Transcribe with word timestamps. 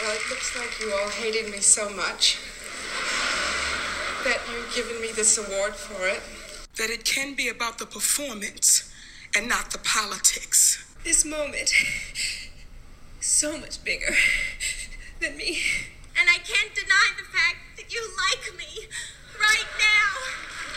Well, 0.00 0.14
it 0.14 0.20
looks 0.28 0.54
like 0.54 0.78
you 0.78 0.92
all 0.92 1.08
hated 1.08 1.50
me 1.50 1.58
so 1.58 1.88
much 1.88 2.38
that 4.24 4.40
you've 4.52 4.74
given 4.74 5.00
me 5.00 5.10
this 5.12 5.38
award 5.38 5.74
for 5.74 6.06
it. 6.06 6.20
That 6.76 6.90
it 6.90 7.04
can 7.04 7.34
be 7.34 7.48
about 7.48 7.78
the 7.78 7.86
performance 7.86 8.92
and 9.34 9.48
not 9.48 9.70
the 9.70 9.78
politics. 9.78 10.84
This 11.02 11.24
moment 11.24 11.72
is 11.72 12.48
so 13.20 13.56
much 13.58 13.82
bigger 13.84 14.14
than 15.20 15.36
me. 15.38 15.62
And 16.18 16.28
I 16.28 16.38
can't 16.38 16.74
deny 16.74 17.12
the 17.16 17.24
fact 17.24 17.78
that 17.78 17.92
you 17.92 18.02
like 18.28 18.58
me. 18.58 18.88
Right 19.40 19.70
now. 19.78 20.12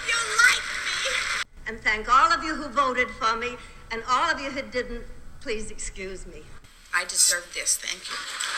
You 0.08 0.16
like 0.48 0.64
me. 0.86 1.44
And 1.68 1.82
thank 1.82 2.08
all 2.08 2.32
of 2.32 2.44
you 2.44 2.56
who 2.56 2.70
voted 2.70 3.10
for 3.12 3.36
me, 3.36 3.58
and 3.92 4.02
all 4.10 4.32
of 4.32 4.40
you 4.40 4.52
who 4.52 4.62
didn't, 4.62 5.04
please 5.42 5.72
excuse 5.72 6.26
me. 6.26 6.44
I 6.96 7.04
deserve 7.04 7.52
this. 7.54 7.78
Thank 7.78 8.10
you. 8.10 8.49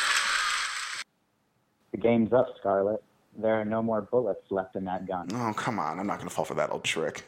The 1.92 1.98
game's 1.98 2.34
up, 2.34 2.48
Scarlet. 2.60 3.04
There 3.38 3.60
are 3.60 3.66
no 3.66 3.82
more 3.82 4.02
bullets 4.02 4.42
left 4.50 4.76
in 4.76 4.86
that 4.86 5.08
gun. 5.08 5.28
Oh, 5.34 5.54
come 5.56 5.80
on. 5.80 6.00
I'm 6.00 6.08
not 6.08 6.18
going 6.18 6.28
to 6.30 6.34
fall 6.34 6.46
for 6.46 6.54
that 6.56 6.72
old 6.72 6.84
trick. 6.84 7.24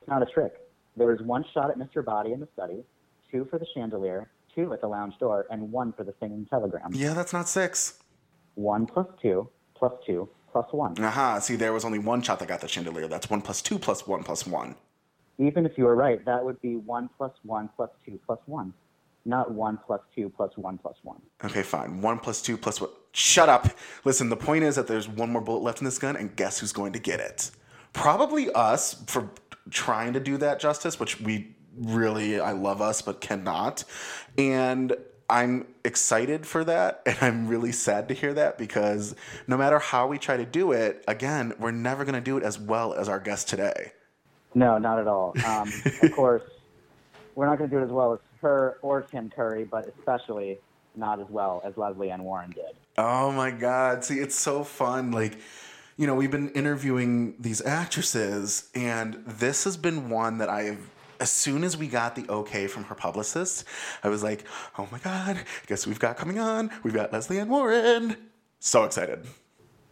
It's 0.00 0.08
not 0.08 0.22
a 0.22 0.26
trick. 0.26 0.54
There 0.96 1.06
was 1.06 1.20
one 1.22 1.44
shot 1.54 1.70
at 1.70 1.78
Mr. 1.78 2.04
Boddy 2.04 2.32
in 2.32 2.40
the 2.40 2.48
study, 2.52 2.84
two 3.30 3.46
for 3.50 3.58
the 3.58 3.66
chandelier, 3.74 4.30
two 4.54 4.72
at 4.72 4.80
the 4.80 4.88
lounge 4.88 5.14
door, 5.18 5.46
and 5.50 5.72
one 5.72 5.92
for 5.92 6.04
the 6.04 6.14
singing 6.20 6.46
telegram. 6.50 6.90
Yeah, 6.92 7.14
that's 7.14 7.32
not 7.32 7.48
six. 7.48 7.98
One 8.54 8.86
plus 8.86 9.06
two 9.22 9.48
plus 9.74 9.92
two 10.06 10.28
plus 10.50 10.66
one. 10.70 11.02
Aha. 11.02 11.38
See, 11.38 11.56
there 11.56 11.72
was 11.72 11.84
only 11.84 11.98
one 11.98 12.20
shot 12.20 12.38
that 12.40 12.48
got 12.48 12.60
the 12.60 12.68
chandelier. 12.68 13.08
That's 13.08 13.30
one 13.30 13.40
plus 13.40 13.62
two 13.62 13.78
plus 13.78 14.06
one 14.06 14.22
plus 14.22 14.46
one. 14.46 14.74
Even 15.38 15.64
if 15.64 15.78
you 15.78 15.84
were 15.84 15.96
right, 15.96 16.22
that 16.26 16.44
would 16.44 16.60
be 16.60 16.76
one 16.76 17.08
plus 17.16 17.32
one 17.42 17.70
plus 17.74 17.88
two 18.04 18.20
plus 18.26 18.38
one, 18.44 18.74
not 19.24 19.52
one 19.52 19.78
plus 19.86 20.00
two 20.14 20.28
plus 20.28 20.56
one 20.56 20.78
plus 20.78 20.96
one. 21.02 21.20
Okay, 21.44 21.62
fine. 21.62 22.00
One 22.00 22.18
plus 22.18 22.42
two 22.42 22.56
plus 22.56 22.80
what? 22.80 22.92
Shut 23.12 23.48
up. 23.48 23.68
Listen, 24.04 24.30
the 24.30 24.36
point 24.36 24.64
is 24.64 24.76
that 24.76 24.86
there's 24.86 25.08
one 25.08 25.30
more 25.30 25.42
bullet 25.42 25.62
left 25.62 25.80
in 25.80 25.84
this 25.84 25.98
gun, 25.98 26.16
and 26.16 26.34
guess 26.34 26.60
who's 26.60 26.72
going 26.72 26.92
to 26.94 26.98
get 26.98 27.20
it? 27.20 27.50
Probably 27.92 28.50
us 28.52 29.02
for 29.06 29.30
trying 29.70 30.14
to 30.14 30.20
do 30.20 30.38
that 30.38 30.60
justice, 30.60 30.98
which 30.98 31.20
we 31.20 31.54
really, 31.76 32.40
I 32.40 32.52
love 32.52 32.80
us, 32.80 33.02
but 33.02 33.20
cannot. 33.20 33.84
And 34.38 34.96
I'm 35.28 35.66
excited 35.84 36.46
for 36.46 36.64
that, 36.64 37.02
and 37.06 37.16
I'm 37.20 37.46
really 37.46 37.72
sad 37.72 38.08
to 38.08 38.14
hear 38.14 38.34
that 38.34 38.58
because 38.58 39.14
no 39.46 39.56
matter 39.56 39.78
how 39.78 40.06
we 40.06 40.18
try 40.18 40.36
to 40.36 40.44
do 40.44 40.72
it, 40.72 41.04
again, 41.06 41.52
we're 41.58 41.70
never 41.70 42.04
going 42.04 42.14
to 42.14 42.20
do 42.20 42.36
it 42.36 42.42
as 42.42 42.58
well 42.58 42.94
as 42.94 43.08
our 43.08 43.20
guest 43.20 43.48
today. 43.48 43.92
No, 44.54 44.78
not 44.78 44.98
at 44.98 45.06
all. 45.06 45.34
Um, 45.46 45.72
of 46.02 46.12
course, 46.12 46.42
we're 47.34 47.46
not 47.46 47.58
going 47.58 47.70
to 47.70 47.76
do 47.76 47.80
it 47.80 47.84
as 47.84 47.90
well 47.90 48.12
as 48.14 48.18
her 48.40 48.78
or 48.82 49.02
Tim 49.02 49.30
Curry, 49.30 49.64
but 49.64 49.92
especially 49.98 50.58
not 50.94 51.20
as 51.20 51.26
well 51.30 51.62
as 51.64 51.76
Lesley 51.76 52.10
Ann 52.10 52.24
Warren 52.24 52.50
did. 52.50 52.76
Oh 52.98 53.32
my 53.32 53.50
God. 53.50 54.04
See, 54.04 54.18
it's 54.18 54.34
so 54.34 54.64
fun. 54.64 55.10
Like, 55.10 55.38
you 55.96 56.06
know, 56.06 56.14
we've 56.14 56.30
been 56.30 56.50
interviewing 56.50 57.34
these 57.38 57.60
actresses, 57.62 58.70
and 58.74 59.22
this 59.26 59.64
has 59.64 59.76
been 59.76 60.10
one 60.10 60.38
that 60.38 60.48
I've, 60.48 60.90
as 61.20 61.30
soon 61.30 61.64
as 61.64 61.76
we 61.76 61.86
got 61.86 62.16
the 62.16 62.28
okay 62.28 62.66
from 62.66 62.84
her 62.84 62.94
publicist, 62.94 63.64
I 64.02 64.08
was 64.08 64.22
like, 64.22 64.44
oh 64.78 64.88
my 64.90 64.98
God, 64.98 65.38
guess 65.66 65.86
we've 65.86 66.00
got 66.00 66.16
coming 66.16 66.38
on? 66.38 66.70
We've 66.82 66.94
got 66.94 67.12
Lesley 67.12 67.38
Ann 67.38 67.48
Warren. 67.48 68.16
So 68.58 68.84
excited. 68.84 69.26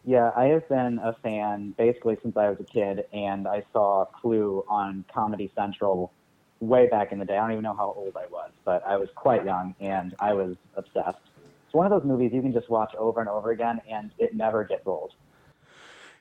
Yeah, 0.05 0.31
I 0.35 0.45
have 0.47 0.69
been 0.69 0.99
a 0.99 1.15
fan 1.23 1.75
basically 1.77 2.17
since 2.23 2.37
I 2.37 2.49
was 2.49 2.59
a 2.61 2.65
kid, 2.65 3.05
and 3.13 3.47
I 3.47 3.63
saw 3.73 4.07
Clue 4.07 4.65
on 4.69 5.05
Comedy 5.13 5.53
Central 5.55 6.13
way 6.61 6.89
back 6.89 7.13
in 7.13 7.19
the 7.19 7.25
day. 7.25 7.37
I 7.37 7.41
don't 7.41 7.53
even 7.53 7.63
know 7.65 7.75
how 7.75 7.95
old 7.97 8.17
I 8.17 8.27
was, 8.31 8.51
but 8.65 8.87
I 8.87 8.97
was 8.97 9.09
quite 9.15 9.45
young, 9.45 9.75
and 9.81 10.15
I 10.21 10.35
was 10.35 10.57
obsessed. 10.77 11.19
It's 11.67 11.75
one 11.75 11.87
of 11.87 11.91
those 11.91 12.07
movies 12.07 12.33
you 12.33 12.43
can 12.43 12.53
just 12.53 12.69
watch 12.69 12.95
over 12.97 13.21
and 13.21 13.29
over 13.29 13.51
again, 13.51 13.81
and 13.89 14.11
it 14.19 14.35
never 14.35 14.65
gets 14.65 14.87
old. 14.87 15.13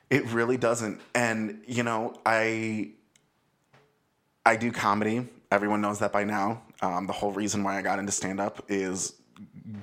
It 0.08 0.24
really 0.26 0.56
doesn't. 0.56 1.00
And 1.14 1.62
you 1.66 1.82
know, 1.82 2.14
I 2.26 2.92
I 4.44 4.56
do 4.56 4.72
comedy. 4.72 5.28
Everyone 5.50 5.80
knows 5.80 5.98
that 5.98 6.12
by 6.12 6.24
now. 6.24 6.62
Um, 6.82 7.06
the 7.06 7.12
whole 7.12 7.32
reason 7.32 7.62
why 7.62 7.78
I 7.78 7.82
got 7.82 7.98
into 7.98 8.12
stand 8.12 8.40
up 8.40 8.64
is 8.68 9.14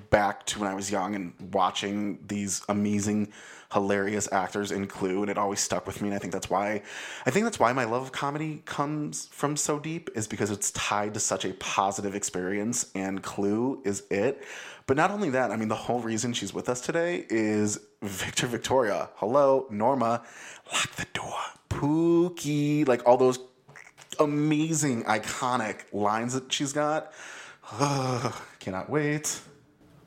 back 0.09 0.45
to 0.47 0.59
when 0.59 0.69
I 0.69 0.73
was 0.73 0.91
young 0.91 1.15
and 1.15 1.33
watching 1.53 2.19
these 2.27 2.63
amazing, 2.69 3.31
hilarious 3.73 4.31
actors 4.31 4.71
in 4.71 4.87
Clue, 4.87 5.21
and 5.21 5.29
it 5.29 5.37
always 5.37 5.59
stuck 5.59 5.85
with 5.85 6.01
me. 6.01 6.07
And 6.07 6.15
I 6.15 6.19
think 6.19 6.33
that's 6.33 6.49
why 6.49 6.81
I 7.25 7.31
think 7.31 7.45
that's 7.45 7.59
why 7.59 7.73
my 7.73 7.83
love 7.83 8.03
of 8.03 8.11
comedy 8.11 8.61
comes 8.65 9.27
from 9.31 9.57
so 9.57 9.79
deep 9.79 10.09
is 10.15 10.27
because 10.27 10.51
it's 10.51 10.71
tied 10.71 11.13
to 11.15 11.19
such 11.19 11.45
a 11.45 11.53
positive 11.53 12.15
experience, 12.15 12.91
and 12.95 13.21
Clue 13.21 13.81
is 13.85 14.03
it. 14.09 14.43
But 14.85 14.95
not 14.95 15.11
only 15.11 15.29
that, 15.31 15.51
I 15.51 15.57
mean, 15.57 15.67
the 15.67 15.75
whole 15.75 15.99
reason 15.99 16.31
she's 16.31 16.53
with 16.53 16.69
us 16.69 16.79
today 16.79 17.25
is 17.29 17.79
Victor 18.01 18.47
Victoria. 18.47 19.09
Hello, 19.15 19.67
Norma. 19.69 20.23
Lock 20.71 20.95
the 20.95 21.07
door. 21.13 21.35
Pookie. 21.69 22.87
Like 22.87 23.05
all 23.05 23.17
those 23.17 23.39
amazing, 24.19 25.03
iconic 25.03 25.81
lines 25.91 26.33
that 26.33 26.51
she's 26.51 26.71
got. 26.71 27.11
cannot 28.59 28.89
wait. 28.89 29.41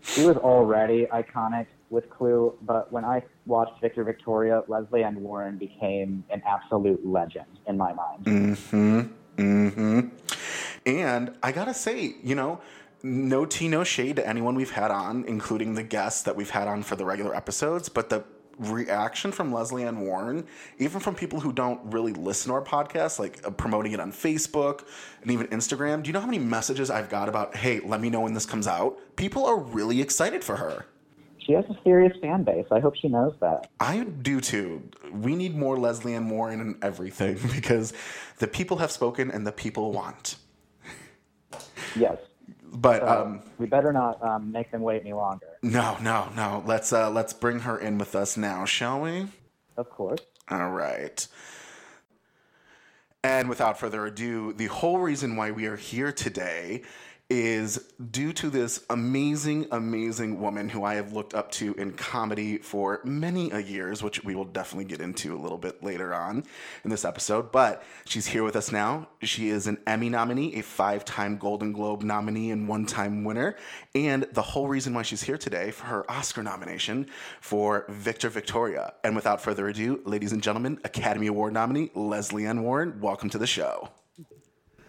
She 0.00 0.24
was 0.24 0.38
already 0.38 1.06
iconic 1.12 1.66
with 1.90 2.08
Clue, 2.08 2.56
but 2.62 2.90
when 2.90 3.04
I 3.04 3.22
watched 3.50 3.80
Victor 3.80 4.04
Victoria, 4.04 4.62
Lesley 4.68 5.04
Ann 5.04 5.22
Warren 5.22 5.58
became 5.58 6.24
an 6.30 6.42
absolute 6.46 7.04
legend 7.04 7.46
in 7.66 7.76
my 7.76 7.92
mind. 7.92 8.24
Mm-hmm. 8.24 9.00
Mm-hmm. 9.36 10.00
And 10.86 11.34
I 11.42 11.52
gotta 11.52 11.74
say, 11.74 12.14
you 12.22 12.34
know, 12.34 12.60
no 13.02 13.44
tea, 13.44 13.68
no 13.68 13.84
shade 13.84 14.16
to 14.16 14.26
anyone 14.26 14.54
we've 14.54 14.70
had 14.70 14.90
on, 14.90 15.24
including 15.24 15.74
the 15.74 15.82
guests 15.82 16.22
that 16.22 16.36
we've 16.36 16.50
had 16.50 16.68
on 16.68 16.82
for 16.82 16.96
the 16.96 17.04
regular 17.04 17.34
episodes, 17.34 17.88
but 17.88 18.08
the 18.08 18.24
reaction 18.58 19.32
from 19.32 19.52
Lesley 19.52 19.84
Ann 19.84 20.00
Warren, 20.00 20.46
even 20.78 21.00
from 21.00 21.14
people 21.14 21.40
who 21.40 21.52
don't 21.52 21.80
really 21.92 22.12
listen 22.12 22.50
to 22.50 22.54
our 22.54 22.62
podcast, 22.62 23.18
like 23.18 23.40
uh, 23.46 23.50
promoting 23.50 23.92
it 23.92 24.00
on 24.00 24.12
Facebook 24.12 24.84
and 25.22 25.30
even 25.30 25.46
Instagram. 25.48 26.02
Do 26.02 26.08
you 26.08 26.12
know 26.12 26.20
how 26.20 26.26
many 26.26 26.38
messages 26.38 26.90
I've 26.90 27.08
got 27.08 27.28
about, 27.28 27.56
hey, 27.56 27.80
let 27.80 28.00
me 28.00 28.10
know 28.10 28.20
when 28.20 28.34
this 28.34 28.46
comes 28.46 28.66
out? 28.66 28.98
People 29.16 29.46
are 29.46 29.58
really 29.58 30.02
excited 30.02 30.44
for 30.44 30.56
her. 30.56 30.84
She 31.50 31.56
has 31.56 31.64
a 31.64 31.76
serious 31.82 32.16
fan 32.22 32.44
base. 32.44 32.66
I 32.70 32.78
hope 32.78 32.94
she 32.94 33.08
knows 33.08 33.34
that. 33.40 33.70
I 33.80 34.04
do 34.04 34.40
too. 34.40 34.88
We 35.12 35.34
need 35.34 35.56
more 35.56 35.76
Lesley 35.76 36.14
Ann 36.14 36.30
Warren 36.30 36.60
and 36.60 36.76
everything 36.80 37.40
because 37.52 37.92
the 38.38 38.46
people 38.46 38.76
have 38.76 38.92
spoken 38.92 39.32
and 39.32 39.44
the 39.44 39.50
people 39.50 39.90
want. 39.90 40.36
Yes. 41.96 42.18
But 42.72 43.00
So 43.00 43.08
um, 43.08 43.42
we 43.58 43.66
better 43.66 43.92
not 43.92 44.22
um, 44.22 44.52
make 44.52 44.70
them 44.70 44.82
wait 44.82 45.00
any 45.00 45.12
longer. 45.12 45.58
no, 45.60 45.98
no, 46.00 46.28
no. 46.36 46.62
Let's 46.64 46.92
uh, 46.92 47.10
let's 47.10 47.32
bring 47.32 47.58
her 47.58 47.76
in 47.76 47.98
with 47.98 48.14
us 48.14 48.36
now, 48.36 48.64
shall 48.64 49.00
we? 49.00 49.26
Of 49.76 49.90
course. 49.90 50.20
All 50.48 50.70
right. 50.70 51.26
And 53.24 53.48
without 53.48 53.76
further 53.76 54.06
ado, 54.06 54.52
the 54.52 54.66
whole 54.66 54.98
reason 54.98 55.34
why 55.34 55.50
we 55.50 55.66
are 55.66 55.76
here 55.76 56.12
today 56.12 56.82
is 57.30 57.92
due 58.10 58.32
to 58.32 58.50
this 58.50 58.84
amazing, 58.90 59.68
amazing 59.70 60.40
woman 60.40 60.68
who 60.68 60.82
I 60.82 60.94
have 60.94 61.12
looked 61.12 61.32
up 61.32 61.52
to 61.52 61.72
in 61.74 61.92
comedy 61.92 62.58
for 62.58 63.00
many 63.04 63.52
a 63.52 63.60
years, 63.60 64.02
which 64.02 64.24
we 64.24 64.34
will 64.34 64.44
definitely 64.44 64.86
get 64.86 65.00
into 65.00 65.34
a 65.34 65.38
little 65.38 65.56
bit 65.56 65.82
later 65.82 66.12
on 66.12 66.42
in 66.82 66.90
this 66.90 67.04
episode. 67.04 67.52
But 67.52 67.84
she's 68.04 68.26
here 68.26 68.42
with 68.42 68.56
us 68.56 68.72
now. 68.72 69.08
She 69.22 69.48
is 69.48 69.68
an 69.68 69.78
Emmy 69.86 70.08
nominee, 70.08 70.56
a 70.56 70.62
five 70.62 71.04
time 71.04 71.38
Golden 71.38 71.72
Globe 71.72 72.02
nominee, 72.02 72.50
and 72.50 72.66
one 72.66 72.84
time 72.84 73.22
winner. 73.22 73.56
And 73.94 74.24
the 74.32 74.42
whole 74.42 74.66
reason 74.66 74.92
why 74.92 75.02
she's 75.02 75.22
here 75.22 75.38
today 75.38 75.70
for 75.70 75.86
her 75.86 76.10
Oscar 76.10 76.42
nomination 76.42 77.06
for 77.40 77.84
Victor 77.88 78.28
Victoria. 78.28 78.94
And 79.04 79.14
without 79.14 79.40
further 79.40 79.68
ado, 79.68 80.00
ladies 80.04 80.32
and 80.32 80.42
gentlemen, 80.42 80.80
Academy 80.82 81.28
Award 81.28 81.52
nominee 81.52 81.92
Lesley 81.94 82.46
Ann 82.46 82.62
Warren, 82.62 83.00
welcome 83.00 83.30
to 83.30 83.38
the 83.38 83.46
show. 83.46 83.88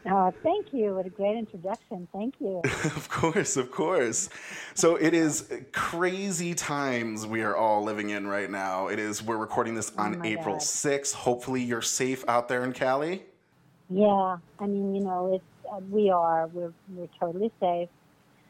Uh, 0.09 0.31
thank 0.43 0.73
you. 0.73 0.95
What 0.95 1.05
a 1.05 1.09
great 1.09 1.37
introduction. 1.37 2.07
Thank 2.11 2.35
you. 2.39 2.61
Of 2.95 3.09
course, 3.09 3.55
of 3.57 3.71
course. 3.71 4.29
So 4.73 4.95
it 4.95 5.13
is 5.13 5.51
crazy 5.73 6.53
times 6.55 7.25
we 7.27 7.41
are 7.41 7.55
all 7.55 7.83
living 7.83 8.09
in 8.09 8.25
right 8.27 8.49
now. 8.49 8.87
It 8.87 8.99
is 8.99 9.21
we're 9.21 9.37
recording 9.37 9.75
this 9.75 9.91
on 9.97 10.21
Oh 10.21 10.25
April 10.25 10.55
God. 10.55 10.61
6th. 10.63 11.13
Hopefully 11.13 11.61
you're 11.61 11.81
safe 11.81 12.23
out 12.27 12.47
there 12.47 12.63
in 12.63 12.73
Cali. 12.73 13.23
Yeah, 13.89 14.37
I 14.59 14.65
mean, 14.67 14.95
you 14.95 15.03
know, 15.03 15.35
it's 15.35 15.71
uh, 15.71 15.79
we 15.89 16.09
are 16.09 16.47
we're 16.47 16.73
we're 16.95 17.09
totally 17.19 17.51
safe, 17.59 17.89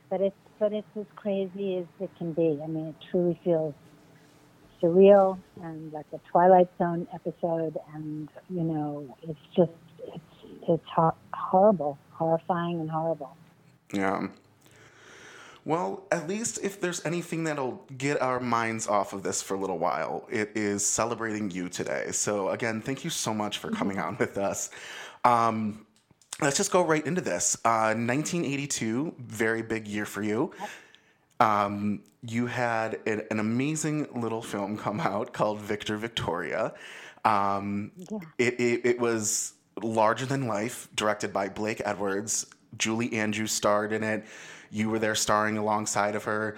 but 0.09 0.21
it's 0.21 0.35
but 0.59 0.71
it's 0.71 0.87
as 0.97 1.05
crazy 1.15 1.77
as 1.77 1.85
it 1.99 2.11
can 2.17 2.33
be. 2.33 2.59
I 2.63 2.67
mean, 2.67 2.87
it 2.87 2.95
truly 3.09 3.39
feels 3.43 3.73
surreal 4.81 5.37
and 5.61 5.91
like 5.91 6.05
a 6.13 6.19
Twilight 6.31 6.69
Zone 6.77 7.07
episode, 7.13 7.77
and 7.93 8.29
you 8.49 8.63
know, 8.63 9.17
it's 9.23 9.39
just 9.55 9.71
it's 10.73 10.83
it's 10.83 10.91
ho- 10.95 11.15
horrible, 11.33 11.97
horrifying, 12.13 12.79
and 12.79 12.89
horrible. 12.89 13.35
Yeah. 13.93 14.27
Well, 15.63 16.03
at 16.11 16.27
least 16.27 16.59
if 16.63 16.81
there's 16.81 17.05
anything 17.05 17.43
that'll 17.43 17.85
get 17.97 18.19
our 18.21 18.39
minds 18.39 18.87
off 18.87 19.13
of 19.13 19.21
this 19.21 19.41
for 19.43 19.53
a 19.53 19.59
little 19.59 19.77
while, 19.77 20.25
it 20.31 20.51
is 20.55 20.83
celebrating 20.83 21.51
you 21.51 21.69
today. 21.69 22.11
So, 22.11 22.49
again, 22.49 22.81
thank 22.81 23.03
you 23.03 23.11
so 23.11 23.31
much 23.33 23.59
for 23.59 23.69
coming 23.69 23.99
on 23.99 24.17
with 24.19 24.37
us. 24.39 24.71
Um, 25.23 25.85
let's 26.41 26.57
just 26.57 26.71
go 26.71 26.83
right 26.83 27.05
into 27.05 27.21
this. 27.21 27.55
Uh, 27.63 27.93
1982, 27.93 29.13
very 29.19 29.61
big 29.61 29.87
year 29.87 30.05
for 30.07 30.23
you. 30.23 30.51
Um, 31.39 32.01
you 32.23 32.47
had 32.47 32.99
an, 33.05 33.23
an 33.29 33.39
amazing 33.39 34.07
little 34.19 34.41
film 34.41 34.77
come 34.77 34.99
out 34.99 35.31
called 35.33 35.59
Victor 35.59 35.95
Victoria. 35.97 36.73
Um, 37.23 37.91
Yeah. 37.95 38.17
it, 38.39 38.59
it, 38.59 38.85
it 38.85 38.99
was 38.99 39.53
larger 39.81 40.25
than 40.25 40.47
life, 40.47 40.89
directed 40.95 41.33
by 41.33 41.49
Blake 41.49 41.81
Edwards. 41.85 42.45
Julie 42.77 43.13
Andrews 43.13 43.51
starred 43.51 43.93
in 43.93 44.03
it. 44.03 44.25
You 44.69 44.89
were 44.89 44.99
there 44.99 45.15
starring 45.15 45.57
alongside 45.57 46.15
of 46.15 46.23
her. 46.23 46.57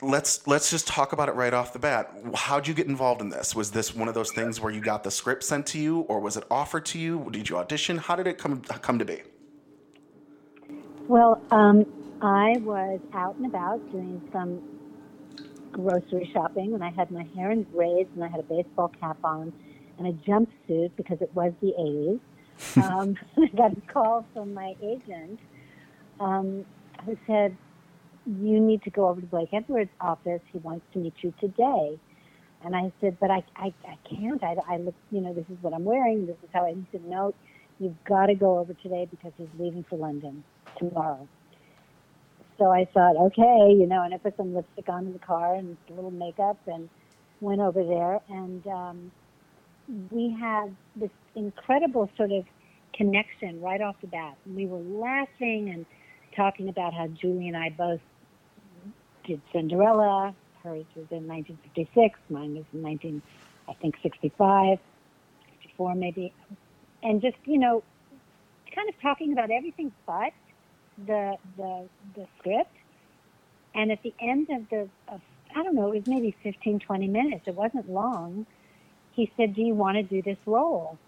Let's 0.00 0.46
let's 0.48 0.70
just 0.70 0.88
talk 0.88 1.12
about 1.12 1.28
it 1.28 1.32
right 1.32 1.54
off 1.54 1.72
the 1.72 1.78
bat. 1.78 2.12
How'd 2.34 2.66
you 2.66 2.74
get 2.74 2.88
involved 2.88 3.20
in 3.20 3.28
this? 3.28 3.54
Was 3.54 3.70
this 3.70 3.94
one 3.94 4.08
of 4.08 4.14
those 4.14 4.32
things 4.32 4.60
where 4.60 4.72
you 4.72 4.80
got 4.80 5.04
the 5.04 5.10
script 5.10 5.44
sent 5.44 5.66
to 5.68 5.78
you, 5.78 6.00
or 6.00 6.18
was 6.18 6.36
it 6.36 6.44
offered 6.50 6.86
to 6.86 6.98
you? 6.98 7.28
Did 7.30 7.48
you 7.48 7.58
audition? 7.58 7.98
How 7.98 8.16
did 8.16 8.26
it 8.26 8.38
come 8.38 8.62
come 8.62 8.98
to 8.98 9.04
be? 9.04 9.22
Well, 11.06 11.40
um, 11.50 11.84
I 12.20 12.54
was 12.60 13.00
out 13.12 13.36
and 13.36 13.46
about 13.46 13.78
doing 13.92 14.28
some 14.32 14.62
grocery 15.72 16.30
shopping, 16.32 16.74
and 16.74 16.82
I 16.82 16.90
had 16.90 17.10
my 17.10 17.24
hair 17.34 17.50
in 17.50 17.64
braids, 17.64 18.08
and 18.14 18.24
I 18.24 18.28
had 18.28 18.40
a 18.40 18.44
baseball 18.44 18.88
cap 19.00 19.18
on, 19.24 19.52
and 19.98 20.06
a 20.06 20.12
jumpsuit 20.28 20.92
because 20.96 21.18
it 21.20 21.30
was 21.34 21.52
the 21.60 21.72
80s. 21.78 22.20
Um, 22.76 23.16
I 23.36 23.46
got 23.56 23.76
a 23.76 23.80
call 23.92 24.26
from 24.32 24.54
my 24.54 24.74
agent 24.82 25.40
um, 26.20 26.64
who 27.04 27.16
said, 27.26 27.56
"You 28.26 28.60
need 28.60 28.82
to 28.82 28.90
go 28.90 29.08
over 29.08 29.20
to 29.20 29.26
Blake 29.26 29.50
Edwards' 29.52 29.90
office. 30.00 30.40
He 30.52 30.58
wants 30.58 30.86
to 30.92 30.98
meet 30.98 31.14
you 31.22 31.32
today." 31.40 31.98
And 32.64 32.76
I 32.76 32.92
said, 33.00 33.18
"But 33.20 33.30
I, 33.30 33.42
I, 33.56 33.72
I 33.86 33.98
can't. 34.08 34.42
I, 34.42 34.56
I 34.68 34.76
look, 34.78 34.94
you 35.10 35.20
know, 35.20 35.32
this 35.32 35.46
is 35.50 35.56
what 35.62 35.74
I'm 35.74 35.84
wearing. 35.84 36.26
This 36.26 36.36
is 36.42 36.50
how." 36.52 36.66
I, 36.66 36.74
he 36.74 36.86
said, 36.92 37.04
"No, 37.04 37.34
you've 37.78 38.02
got 38.04 38.26
to 38.26 38.34
go 38.34 38.58
over 38.58 38.74
today 38.74 39.08
because 39.10 39.32
he's 39.36 39.48
leaving 39.58 39.84
for 39.88 39.96
London 39.96 40.44
tomorrow." 40.78 41.28
So 42.58 42.70
I 42.70 42.84
thought, 42.84 43.16
okay, 43.16 43.74
you 43.76 43.86
know, 43.86 44.02
and 44.04 44.14
I 44.14 44.18
put 44.18 44.36
some 44.36 44.54
lipstick 44.54 44.88
on 44.88 45.06
in 45.06 45.12
the 45.12 45.18
car 45.18 45.54
and 45.54 45.76
a 45.90 45.92
little 45.94 46.10
makeup 46.10 46.58
and 46.66 46.88
went 47.40 47.60
over 47.60 47.82
there. 47.82 48.20
And 48.28 48.64
um, 48.66 49.12
we 50.10 50.36
had 50.38 50.74
this 50.96 51.10
incredible 51.34 52.10
sort 52.16 52.32
of 52.32 52.44
connection 52.94 53.60
right 53.60 53.80
off 53.80 53.96
the 54.00 54.06
bat. 54.06 54.36
We 54.46 54.66
were 54.66 54.78
laughing 54.78 55.70
and 55.70 55.86
talking 56.36 56.68
about 56.68 56.94
how 56.94 57.08
Julie 57.08 57.48
and 57.48 57.56
I 57.56 57.70
both 57.70 58.00
did 59.24 59.40
Cinderella. 59.52 60.34
Hers 60.62 60.84
was 60.94 61.06
in 61.10 61.26
1956, 61.26 62.18
mine 62.30 62.54
was 62.54 62.64
in 62.72 62.82
19, 62.82 63.22
I 63.68 63.72
think 63.74 63.96
65, 64.02 64.78
64 65.62 65.94
maybe. 65.96 66.32
And 67.02 67.20
just, 67.20 67.36
you 67.44 67.58
know, 67.58 67.82
kind 68.74 68.88
of 68.88 69.00
talking 69.00 69.32
about 69.32 69.50
everything 69.50 69.92
but 70.06 70.32
the 71.06 71.36
the 71.56 71.88
the 72.14 72.26
script 72.38 72.74
and 73.74 73.90
at 73.90 74.02
the 74.02 74.14
end 74.20 74.48
of 74.50 74.68
the 74.70 74.88
of, 75.08 75.20
i 75.56 75.62
don't 75.62 75.74
know 75.74 75.90
it 75.92 75.94
was 75.94 76.06
maybe 76.06 76.34
15 76.42 76.78
20 76.78 77.08
minutes 77.08 77.42
it 77.46 77.54
wasn't 77.54 77.88
long 77.90 78.46
he 79.14 79.30
said 79.36 79.54
do 79.54 79.62
you 79.62 79.74
want 79.74 79.96
to 79.96 80.02
do 80.02 80.22
this 80.22 80.38
role 80.46 80.98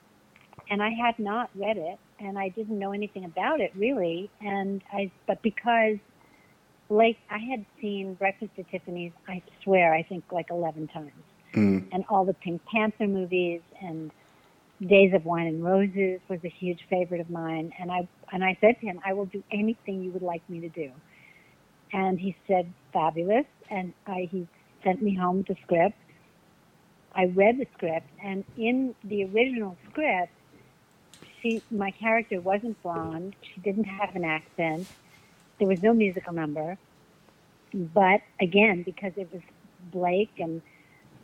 and 0.71 0.83
i 0.83 0.91
had 0.91 1.19
not 1.19 1.51
read 1.55 1.77
it 1.77 1.99
and 2.21 2.39
i 2.39 2.49
didn't 2.51 2.79
know 2.79 2.93
anything 2.93 3.25
about 3.25 3.61
it 3.61 3.73
really 3.77 4.31
and 4.41 4.83
i 4.93 5.11
but 5.27 5.43
because 5.43 5.97
blake 6.89 7.19
i 7.31 7.39
had 7.39 7.65
seen 7.81 8.15
breakfast 8.15 8.53
at 8.59 8.69
tiffany's 8.71 9.13
i 9.29 9.43
swear 9.63 9.95
i 9.95 10.03
think 10.03 10.25
like 10.33 10.47
11 10.51 10.89
times 10.89 11.13
Mm. 11.55 11.87
and 11.93 12.05
all 12.09 12.25
the 12.25 12.35
pink 12.35 12.61
panther 12.67 13.07
movies 13.07 13.61
and 13.81 14.11
Days 14.85 15.15
of 15.15 15.25
Wine 15.25 15.47
and 15.47 15.65
Roses 15.65 16.21
was 16.29 16.41
a 16.45 16.49
huge 16.49 16.81
favorite 16.91 17.21
of 17.21 17.31
mine, 17.31 17.73
and 17.79 17.93
I 17.93 18.09
and 18.33 18.43
I 18.43 18.59
said 18.61 18.81
to 18.81 18.87
him, 18.87 19.01
"I 19.07 19.13
will 19.13 19.27
do 19.27 19.43
anything 19.53 20.03
you 20.03 20.11
would 20.11 20.23
like 20.23 20.43
me 20.51 20.61
to 20.61 20.69
do." 20.69 20.91
And 21.93 22.19
he 22.19 22.37
said, 22.49 22.73
"Fabulous!" 22.93 23.47
And 23.71 23.95
I, 24.07 24.29
he 24.31 24.49
sent 24.83 25.01
me 25.01 25.15
home 25.15 25.45
the 25.47 25.55
script. 25.63 25.97
I 27.17 27.27
read 27.27 27.59
the 27.59 27.67
script, 27.77 28.09
and 28.23 28.45
in 28.57 28.95
the 29.05 29.25
original 29.25 29.77
script, 29.91 30.33
she 31.41 31.63
my 31.71 31.91
character 31.91 32.41
wasn't 32.41 32.83
blonde. 32.83 33.37
She 33.43 33.61
didn't 33.61 33.85
have 33.85 34.17
an 34.17 34.25
accent. 34.25 34.87
There 35.59 35.69
was 35.69 35.83
no 35.83 35.95
musical 35.95 36.33
number. 36.33 36.77
But 37.73 38.21
again, 38.41 38.83
because 38.83 39.13
it 39.17 39.33
was 39.33 39.43
Blake, 39.93 40.33
and 40.39 40.63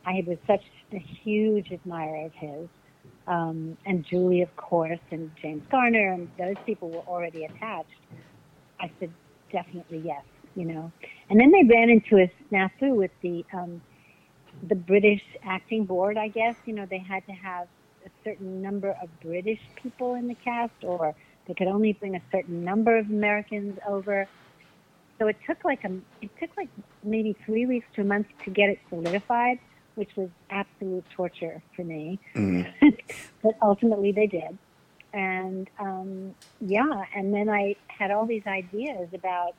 I 0.06 0.24
was 0.26 0.38
such 0.46 0.62
a 0.92 0.98
huge 0.98 1.72
admirer 1.72 2.26
of 2.26 2.32
his 2.34 2.68
um, 3.26 3.76
and 3.86 4.04
Julie, 4.04 4.42
of 4.42 4.54
course, 4.56 4.98
and 5.10 5.30
James 5.40 5.62
Garner, 5.70 6.12
and 6.12 6.28
those 6.38 6.56
people 6.66 6.90
were 6.90 7.04
already 7.06 7.44
attached. 7.44 7.88
I 8.80 8.90
said, 8.98 9.12
definitely 9.52 10.02
yes, 10.04 10.24
you 10.56 10.64
know. 10.64 10.90
And 11.28 11.38
then 11.38 11.52
they 11.52 11.62
ran 11.62 11.90
into 11.90 12.16
a 12.16 12.30
snafu 12.50 12.94
with 12.94 13.12
the 13.22 13.44
um, 13.52 13.80
the 14.62 14.74
British 14.74 15.22
acting 15.44 15.84
board. 15.84 16.16
I 16.16 16.28
guess 16.28 16.56
you 16.66 16.74
know 16.74 16.86
they 16.86 16.98
had 16.98 17.26
to 17.26 17.32
have 17.32 17.68
a 18.04 18.10
certain 18.24 18.62
number 18.62 18.96
of 19.02 19.08
British 19.20 19.60
people 19.76 20.14
in 20.14 20.28
the 20.28 20.34
cast, 20.34 20.82
or 20.82 21.14
they 21.46 21.54
could 21.54 21.68
only 21.68 21.92
bring 21.92 22.16
a 22.16 22.22
certain 22.30 22.64
number 22.64 22.96
of 22.96 23.10
Americans 23.10 23.78
over. 23.86 24.28
So 25.18 25.28
it 25.28 25.36
took 25.46 25.64
like 25.64 25.84
a 25.84 25.92
it 26.22 26.30
took 26.38 26.50
like 26.56 26.68
maybe 27.02 27.36
three 27.44 27.66
weeks 27.66 27.86
to 27.94 28.02
a 28.02 28.04
month 28.04 28.26
to 28.44 28.50
get 28.50 28.70
it 28.70 28.78
solidified 28.88 29.58
which 30.00 30.16
was 30.16 30.30
absolute 30.48 31.04
torture 31.14 31.62
for 31.76 31.84
me. 31.84 32.18
but 33.42 33.54
ultimately 33.60 34.12
they 34.12 34.26
did. 34.26 34.56
And 35.12 35.68
um, 35.78 36.34
yeah, 36.60 37.04
and 37.14 37.34
then 37.34 37.50
I 37.50 37.76
had 37.88 38.10
all 38.10 38.24
these 38.24 38.46
ideas 38.46 39.08
about 39.12 39.54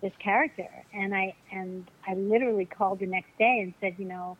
this 0.00 0.12
character, 0.22 0.68
and 0.92 1.14
I 1.14 1.34
and 1.52 1.88
I 2.06 2.14
literally 2.14 2.66
called 2.66 3.00
the 3.00 3.06
next 3.06 3.30
day 3.38 3.60
and 3.62 3.74
said, 3.80 3.94
you 3.98 4.06
know, 4.06 4.36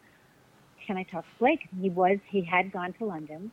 can 0.87 0.97
I 0.97 1.03
talk 1.05 1.25
to 1.25 1.31
Blake? 1.39 1.61
He 1.81 1.91
was 1.91 2.19
he 2.31 2.43
had 2.43 2.73
gone 2.73 2.93
to 2.95 3.05
London, 3.05 3.51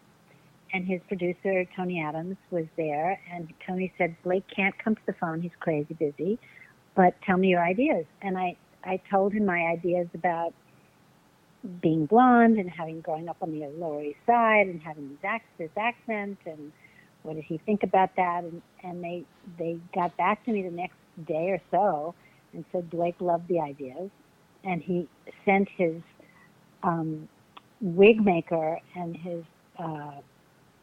and 0.73 0.85
his 0.85 1.01
producer 1.07 1.65
Tony 1.75 2.01
Adams 2.01 2.37
was 2.51 2.65
there, 2.77 3.19
and 3.33 3.51
Tony 3.65 3.93
said 3.97 4.15
Blake 4.23 4.45
can't 4.55 4.77
come 4.77 4.95
to 4.95 5.01
the 5.05 5.13
phone; 5.13 5.41
he's 5.41 5.51
crazy 5.59 5.93
busy. 5.93 6.39
But 6.95 7.15
tell 7.25 7.37
me 7.37 7.49
your 7.49 7.63
ideas, 7.63 8.05
and 8.21 8.37
I 8.37 8.57
I 8.83 9.01
told 9.09 9.33
him 9.33 9.45
my 9.45 9.59
ideas 9.61 10.07
about 10.13 10.53
being 11.81 12.05
blonde 12.05 12.59
and 12.59 12.69
having 12.69 13.01
growing 13.01 13.27
up 13.27 13.37
on 13.41 13.51
the 13.51 13.67
Lower 13.67 14.03
East 14.03 14.19
Side 14.25 14.67
and 14.67 14.81
having 14.81 15.09
this, 15.09 15.19
ac- 15.23 15.43
this 15.57 15.71
accent 15.77 16.37
and 16.45 16.71
what 17.23 17.35
did 17.35 17.43
he 17.43 17.57
think 17.57 17.83
about 17.83 18.15
that 18.17 18.43
and 18.43 18.61
and 18.83 19.03
they 19.03 19.23
they 19.57 19.79
got 19.93 20.15
back 20.15 20.43
to 20.45 20.51
me 20.51 20.61
the 20.61 20.69
next 20.69 20.95
day 21.27 21.49
or 21.49 21.61
so 21.71 22.13
and 22.53 22.65
said 22.71 22.89
Blake 22.89 23.15
loved 23.19 23.47
the 23.47 23.59
ideas 23.59 24.09
and 24.63 24.81
he 24.81 25.07
sent 25.43 25.67
his 25.77 26.01
um, 26.83 27.27
wig 27.81 28.23
maker 28.23 28.79
and 28.95 29.15
his 29.15 29.43
uh, 29.79 30.19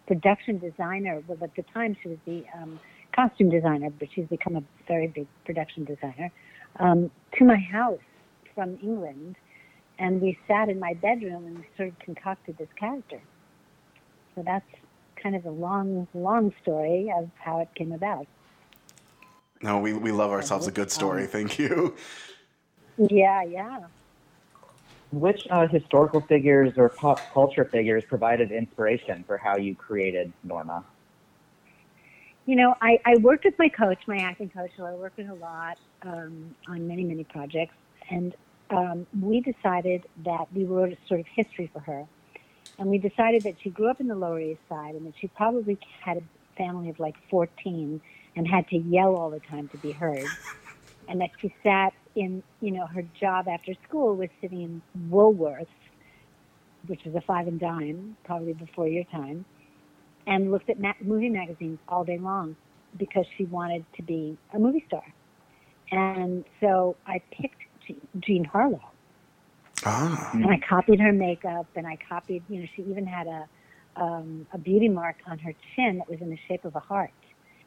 production 0.06 0.58
designer 0.58 1.22
well 1.26 1.38
at 1.42 1.54
the 1.56 1.64
time 1.74 1.96
she 2.02 2.08
was 2.08 2.18
the 2.26 2.44
um, 2.60 2.78
costume 3.14 3.50
designer 3.50 3.90
but 3.98 4.08
she's 4.14 4.26
become 4.26 4.56
a 4.56 4.62
very 4.88 5.06
big 5.08 5.26
production 5.44 5.84
designer 5.84 6.30
um, 6.80 7.10
to 7.38 7.44
my 7.44 7.56
house 7.56 7.98
from 8.54 8.78
England 8.82 9.36
and 9.98 10.20
we 10.20 10.36
sat 10.48 10.68
in 10.68 10.80
my 10.80 10.94
bedroom 10.94 11.46
and 11.46 11.64
sort 11.76 11.90
of 11.90 11.98
concocted 12.00 12.58
this 12.58 12.68
character. 12.78 13.20
So 14.34 14.42
that's 14.44 14.66
kind 15.22 15.36
of 15.36 15.44
a 15.44 15.50
long, 15.50 16.08
long 16.14 16.52
story 16.62 17.12
of 17.16 17.30
how 17.38 17.60
it 17.60 17.68
came 17.76 17.92
about. 17.92 18.26
No, 19.62 19.78
we, 19.78 19.92
we 19.92 20.10
love 20.10 20.30
ourselves 20.30 20.66
a 20.66 20.72
good 20.72 20.90
story. 20.90 21.26
Thank 21.26 21.58
you. 21.58 21.94
Yeah, 22.98 23.42
yeah. 23.44 23.80
Which 25.12 25.46
uh, 25.50 25.68
historical 25.68 26.20
figures 26.20 26.74
or 26.76 26.88
pop 26.88 27.20
culture 27.32 27.64
figures 27.64 28.04
provided 28.04 28.50
inspiration 28.50 29.24
for 29.26 29.36
how 29.36 29.56
you 29.56 29.74
created 29.74 30.32
Norma? 30.42 30.84
You 32.46 32.56
know, 32.56 32.74
I, 32.82 32.98
I 33.04 33.16
worked 33.18 33.44
with 33.44 33.58
my 33.58 33.68
coach, 33.68 33.98
my 34.08 34.16
acting 34.16 34.50
coach, 34.50 34.70
who 34.76 34.84
I 34.84 34.94
worked 34.94 35.16
with 35.16 35.28
a 35.28 35.34
lot 35.34 35.78
um, 36.02 36.54
on 36.66 36.88
many, 36.88 37.04
many 37.04 37.24
projects. 37.24 37.74
And 38.10 38.34
um, 38.70 39.06
we 39.20 39.40
decided 39.40 40.04
that 40.24 40.46
we 40.52 40.64
wrote 40.64 40.92
a 40.92 40.96
sort 41.06 41.20
of 41.20 41.26
history 41.26 41.70
for 41.72 41.80
her. 41.80 42.04
And 42.78 42.88
we 42.88 42.98
decided 42.98 43.42
that 43.42 43.56
she 43.62 43.70
grew 43.70 43.88
up 43.88 44.00
in 44.00 44.08
the 44.08 44.16
Lower 44.16 44.40
East 44.40 44.60
Side 44.68 44.94
and 44.96 45.06
that 45.06 45.14
she 45.20 45.28
probably 45.28 45.78
had 46.00 46.16
a 46.16 46.22
family 46.56 46.88
of 46.88 46.98
like 46.98 47.14
14 47.30 48.00
and 48.36 48.46
had 48.46 48.66
to 48.68 48.76
yell 48.76 49.16
all 49.16 49.30
the 49.30 49.40
time 49.50 49.68
to 49.68 49.78
be 49.78 49.92
heard. 49.92 50.30
And 51.08 51.20
that 51.20 51.30
she 51.40 51.52
sat 51.62 51.92
in, 52.14 52.42
you 52.60 52.70
know, 52.70 52.86
her 52.86 53.04
job 53.20 53.46
after 53.48 53.72
school 53.86 54.16
was 54.16 54.28
sitting 54.40 54.62
in 54.62 54.82
Woolworths, 55.10 55.66
which 56.86 57.00
was 57.04 57.14
a 57.14 57.20
five 57.22 57.48
and 57.48 57.60
dime, 57.60 58.16
probably 58.24 58.52
before 58.54 58.88
your 58.88 59.04
time, 59.04 59.44
and 60.26 60.50
looked 60.50 60.70
at 60.70 60.80
ma- 60.80 60.92
movie 61.02 61.28
magazines 61.28 61.78
all 61.88 62.04
day 62.04 62.18
long 62.18 62.56
because 62.96 63.26
she 63.36 63.44
wanted 63.44 63.84
to 63.96 64.02
be 64.02 64.38
a 64.54 64.58
movie 64.58 64.84
star. 64.86 65.02
And 65.90 66.44
so 66.60 66.96
I 67.06 67.20
picked 67.30 67.56
Jean 68.20 68.44
Harlow. 68.44 68.80
Ah. 69.84 70.30
And 70.32 70.46
I 70.46 70.60
copied 70.66 71.00
her 71.00 71.12
makeup, 71.12 71.66
and 71.74 71.86
I 71.86 71.98
copied, 72.08 72.44
you 72.48 72.60
know, 72.60 72.66
she 72.76 72.82
even 72.82 73.06
had 73.06 73.26
a 73.26 73.48
um, 73.96 74.46
a 74.54 74.58
beauty 74.58 74.88
mark 74.88 75.16
on 75.26 75.38
her 75.40 75.52
chin 75.76 75.98
that 75.98 76.08
was 76.08 76.20
in 76.22 76.30
the 76.30 76.38
shape 76.48 76.64
of 76.64 76.74
a 76.74 76.80
heart, 76.80 77.10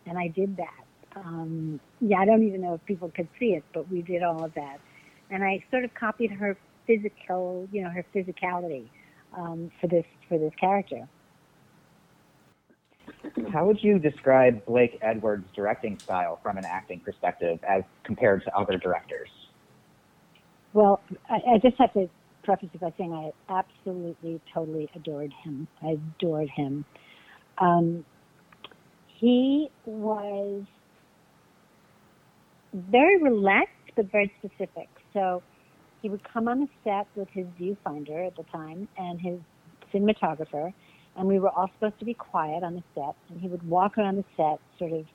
and 0.05 0.17
I 0.17 0.27
did 0.27 0.57
that. 0.57 0.85
Um, 1.15 1.79
yeah, 2.01 2.17
I 2.17 2.25
don't 2.25 2.43
even 2.45 2.61
know 2.61 2.73
if 2.73 2.85
people 2.85 3.11
could 3.15 3.29
see 3.39 3.53
it, 3.53 3.63
but 3.73 3.89
we 3.89 4.01
did 4.01 4.21
all 4.21 4.43
of 4.43 4.53
that. 4.55 4.79
and 5.29 5.43
I 5.43 5.63
sort 5.71 5.85
of 5.85 5.93
copied 5.93 6.31
her 6.31 6.57
physical, 6.85 7.67
you 7.71 7.83
know, 7.83 7.89
her 7.89 8.05
physicality 8.13 8.87
um, 9.37 9.71
for 9.79 9.87
this 9.87 10.05
for 10.29 10.37
this 10.37 10.53
character. 10.59 11.07
How 13.51 13.65
would 13.65 13.83
you 13.83 13.99
describe 13.99 14.65
Blake 14.65 14.97
Edwards' 15.01 15.45
directing 15.55 15.99
style 16.03 16.39
from 16.41 16.57
an 16.57 16.65
acting 16.65 16.99
perspective 16.99 17.59
as 17.67 17.83
compared 18.03 18.43
to 18.45 18.55
other 18.57 18.77
directors? 18.77 19.29
Well, 20.73 21.01
I, 21.29 21.55
I 21.55 21.57
just 21.61 21.77
have 21.77 21.93
to 21.93 22.09
preface 22.43 22.69
it 22.73 22.79
by 22.81 22.93
saying 22.97 23.13
I 23.13 23.31
absolutely, 23.53 24.41
totally 24.53 24.89
adored 24.95 25.33
him. 25.43 25.67
I 25.81 25.97
adored 26.19 26.49
him. 26.55 26.85
Um, 27.57 28.05
he 29.25 29.71
was 29.87 30.61
very 32.75 33.19
relaxed, 33.23 33.71
but 33.95 34.11
very 34.11 34.31
specific. 34.37 34.87
So 35.13 35.41
he 36.03 36.09
would 36.09 36.21
come 36.31 36.47
on 36.47 36.59
the 36.59 36.67
set 36.83 37.07
with 37.15 37.27
his 37.29 37.47
viewfinder 37.59 38.27
at 38.27 38.35
the 38.35 38.43
time 38.51 38.87
and 38.99 39.19
his 39.19 39.39
cinematographer, 39.91 40.71
and 41.17 41.27
we 41.27 41.39
were 41.39 41.49
all 41.49 41.71
supposed 41.73 41.97
to 41.97 42.05
be 42.05 42.13
quiet 42.13 42.63
on 42.63 42.75
the 42.75 42.83
set. 42.93 43.15
And 43.31 43.41
he 43.41 43.47
would 43.47 43.67
walk 43.67 43.97
around 43.97 44.17
the 44.17 44.25
set, 44.37 44.59
sort 44.77 44.91
of 44.91 45.05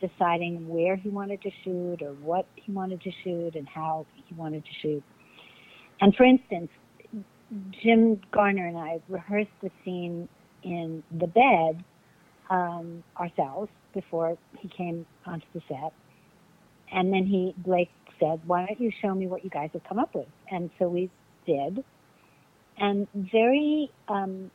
deciding 0.00 0.66
where 0.66 0.96
he 0.96 1.10
wanted 1.10 1.42
to 1.42 1.50
shoot 1.64 2.00
or 2.00 2.14
what 2.14 2.46
he 2.54 2.72
wanted 2.72 3.02
to 3.02 3.10
shoot 3.22 3.56
and 3.56 3.68
how 3.68 4.06
he 4.24 4.34
wanted 4.36 4.64
to 4.64 4.70
shoot. 4.80 5.02
And 6.00 6.16
for 6.16 6.24
instance, 6.24 6.70
Jim 7.82 8.22
Garner 8.32 8.66
and 8.66 8.78
I 8.78 9.00
rehearsed 9.10 9.50
the 9.62 9.70
scene 9.84 10.30
in 10.62 11.02
the 11.12 11.26
bed 11.26 11.84
um, 12.50 13.02
ourselves 13.18 13.70
before 13.92 14.36
he 14.58 14.68
came 14.68 15.06
onto 15.26 15.46
the 15.54 15.62
set. 15.68 15.92
And 16.92 17.12
then 17.12 17.26
he, 17.26 17.54
Blake 17.58 17.90
said, 18.20 18.40
why 18.46 18.66
don't 18.66 18.80
you 18.80 18.90
show 19.02 19.14
me 19.14 19.26
what 19.26 19.44
you 19.44 19.50
guys 19.50 19.70
have 19.72 19.84
come 19.84 19.98
up 19.98 20.14
with? 20.14 20.28
And 20.50 20.70
so 20.78 20.88
we 20.88 21.10
did. 21.46 21.84
And 22.78 23.06
very, 23.14 23.90
um, 24.08 24.50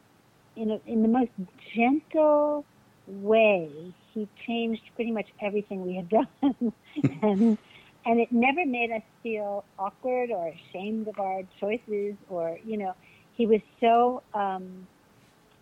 in, 0.55 0.71
a, 0.71 0.79
in 0.85 1.01
the 1.01 1.07
most 1.07 1.31
gentle 1.75 2.65
way, 3.07 3.93
he 4.13 4.27
changed 4.45 4.81
pretty 4.95 5.11
much 5.11 5.27
everything 5.41 5.85
we 5.85 5.95
had 5.95 6.09
done. 6.41 6.73
and, 7.21 7.57
and 8.05 8.19
it 8.19 8.31
never 8.31 8.65
made 8.65 8.91
us 8.91 9.01
feel 9.23 9.63
awkward 9.77 10.31
or 10.31 10.47
ashamed 10.47 11.07
of 11.07 11.19
our 11.19 11.41
choices 11.59 12.15
or, 12.29 12.57
you 12.65 12.77
know, 12.77 12.93
he 13.35 13.45
was 13.45 13.61
so, 13.79 14.21
um, 14.33 14.87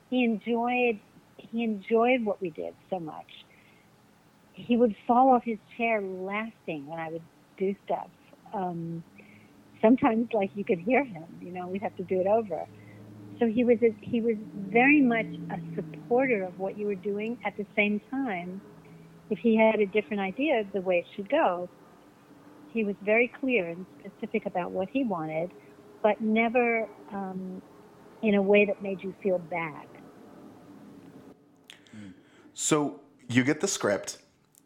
he 0.09 0.23
enjoyed, 0.23 0.99
he 1.57 1.63
enjoyed 1.63 2.25
what 2.25 2.41
we 2.41 2.51
did 2.51 2.75
so 2.89 2.99
much. 2.99 3.27
He 4.53 4.77
would 4.77 4.95
fall 5.07 5.29
off 5.31 5.43
his 5.45 5.59
chair 5.77 6.01
laughing 6.01 6.87
when 6.87 6.99
I 6.99 7.09
would 7.11 7.27
do 7.57 7.75
stuff. 7.85 8.11
Um, 8.53 9.03
sometimes, 9.81 10.29
like 10.33 10.51
you 10.55 10.65
could 10.65 10.79
hear 10.79 11.05
him. 11.05 11.25
You 11.41 11.53
know, 11.53 11.67
we'd 11.67 11.83
have 11.83 11.95
to 11.97 12.03
do 12.03 12.19
it 12.21 12.27
over. 12.27 12.65
So 13.39 13.47
he 13.47 13.63
was 13.63 13.77
a, 13.83 13.95
he 14.01 14.21
was 14.21 14.37
very 14.55 15.01
much 15.01 15.27
a 15.51 15.57
supporter 15.75 16.43
of 16.43 16.57
what 16.57 16.77
you 16.77 16.87
were 16.87 16.95
doing. 16.95 17.37
At 17.45 17.53
the 17.57 17.67
same 17.75 18.01
time, 18.11 18.61
if 19.29 19.39
he 19.39 19.57
had 19.57 19.79
a 19.81 19.87
different 19.87 20.21
idea 20.21 20.61
of 20.61 20.71
the 20.73 20.81
way 20.81 20.97
it 20.99 21.07
should 21.15 21.29
go, 21.29 21.69
he 22.67 22.83
was 22.85 22.95
very 23.01 23.31
clear 23.39 23.69
and 23.69 23.87
specific 23.99 24.45
about 24.45 24.71
what 24.71 24.89
he 24.91 25.03
wanted, 25.05 25.51
but 26.03 26.21
never 26.21 26.87
um, 27.13 27.61
in 28.21 28.35
a 28.35 28.43
way 28.43 28.65
that 28.65 28.81
made 28.81 29.03
you 29.03 29.13
feel 29.23 29.39
bad. 29.39 29.87
So 32.59 33.01
you 33.29 33.43
get 33.43 33.61
the 33.61 33.67
script 33.67 34.17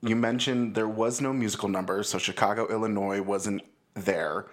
you 0.01 0.15
mentioned 0.15 0.75
there 0.75 0.87
was 0.87 1.21
no 1.21 1.31
musical 1.31 1.69
number, 1.69 2.01
so 2.03 2.17
Chicago, 2.17 2.67
Illinois 2.67 3.21
wasn't 3.21 3.61
there. 3.93 4.47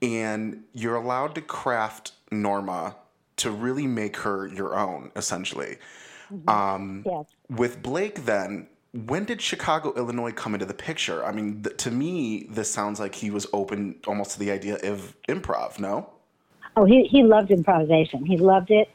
And 0.00 0.64
you're 0.72 0.96
allowed 0.96 1.36
to 1.36 1.40
craft 1.40 2.12
Norma 2.32 2.96
to 3.36 3.50
really 3.50 3.86
make 3.86 4.16
her 4.18 4.48
your 4.48 4.76
own, 4.76 5.12
essentially. 5.14 5.78
Mm-hmm. 6.32 6.48
Um, 6.48 7.04
Yes. 7.06 7.26
With 7.48 7.82
Blake, 7.82 8.24
then, 8.24 8.66
when 8.92 9.24
did 9.24 9.40
Chicago, 9.40 9.94
Illinois 9.94 10.32
come 10.32 10.54
into 10.54 10.66
the 10.66 10.74
picture? 10.74 11.24
I 11.24 11.30
mean, 11.30 11.62
th- 11.62 11.76
to 11.78 11.90
me, 11.90 12.48
this 12.50 12.70
sounds 12.70 12.98
like 12.98 13.14
he 13.14 13.30
was 13.30 13.46
open 13.52 13.96
almost 14.06 14.32
to 14.32 14.38
the 14.38 14.50
idea 14.50 14.76
of 14.82 15.14
improv, 15.28 15.78
no? 15.78 16.10
Oh, 16.76 16.84
he 16.84 17.04
he 17.04 17.22
loved 17.22 17.50
improvisation. 17.50 18.24
He 18.24 18.38
loved 18.38 18.70
it, 18.70 18.88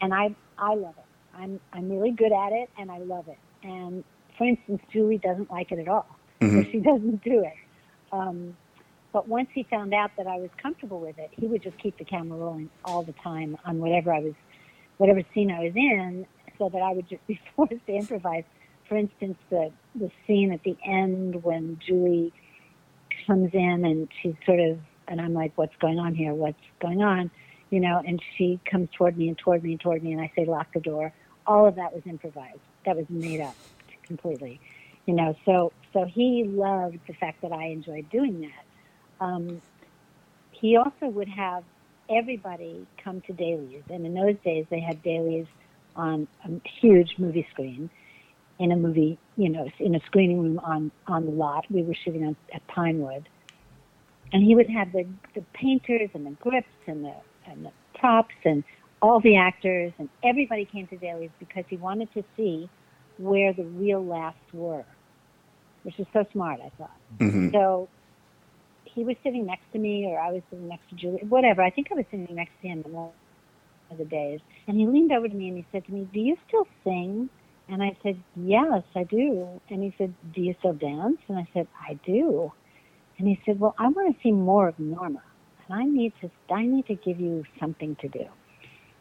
and 0.00 0.12
I 0.12 0.34
I 0.58 0.74
love 0.74 0.94
it. 0.98 1.04
I'm 1.40 1.60
I'm 1.72 1.90
really 1.90 2.12
good 2.12 2.32
at 2.32 2.52
it, 2.52 2.70
and 2.78 2.90
I 2.90 2.98
love 2.98 3.28
it. 3.28 3.38
And 3.62 4.04
for 4.36 4.46
instance, 4.46 4.82
Julie 4.92 5.18
doesn't 5.18 5.50
like 5.50 5.72
it 5.72 5.78
at 5.78 5.88
all, 5.88 6.06
so 6.40 6.62
she 6.70 6.78
doesn't 6.84 7.22
do 7.24 7.40
it. 7.44 7.54
Um, 8.12 8.56
but 9.12 9.28
once 9.28 9.48
he 9.52 9.64
found 9.64 9.92
out 9.92 10.12
that 10.18 10.26
I 10.26 10.36
was 10.36 10.50
comfortable 10.62 11.00
with 11.00 11.18
it, 11.18 11.30
he 11.32 11.46
would 11.46 11.62
just 11.62 11.78
keep 11.78 11.98
the 11.98 12.04
camera 12.04 12.38
rolling 12.38 12.70
all 12.84 13.02
the 13.02 13.14
time 13.24 13.56
on 13.64 13.78
whatever 13.78 14.12
I 14.12 14.20
was, 14.20 14.34
whatever 14.98 15.22
scene 15.34 15.50
I 15.50 15.64
was 15.64 15.72
in, 15.74 16.26
so 16.58 16.68
that 16.68 16.80
I 16.80 16.92
would 16.92 17.08
just 17.08 17.26
be 17.26 17.40
forced 17.56 17.84
to 17.86 17.92
improvise. 17.92 18.44
For 18.88 18.96
instance, 18.96 19.38
the 19.50 19.72
the 19.94 20.10
scene 20.26 20.52
at 20.52 20.62
the 20.62 20.76
end 20.86 21.42
when 21.42 21.78
Julie 21.86 22.32
comes 23.26 23.50
in 23.52 23.84
and 23.84 24.08
she's 24.22 24.34
sort 24.46 24.60
of, 24.60 24.78
and 25.08 25.20
I'm 25.20 25.32
like, 25.32 25.52
"What's 25.56 25.76
going 25.80 25.98
on 25.98 26.14
here? 26.14 26.34
What's 26.34 26.58
going 26.80 27.02
on?" 27.02 27.30
You 27.70 27.80
know, 27.80 28.02
and 28.04 28.20
she 28.36 28.60
comes 28.68 28.88
toward 28.96 29.16
me 29.16 29.28
and 29.28 29.38
toward 29.38 29.62
me 29.62 29.72
and 29.72 29.80
toward 29.80 30.02
me, 30.02 30.12
and 30.12 30.20
I 30.20 30.32
say, 30.36 30.44
"Lock 30.44 30.72
the 30.74 30.80
door." 30.80 31.12
All 31.46 31.66
of 31.66 31.76
that 31.76 31.92
was 31.92 32.02
improvised. 32.06 32.60
That 32.86 32.96
was 32.96 33.06
made 33.08 33.40
up 33.40 33.56
completely. 34.06 34.60
You 35.06 35.14
know, 35.14 35.34
so 35.44 35.72
so 35.92 36.04
he 36.04 36.44
loved 36.46 36.98
the 37.08 37.14
fact 37.14 37.42
that 37.42 37.52
I 37.52 37.66
enjoyed 37.66 38.08
doing 38.10 38.40
that. 38.40 39.24
Um, 39.24 39.62
he 40.50 40.76
also 40.76 41.06
would 41.06 41.28
have 41.28 41.64
everybody 42.10 42.86
come 43.02 43.20
to 43.22 43.32
dailies, 43.32 43.84
and 43.88 44.04
in 44.06 44.14
those 44.14 44.36
days 44.44 44.66
they 44.70 44.80
had 44.80 45.02
dailies 45.02 45.46
on 45.96 46.28
a 46.44 46.50
huge 46.80 47.14
movie 47.18 47.46
screen 47.50 47.90
in 48.58 48.72
a 48.72 48.76
movie, 48.76 49.18
you 49.36 49.48
know, 49.48 49.66
in 49.80 49.94
a 49.94 50.00
screening 50.06 50.40
room 50.40 50.58
on 50.60 50.92
on 51.08 51.24
the 51.24 51.32
lot. 51.32 51.64
We 51.70 51.82
were 51.82 51.94
shooting 52.04 52.24
on, 52.24 52.36
at 52.54 52.66
Pinewood, 52.68 53.28
and 54.32 54.44
he 54.44 54.54
would 54.54 54.68
have 54.70 54.92
the 54.92 55.12
the 55.34 55.44
painters 55.54 56.10
and 56.14 56.26
the 56.26 56.36
grips 56.40 56.68
and 56.86 57.04
the 57.04 57.14
and 57.46 57.64
the 57.64 57.72
props 57.98 58.34
and 58.44 58.62
all 59.02 59.20
the 59.20 59.36
actors 59.36 59.92
and 59.98 60.08
everybody 60.22 60.64
came 60.64 60.86
to 60.88 60.96
dailies 60.96 61.30
because 61.38 61.64
he 61.68 61.76
wanted 61.76 62.12
to 62.14 62.24
see 62.36 62.68
where 63.18 63.52
the 63.52 63.64
real 63.64 64.04
laughs 64.04 64.38
were, 64.52 64.84
which 65.82 65.98
is 65.98 66.06
so 66.12 66.24
smart, 66.32 66.60
I 66.64 66.70
thought. 66.76 66.96
Mm-hmm. 67.18 67.50
So 67.52 67.88
he 68.84 69.04
was 69.04 69.16
sitting 69.22 69.46
next 69.46 69.64
to 69.72 69.78
me, 69.78 70.06
or 70.06 70.18
I 70.18 70.32
was 70.32 70.42
sitting 70.50 70.68
next 70.68 70.88
to 70.90 70.96
Julie, 70.96 71.22
whatever. 71.28 71.62
I 71.62 71.70
think 71.70 71.88
I 71.90 71.94
was 71.94 72.04
sitting 72.10 72.34
next 72.34 72.52
to 72.62 72.68
him 72.68 72.82
one 72.88 73.10
of 73.90 73.98
the 73.98 74.04
days. 74.04 74.40
And 74.66 74.78
he 74.78 74.86
leaned 74.86 75.12
over 75.12 75.28
to 75.28 75.34
me 75.34 75.48
and 75.48 75.56
he 75.56 75.66
said 75.72 75.84
to 75.86 75.92
me, 75.92 76.08
Do 76.12 76.20
you 76.20 76.36
still 76.48 76.66
sing? 76.84 77.28
And 77.68 77.82
I 77.82 77.96
said, 78.02 78.22
Yes, 78.36 78.82
I 78.94 79.04
do. 79.04 79.60
And 79.68 79.82
he 79.82 79.94
said, 79.98 80.14
Do 80.34 80.40
you 80.40 80.54
still 80.58 80.72
dance? 80.72 81.18
And 81.28 81.38
I 81.38 81.46
said, 81.54 81.68
I 81.88 81.94
do. 82.04 82.52
And 83.18 83.28
he 83.28 83.40
said, 83.44 83.60
Well, 83.60 83.74
I 83.78 83.88
want 83.88 84.14
to 84.14 84.22
see 84.22 84.32
more 84.32 84.68
of 84.68 84.78
Norma. 84.78 85.22
And 85.68 85.78
I 85.78 85.84
need 85.84 86.12
to 86.20 86.30
I 86.52 86.66
need 86.66 86.86
to 86.86 86.94
give 86.94 87.20
you 87.20 87.44
something 87.58 87.96
to 87.96 88.08
do. 88.08 88.26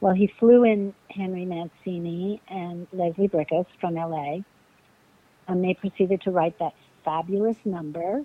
Well, 0.01 0.13
he 0.13 0.27
flew 0.39 0.63
in 0.63 0.94
Henry 1.10 1.46
Mancini 1.46 2.41
and 2.48 2.88
Leslie 2.94 3.27
Bricusse 3.27 3.68
from 3.82 3.96
LA, 3.96 4.39
and 5.48 5.63
they 5.63 5.74
proceeded 5.74 6.22
to 6.22 6.32
write 6.32 6.58
that 6.60 6.74
fabulous 7.03 7.58
number, 7.65 8.24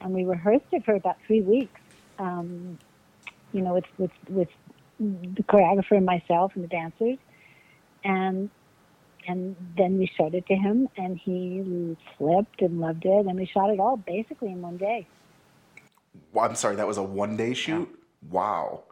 and 0.00 0.12
we 0.12 0.24
rehearsed 0.24 0.66
it 0.72 0.84
for 0.84 0.94
about 0.94 1.16
three 1.26 1.40
weeks. 1.40 1.80
Um, 2.18 2.78
you 3.52 3.60
know, 3.60 3.74
with 3.74 3.84
with 3.98 4.10
with 4.28 4.48
the 5.00 5.42
choreographer 5.42 5.96
and 5.96 6.06
myself 6.06 6.52
and 6.54 6.62
the 6.62 6.68
dancers, 6.68 7.18
and 8.04 8.50
and 9.26 9.56
then 9.76 9.98
we 9.98 10.06
showed 10.06 10.34
it 10.34 10.46
to 10.46 10.54
him, 10.54 10.88
and 10.96 11.18
he 11.18 11.96
flipped 12.16 12.62
and 12.62 12.80
loved 12.80 13.04
it, 13.04 13.26
and 13.26 13.36
we 13.36 13.46
shot 13.46 13.70
it 13.70 13.80
all 13.80 13.96
basically 13.96 14.52
in 14.52 14.62
one 14.62 14.76
day. 14.76 15.06
Well, 16.32 16.44
I'm 16.44 16.54
sorry, 16.54 16.76
that 16.76 16.86
was 16.86 16.98
a 16.98 17.02
one 17.02 17.36
day 17.36 17.52
shoot? 17.54 17.88
Wow. 18.30 18.84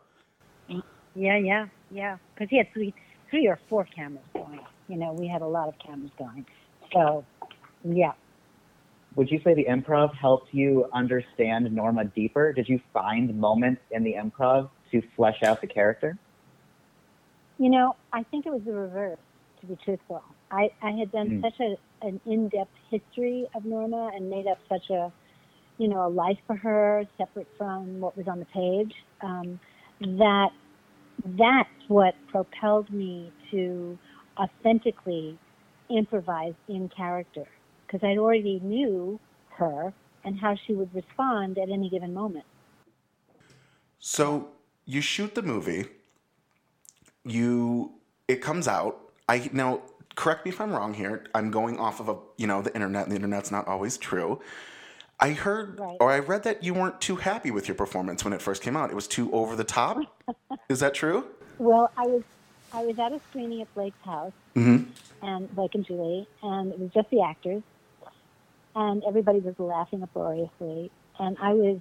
Yeah, 1.15 1.39
yeah, 1.39 1.67
yeah. 1.91 2.19
Because 2.35 2.49
he 2.51 2.59
had 2.59 2.67
three, 2.73 2.95
three 3.31 3.47
or 3.47 3.59
four 3.69 3.87
cameras 3.95 4.25
going. 4.35 4.61
You 4.89 4.97
know, 4.97 5.13
we 5.13 5.29
had 5.29 5.43
a 5.43 5.47
lot 5.47 5.69
of 5.69 5.75
cameras 5.85 6.11
going. 6.19 6.45
So, 6.93 7.25
yeah. 7.85 8.13
Would 9.17 9.31
you 9.31 9.41
say 9.45 9.55
the 9.55 9.65
improv 9.65 10.15
helped 10.15 10.53
you 10.53 10.87
understand 10.93 11.73
Norma 11.73 12.05
deeper? 12.05 12.53
Did 12.53 12.69
you 12.69 12.81
find 12.93 13.39
moments 13.39 13.81
in 13.93 14.03
the 14.03 14.15
improv 14.15 14.71
to 14.91 15.03
flesh 15.17 15.43
out 15.45 15.61
the 15.61 15.69
character? 15.69 16.19
You 17.59 17.71
know, 17.71 17.95
I 18.13 18.25
think 18.25 18.47
it 18.47 18.53
was 18.53 18.63
the 18.65 18.73
reverse. 18.73 19.19
To 19.61 19.67
be 19.69 19.77
truthful, 19.85 20.23
I 20.51 20.69
I 20.83 20.91
had 20.91 21.11
done 21.13 21.31
Mm. 21.31 21.41
such 21.41 21.59
a 21.61 21.77
an 22.03 22.21
in 22.27 22.49
depth 22.49 22.75
history 22.91 23.47
of 23.55 23.65
Norma 23.65 24.11
and 24.15 24.29
made 24.29 24.47
up 24.47 24.59
such 24.69 24.91
a, 24.91 25.11
you 25.79 25.89
know, 25.89 26.07
a 26.07 26.09
life 26.09 26.39
for 26.47 26.57
her 26.57 27.05
separate 27.17 27.49
from 27.57 28.01
what 28.01 28.17
was 28.17 28.29
on 28.29 28.41
the 28.41 28.47
page. 28.47 28.93
Um, 29.23 29.59
that 30.01 30.51
that's 31.25 31.69
what 31.89 32.15
propelled 32.31 32.91
me 32.91 33.33
to 33.51 33.99
authentically 34.37 35.39
improvise 35.91 36.55
in 36.69 36.89
character 36.89 37.45
because 37.87 38.01
I 38.03 38.17
already 38.17 38.61
knew 38.61 39.21
her 39.51 39.93
and 40.25 40.39
how 40.39 40.57
she 40.67 40.75
would 40.75 40.95
respond 40.95 41.59
at 41.59 41.69
any 41.69 41.89
given 41.89 42.13
moment. 42.15 42.45
So 43.99 44.49
you 44.85 45.01
shoot 45.01 45.35
the 45.35 45.43
movie. 45.43 45.87
You 47.25 47.93
it 48.29 48.41
comes 48.41 48.69
out. 48.69 48.99
I 49.29 49.49
now 49.53 49.83
correct 50.17 50.45
me 50.45 50.51
if 50.51 50.61
I'm 50.61 50.73
wrong 50.73 50.95
here. 50.95 51.25
I'm 51.35 51.51
going 51.51 51.79
off 51.79 52.01
of 52.01 52.09
a 52.09 52.17
you 52.37 52.47
know 52.47 52.63
the 52.63 52.75
internet. 52.75 53.09
The 53.09 53.17
internet's 53.17 53.51
not 53.51 53.67
always 53.67 53.97
true. 53.97 54.41
I 55.25 55.31
heard 55.33 55.81
Right. 55.81 55.97
or 56.01 56.11
I 56.11 56.19
read 56.19 56.43
that 56.43 56.63
you 56.63 56.75
weren't 56.75 57.01
too 57.01 57.17
happy 57.17 57.51
with 57.51 57.67
your 57.67 57.75
performance 57.75 58.25
when 58.25 58.35
it 58.35 58.43
first 58.43 58.63
came 58.63 58.77
out. 58.77 58.91
It 58.91 58.95
was 58.95 59.09
too 59.09 59.33
over 59.33 59.57
the 59.57 59.65
top. 59.65 59.97
Is 60.69 60.81
that 60.81 60.93
true? 60.93 61.25
Well, 61.59 61.91
I 61.97 62.03
was 62.07 62.23
I 62.75 62.85
was 62.85 62.99
at 62.99 63.11
a 63.13 63.21
screening 63.31 63.63
at 63.63 63.73
Blake's 63.75 63.97
house, 64.05 64.33
Mm-hmm. 64.55 64.91
and 65.27 65.55
Blake 65.55 65.75
and 65.75 65.87
Julie, 65.87 66.29
and 66.43 66.73
it 66.73 66.79
was 66.79 66.91
just 66.93 67.09
the 67.09 67.23
actors, 67.23 67.63
and 68.77 69.03
everybody 69.05 69.39
was 69.39 69.55
laughing 69.59 70.03
uproariously, 70.03 70.91
and 71.19 71.39
I 71.41 71.55
was 71.55 71.79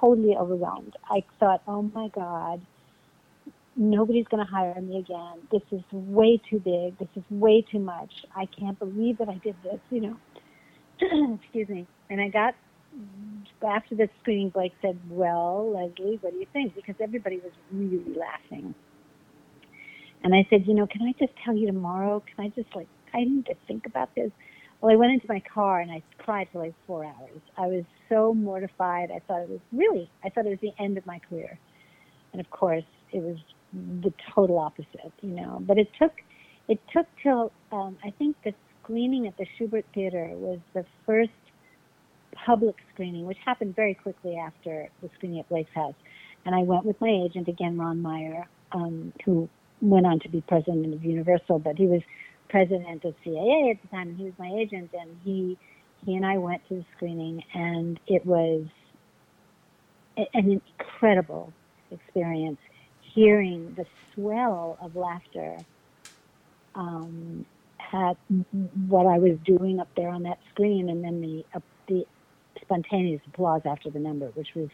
totally 0.00 0.36
overwhelmed. 0.36 0.94
I 1.10 1.24
thought, 1.40 1.62
oh 1.66 1.82
my 1.82 2.06
god, 2.08 2.60
nobody's 3.76 4.26
going 4.28 4.44
to 4.46 4.50
hire 4.50 4.80
me 4.80 4.98
again. 4.98 5.38
This 5.50 5.62
is 5.72 5.82
way 5.90 6.40
too 6.48 6.60
big. 6.60 6.98
This 6.98 7.08
is 7.16 7.24
way 7.30 7.62
too 7.62 7.80
much. 7.80 8.12
I 8.36 8.46
can't 8.46 8.78
believe 8.78 9.18
that 9.18 9.28
I 9.28 9.34
did 9.42 9.56
this. 9.64 9.80
You 9.90 10.00
know, 10.02 10.16
excuse 11.42 11.68
me. 11.68 11.86
And 12.10 12.20
I 12.20 12.28
got 12.28 12.54
after 13.66 13.94
the 13.94 14.08
screening, 14.20 14.50
Blake 14.50 14.74
said, 14.82 14.98
"Well, 15.10 15.72
Lesley, 15.72 16.18
what 16.20 16.32
do 16.32 16.38
you 16.38 16.46
think?" 16.52 16.74
Because 16.74 16.96
everybody 17.00 17.38
was 17.38 17.52
really 17.72 18.14
laughing. 18.16 18.74
And 20.22 20.34
I 20.34 20.46
said, 20.50 20.66
"You 20.66 20.74
know, 20.74 20.86
can 20.86 21.02
I 21.02 21.12
just 21.18 21.32
tell 21.44 21.56
you 21.56 21.66
tomorrow? 21.66 22.22
Can 22.34 22.46
I 22.46 22.48
just 22.48 22.74
like 22.74 22.88
I 23.12 23.24
need 23.24 23.46
to 23.46 23.54
think 23.66 23.86
about 23.86 24.14
this?" 24.14 24.30
Well, 24.80 24.92
I 24.92 24.96
went 24.96 25.12
into 25.12 25.26
my 25.28 25.40
car 25.40 25.80
and 25.80 25.90
I 25.90 26.02
cried 26.18 26.48
for 26.52 26.58
like 26.58 26.74
four 26.86 27.04
hours. 27.04 27.40
I 27.56 27.66
was 27.68 27.84
so 28.10 28.34
mortified. 28.34 29.10
I 29.10 29.20
thought 29.20 29.40
it 29.40 29.48
was 29.48 29.60
really, 29.72 30.10
I 30.22 30.28
thought 30.28 30.44
it 30.44 30.50
was 30.50 30.58
the 30.60 30.74
end 30.78 30.98
of 30.98 31.06
my 31.06 31.20
career. 31.20 31.58
And 32.32 32.40
of 32.40 32.50
course, 32.50 32.84
it 33.10 33.22
was 33.22 33.38
the 33.72 34.12
total 34.34 34.58
opposite, 34.58 35.12
you 35.22 35.30
know. 35.30 35.58
But 35.62 35.78
it 35.78 35.88
took, 35.98 36.12
it 36.68 36.80
took 36.92 37.06
till 37.22 37.50
um, 37.72 37.96
I 38.04 38.10
think 38.10 38.36
the 38.44 38.52
screening 38.84 39.26
at 39.26 39.36
the 39.36 39.46
Shubert 39.58 39.84
Theater 39.94 40.30
was 40.32 40.58
the 40.74 40.84
first 41.06 41.30
public 42.34 42.76
screening, 42.92 43.26
which 43.26 43.38
happened 43.44 43.74
very 43.74 43.94
quickly 43.94 44.36
after 44.36 44.88
the 45.02 45.10
screening 45.16 45.40
at 45.40 45.48
Blake's 45.48 45.72
house. 45.74 45.94
And 46.44 46.54
I 46.54 46.62
went 46.62 46.84
with 46.84 47.00
my 47.00 47.08
agent 47.08 47.48
again, 47.48 47.78
Ron 47.78 48.02
Meyer, 48.02 48.46
um, 48.72 49.12
who 49.24 49.48
went 49.80 50.06
on 50.06 50.20
to 50.20 50.28
be 50.28 50.42
president 50.42 50.92
of 50.92 51.04
Universal, 51.04 51.60
but 51.60 51.76
he 51.76 51.86
was 51.86 52.02
president 52.48 53.04
of 53.04 53.14
CAA 53.24 53.72
at 53.72 53.82
the 53.82 53.88
time, 53.88 54.08
and 54.08 54.18
he 54.18 54.24
was 54.24 54.34
my 54.38 54.52
agent. 54.52 54.90
And 54.92 55.16
he 55.24 55.58
he 56.04 56.14
and 56.14 56.26
I 56.26 56.36
went 56.36 56.66
to 56.68 56.74
the 56.74 56.84
screening, 56.96 57.42
and 57.54 57.98
it 58.06 58.26
was 58.26 58.66
an 60.16 60.60
incredible 60.78 61.52
experience. 61.90 62.58
Hearing 63.00 63.74
the 63.74 63.86
swell 64.12 64.76
of 64.80 64.96
laughter 64.96 65.56
um, 66.74 67.46
at 67.94 68.16
what 68.88 69.06
I 69.06 69.18
was 69.18 69.38
doing 69.44 69.78
up 69.78 69.88
there 69.96 70.08
on 70.08 70.24
that 70.24 70.38
screen, 70.52 70.90
and 70.90 71.02
then 71.02 71.20
the 71.20 71.44
uh, 71.54 71.60
the 71.86 72.04
spontaneous 72.60 73.20
applause 73.28 73.62
after 73.64 73.88
the 73.90 74.00
number, 74.00 74.26
which 74.34 74.48
was, 74.56 74.68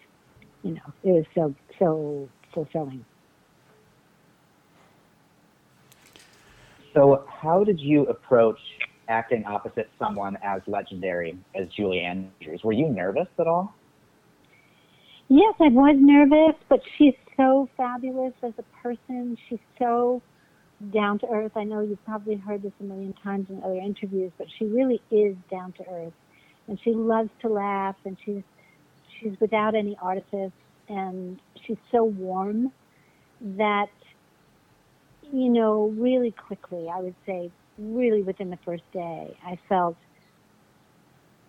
you 0.63 0.73
know, 0.73 0.93
it 1.05 1.11
was 1.11 1.25
so 1.35 1.55
so 1.79 2.29
fulfilling. 2.55 3.05
So, 6.95 7.25
how 7.29 7.63
did 7.63 7.79
you 7.79 8.07
approach 8.07 8.59
acting 9.09 9.45
opposite 9.45 9.91
someone 9.99 10.39
as 10.43 10.63
legendary 10.67 11.39
as 11.55 11.69
Julie 11.77 12.01
Andrews? 12.01 12.63
Were 12.65 12.73
you 12.73 12.89
nervous 12.89 13.29
at 13.39 13.47
all? 13.47 13.75
Yes, 15.29 15.55
I 15.61 15.69
was 15.69 15.97
nervous, 15.99 16.61
but 16.69 16.81
she's 16.97 17.15
so 17.37 17.69
fabulous 17.77 18.33
as 18.43 18.53
a 18.59 18.65
person. 18.83 19.37
She's 19.49 19.61
so 19.79 20.23
down 20.93 21.19
to 21.21 21.27
earth. 21.29 21.53
I 21.57 21.65
know 21.65 21.81
you've 21.81 22.05
probably 22.05 22.37
heard 22.37 22.63
this 22.63 22.73
a 22.81 22.85
million 22.85 23.15
times 23.23 23.47
in 23.51 23.63
other 23.63 23.75
interviews, 23.75 24.33
but 24.39 24.47
she 24.59 24.65
really 24.65 25.01
is 25.11 25.37
down 25.51 25.73
to 25.73 25.85
earth, 25.91 26.13
and 26.69 26.79
she 26.83 26.93
loves 26.93 27.31
to 27.43 27.49
laugh, 27.49 27.97
and 28.05 28.17
she's 28.25 28.43
she's 29.21 29.33
without 29.41 29.75
any 29.75 29.97
artifice, 30.01 30.53
and 30.89 31.39
she's 31.67 31.77
so 31.93 32.05
warm 32.05 32.73
that 33.41 33.91
you 35.33 35.49
know 35.51 35.95
really 35.97 36.33
quickly. 36.33 36.89
I 36.93 37.01
would 37.01 37.17
say 37.27 37.51
really 37.79 38.23
within 38.23 38.51
the 38.51 38.59
first 38.65 38.85
day, 38.93 39.37
I 39.45 39.59
felt 39.69 39.97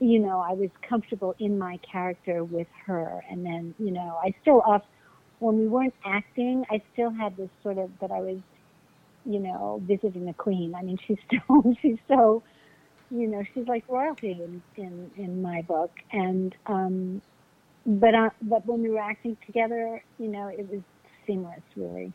you 0.01 0.17
know, 0.17 0.39
I 0.39 0.53
was 0.53 0.71
comfortable 0.89 1.35
in 1.37 1.59
my 1.59 1.77
character 1.89 2.43
with 2.43 2.67
her. 2.87 3.23
And 3.29 3.45
then, 3.45 3.75
you 3.77 3.91
know, 3.91 4.19
I 4.21 4.33
still 4.41 4.61
off 4.65 4.81
when 5.39 5.59
we 5.59 5.67
weren't 5.67 5.93
acting, 6.05 6.65
I 6.69 6.81
still 6.93 7.11
had 7.11 7.37
this 7.37 7.49
sort 7.63 7.77
of 7.77 7.91
that 8.01 8.11
I 8.11 8.19
was, 8.19 8.37
you 9.25 9.39
know, 9.39 9.81
visiting 9.85 10.25
the 10.25 10.33
queen. 10.33 10.73
I 10.75 10.81
mean, 10.81 10.97
she's 11.05 11.17
still 11.27 11.75
she's 11.81 11.99
so, 12.07 12.43
you 13.09 13.27
know, 13.27 13.43
she's 13.53 13.67
like 13.67 13.83
royalty 13.87 14.31
in 14.31 14.61
in, 14.77 15.11
in 15.17 15.41
my 15.41 15.61
book. 15.61 15.91
And 16.11 16.55
um, 16.67 17.21
but 17.85 18.13
uh, 18.13 18.29
but 18.41 18.65
when 18.65 18.81
we 18.81 18.89
were 18.89 18.99
acting 18.99 19.37
together, 19.45 20.03
you 20.17 20.27
know, 20.27 20.47
it 20.47 20.69
was 20.69 20.81
seamless, 21.25 21.61
really. 21.75 22.13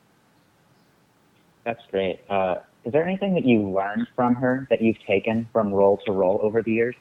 That's 1.65 1.83
great. 1.91 2.21
Uh, 2.31 2.57
is 2.85 2.93
there 2.93 3.05
anything 3.05 3.35
that 3.35 3.45
you 3.45 3.69
learned 3.69 4.07
from 4.15 4.37
her 4.37 4.69
that 4.71 4.81
you've 4.81 5.03
taken 5.05 5.49
from 5.53 5.75
role 5.75 5.99
to 6.07 6.13
role 6.13 6.39
over 6.41 6.63
the 6.63 6.71
years? 6.71 6.95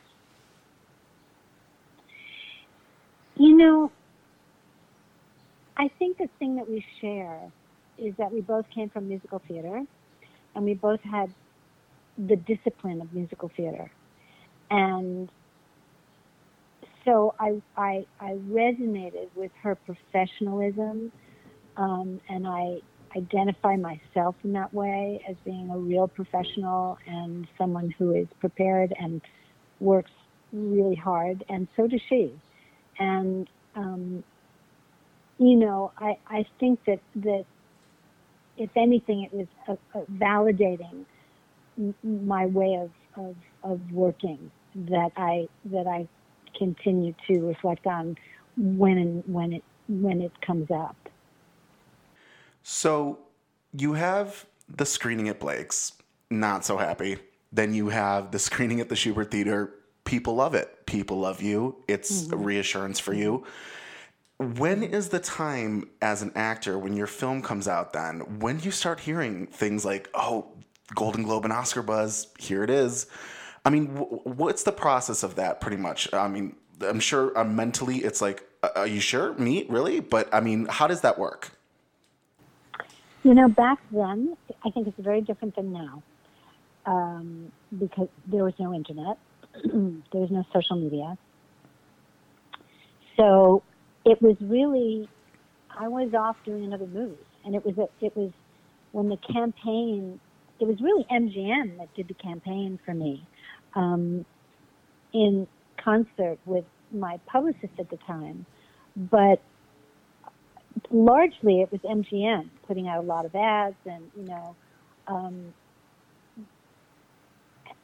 You 3.35 3.55
know, 3.55 3.91
I 5.77 5.89
think 5.99 6.17
the 6.17 6.29
thing 6.39 6.55
that 6.55 6.67
we 6.67 6.83
share 6.99 7.39
is 7.97 8.15
that 8.17 8.31
we 8.31 8.41
both 8.41 8.65
came 8.73 8.89
from 8.89 9.07
musical 9.07 9.41
theater 9.47 9.83
and 10.55 10.65
we 10.65 10.73
both 10.73 11.01
had 11.01 11.33
the 12.17 12.35
discipline 12.35 13.01
of 13.01 13.13
musical 13.13 13.51
theater. 13.55 13.91
And 14.71 15.29
so 17.03 17.35
I, 17.39 17.61
I, 17.77 18.05
I 18.19 18.31
resonated 18.49 19.27
with 19.35 19.51
her 19.61 19.75
professionalism 19.75 21.11
um, 21.77 22.21
and 22.29 22.47
I 22.47 22.79
identify 23.15 23.75
myself 23.75 24.35
in 24.43 24.53
that 24.53 24.73
way 24.73 25.23
as 25.29 25.35
being 25.45 25.69
a 25.69 25.77
real 25.77 26.07
professional 26.07 26.97
and 27.05 27.47
someone 27.57 27.93
who 27.97 28.13
is 28.15 28.27
prepared 28.39 28.93
and 28.99 29.21
works 29.79 30.11
really 30.51 30.95
hard, 30.95 31.43
and 31.49 31.67
so 31.75 31.87
does 31.87 32.01
she 32.07 32.33
and 32.99 33.49
um, 33.75 34.23
you 35.37 35.55
know, 35.55 35.91
I, 35.97 36.17
I 36.27 36.45
think 36.59 36.79
that 36.85 36.99
that 37.17 37.45
if 38.57 38.69
anything, 38.75 39.23
it 39.23 39.33
was 39.33 39.47
a, 39.67 39.99
a 39.99 40.03
validating 40.05 41.05
my 42.03 42.45
way 42.45 42.75
of, 42.75 42.89
of 43.17 43.35
of 43.63 43.91
working 43.91 44.51
that 44.75 45.11
I 45.17 45.47
that 45.65 45.87
I 45.87 46.07
continue 46.57 47.13
to 47.27 47.47
reflect 47.47 47.85
on 47.87 48.17
when 48.57 48.97
and 48.97 49.23
when 49.27 49.53
it 49.53 49.63
when 49.87 50.21
it 50.21 50.31
comes 50.41 50.69
up. 50.71 50.95
So 52.63 53.19
you 53.73 53.93
have 53.93 54.45
the 54.67 54.85
screening 54.85 55.29
at 55.29 55.39
Blake's, 55.39 55.93
not 56.29 56.65
so 56.65 56.77
happy. 56.77 57.17
Then 57.51 57.73
you 57.73 57.89
have 57.89 58.31
the 58.31 58.39
screening 58.39 58.79
at 58.79 58.89
the 58.89 58.95
Shubert 58.95 59.31
Theater. 59.31 59.71
People 60.03 60.35
love 60.35 60.55
it. 60.55 60.85
People 60.85 61.19
love 61.19 61.41
you. 61.41 61.75
It's 61.87 62.31
a 62.31 62.35
reassurance 62.35 62.99
for 62.99 63.13
you. 63.13 63.39
Mm-hmm. 63.39 63.49
When 64.37 64.83
is 64.83 65.09
the 65.09 65.19
time 65.19 65.89
as 66.01 66.21
an 66.21 66.31
actor 66.35 66.77
when 66.77 66.95
your 66.95 67.07
film 67.07 67.41
comes 67.41 67.67
out 67.67 67.93
then? 67.93 68.39
When 68.39 68.59
you 68.59 68.71
start 68.71 68.99
hearing 68.99 69.47
things 69.47 69.85
like, 69.85 70.09
oh, 70.13 70.51
Golden 70.93 71.23
Globe 71.23 71.45
and 71.45 71.53
Oscar 71.53 71.81
buzz, 71.81 72.27
here 72.37 72.63
it 72.63 72.69
is? 72.69 73.07
I 73.63 73.69
mean, 73.69 73.87
wh- 73.95 74.27
what's 74.27 74.63
the 74.63 74.73
process 74.73 75.23
of 75.23 75.35
that 75.35 75.61
pretty 75.61 75.77
much? 75.77 76.13
I 76.13 76.27
mean, 76.27 76.55
I'm 76.81 76.99
sure 76.99 77.37
uh, 77.37 77.45
mentally 77.45 77.99
it's 77.99 78.21
like, 78.21 78.43
uh, 78.61 78.69
are 78.75 78.87
you 78.87 78.99
sure? 78.99 79.33
Me? 79.35 79.65
Really? 79.69 80.01
But 80.01 80.33
I 80.33 80.41
mean, 80.41 80.65
how 80.65 80.87
does 80.87 81.01
that 81.01 81.17
work? 81.17 81.51
You 83.23 83.33
know, 83.33 83.47
back 83.47 83.79
then, 83.91 84.35
I 84.63 84.69
think 84.69 84.87
it's 84.87 84.99
very 84.99 85.21
different 85.21 85.55
than 85.55 85.71
now 85.71 86.03
um, 86.85 87.51
because 87.79 88.09
there 88.27 88.43
was 88.43 88.53
no 88.59 88.73
internet, 88.73 89.17
there 89.63 90.21
was 90.21 90.29
no 90.29 90.45
social 90.53 90.75
media. 90.75 91.17
So 93.17 93.63
it 94.05 94.21
was 94.21 94.35
really, 94.41 95.09
I 95.77 95.87
was 95.87 96.13
off 96.13 96.37
doing 96.45 96.63
another 96.65 96.87
movie, 96.87 97.17
and 97.43 97.55
it 97.55 97.65
was 97.65 97.77
a, 97.77 98.05
it 98.05 98.15
was 98.15 98.31
when 98.91 99.09
the 99.09 99.17
campaign. 99.31 100.19
It 100.59 100.67
was 100.67 100.77
really 100.79 101.05
MGM 101.11 101.77
that 101.79 101.93
did 101.95 102.07
the 102.07 102.13
campaign 102.13 102.79
for 102.85 102.93
me, 102.93 103.27
um, 103.75 104.25
in 105.13 105.47
concert 105.83 106.37
with 106.45 106.63
my 106.93 107.19
publicist 107.25 107.73
at 107.77 107.89
the 107.89 107.97
time, 108.07 108.45
but 108.95 109.41
largely 110.91 111.61
it 111.61 111.71
was 111.71 111.81
MGM 111.81 112.49
putting 112.67 112.87
out 112.87 113.03
a 113.03 113.07
lot 113.07 113.25
of 113.25 113.35
ads 113.35 113.75
and 113.85 114.09
you 114.15 114.23
know, 114.23 114.55
um, 115.07 115.53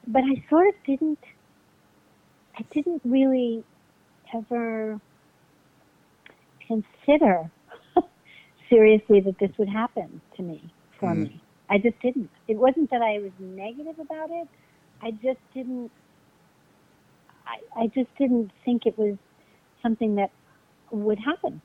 but 0.06 0.22
I 0.22 0.44
sort 0.48 0.68
of 0.68 0.74
didn't. 0.86 1.18
I 2.58 2.64
didn't 2.72 3.00
really 3.04 3.64
ever. 4.34 5.00
Consider 6.66 7.50
seriously 8.70 9.20
that 9.20 9.38
this 9.38 9.50
would 9.58 9.68
happen 9.68 10.20
to 10.36 10.42
me 10.42 10.72
for 10.98 11.14
Mhm. 11.14 11.24
me. 11.24 11.40
I 11.68 11.78
just 11.78 12.00
didn't. 12.00 12.30
It 12.48 12.56
wasn't 12.56 12.90
that 12.90 13.02
I 13.02 13.18
was 13.18 13.32
negative 13.40 13.98
about 13.98 14.30
it. 14.30 14.48
I 15.02 15.10
just 15.12 15.40
didn't. 15.54 15.90
I, 17.46 17.82
I 17.82 17.86
just 17.88 18.10
didn't 18.18 18.50
think 18.64 18.86
it 18.86 18.96
was 18.98 19.16
something 19.82 20.16
that 20.16 20.30
would 20.90 21.18
happen. 21.18 21.60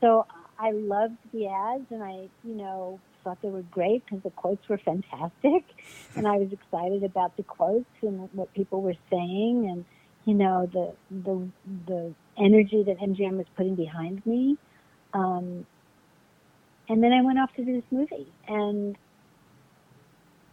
So 0.00 0.26
I 0.58 0.70
loved 0.72 1.18
the 1.32 1.48
ads, 1.48 1.86
and 1.90 2.02
I, 2.02 2.28
you 2.44 2.54
know, 2.54 3.00
thought 3.22 3.38
they 3.42 3.48
were 3.50 3.62
great 3.62 4.04
because 4.04 4.22
the 4.22 4.30
quotes 4.30 4.68
were 4.68 4.78
fantastic, 4.78 5.64
and 6.16 6.26
I 6.28 6.36
was 6.36 6.52
excited 6.52 7.04
about 7.04 7.36
the 7.36 7.42
quotes 7.42 7.86
and 8.02 8.28
what 8.32 8.52
people 8.54 8.82
were 8.82 8.96
saying, 9.10 9.68
and 9.70 9.84
you 10.24 10.34
know 10.34 10.66
the 10.72 10.94
the 11.10 11.48
the 11.86 12.14
energy 12.38 12.82
that 12.84 12.98
MGM 12.98 13.36
was 13.36 13.46
putting 13.56 13.74
behind 13.74 14.24
me. 14.26 14.56
Um, 15.12 15.66
and 16.88 17.02
then 17.02 17.12
I 17.12 17.22
went 17.22 17.38
off 17.38 17.54
to 17.56 17.64
do 17.64 17.74
this 17.74 17.90
movie, 17.90 18.26
and 18.48 18.96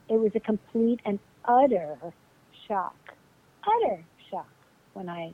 it 0.07 0.19
was 0.19 0.31
a 0.35 0.39
complete 0.39 0.99
and 1.05 1.19
utter 1.45 1.97
shock, 2.67 2.95
utter 3.63 4.03
shock 4.29 4.47
when 4.93 5.09
I 5.09 5.33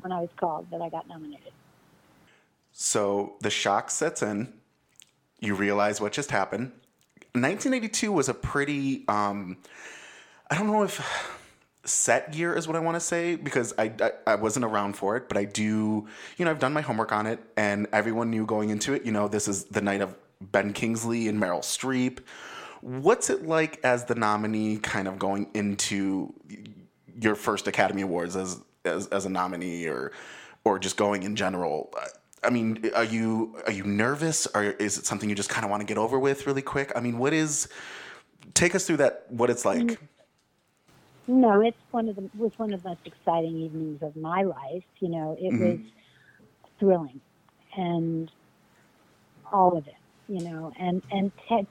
when 0.00 0.12
I 0.12 0.20
was 0.20 0.30
called 0.36 0.66
that 0.70 0.82
I 0.82 0.88
got 0.88 1.08
nominated. 1.08 1.52
So 2.72 3.36
the 3.40 3.50
shock 3.50 3.90
sets 3.90 4.22
in. 4.22 4.52
You 5.40 5.54
realize 5.54 6.00
what 6.00 6.12
just 6.12 6.30
happened. 6.30 6.72
1982 7.32 8.10
was 8.10 8.28
a 8.28 8.34
pretty, 8.34 9.04
um, 9.08 9.58
I 10.50 10.56
don't 10.56 10.66
know 10.66 10.82
if 10.82 10.98
set 11.86 12.34
year 12.34 12.54
is 12.54 12.66
what 12.66 12.76
I 12.76 12.80
want 12.80 12.96
to 12.96 13.00
say 13.00 13.36
because 13.36 13.72
I, 13.78 13.92
I, 14.00 14.10
I 14.26 14.34
wasn't 14.34 14.64
around 14.64 14.96
for 14.96 15.16
it, 15.16 15.28
but 15.28 15.36
I 15.36 15.44
do, 15.44 16.06
you 16.36 16.44
know, 16.44 16.50
I've 16.50 16.58
done 16.58 16.72
my 16.72 16.80
homework 16.80 17.12
on 17.12 17.26
it 17.26 17.40
and 17.56 17.86
everyone 17.92 18.30
knew 18.30 18.46
going 18.46 18.70
into 18.70 18.92
it, 18.92 19.04
you 19.04 19.12
know, 19.12 19.28
this 19.28 19.48
is 19.48 19.64
the 19.64 19.80
night 19.80 20.00
of 20.00 20.14
Ben 20.40 20.72
Kingsley 20.72 21.28
and 21.28 21.40
Meryl 21.40 21.60
Streep. 21.60 22.18
What's 22.80 23.30
it 23.30 23.46
like 23.46 23.80
as 23.84 24.04
the 24.04 24.14
nominee 24.14 24.78
kind 24.78 25.08
of 25.08 25.18
going 25.18 25.48
into 25.54 26.34
your 27.20 27.34
first 27.34 27.66
Academy 27.66 28.02
Awards 28.02 28.36
as, 28.36 28.60
as, 28.84 29.06
as 29.08 29.24
a 29.24 29.30
nominee 29.30 29.86
or, 29.86 30.12
or 30.64 30.78
just 30.78 30.96
going 30.96 31.22
in 31.22 31.36
general? 31.36 31.92
I 32.44 32.50
mean, 32.50 32.90
are 32.94 33.04
you 33.04 33.56
are 33.66 33.72
you 33.72 33.82
nervous, 33.82 34.46
or 34.54 34.62
is 34.62 34.98
it 34.98 35.06
something 35.06 35.28
you 35.28 35.34
just 35.34 35.48
kind 35.48 35.64
of 35.64 35.70
want 35.70 35.80
to 35.80 35.86
get 35.86 35.98
over 35.98 36.18
with 36.18 36.46
really 36.46 36.62
quick? 36.62 36.92
I 36.94 37.00
mean, 37.00 37.18
what 37.18 37.32
is? 37.32 37.68
Take 38.54 38.74
us 38.74 38.86
through 38.86 38.98
that. 38.98 39.24
What 39.30 39.50
it's 39.50 39.64
like. 39.64 39.82
Mm-hmm. 39.82 40.04
No, 41.26 41.60
it's 41.60 41.76
one 41.90 42.08
of 42.08 42.16
the 42.16 42.30
was 42.34 42.52
one 42.56 42.72
of 42.72 42.82
the 42.82 42.88
most 42.90 43.06
exciting 43.06 43.56
evenings 43.58 44.00
of 44.02 44.16
my 44.16 44.42
life. 44.42 44.84
You 45.00 45.10
know, 45.10 45.36
it 45.38 45.54
was 45.58 45.78
thrilling, 46.78 47.20
and 47.76 48.30
all 49.52 49.76
of 49.76 49.86
it. 49.86 49.94
You 50.28 50.42
know, 50.42 50.72
and 50.78 51.02
and 51.10 51.32
te- 51.48 51.68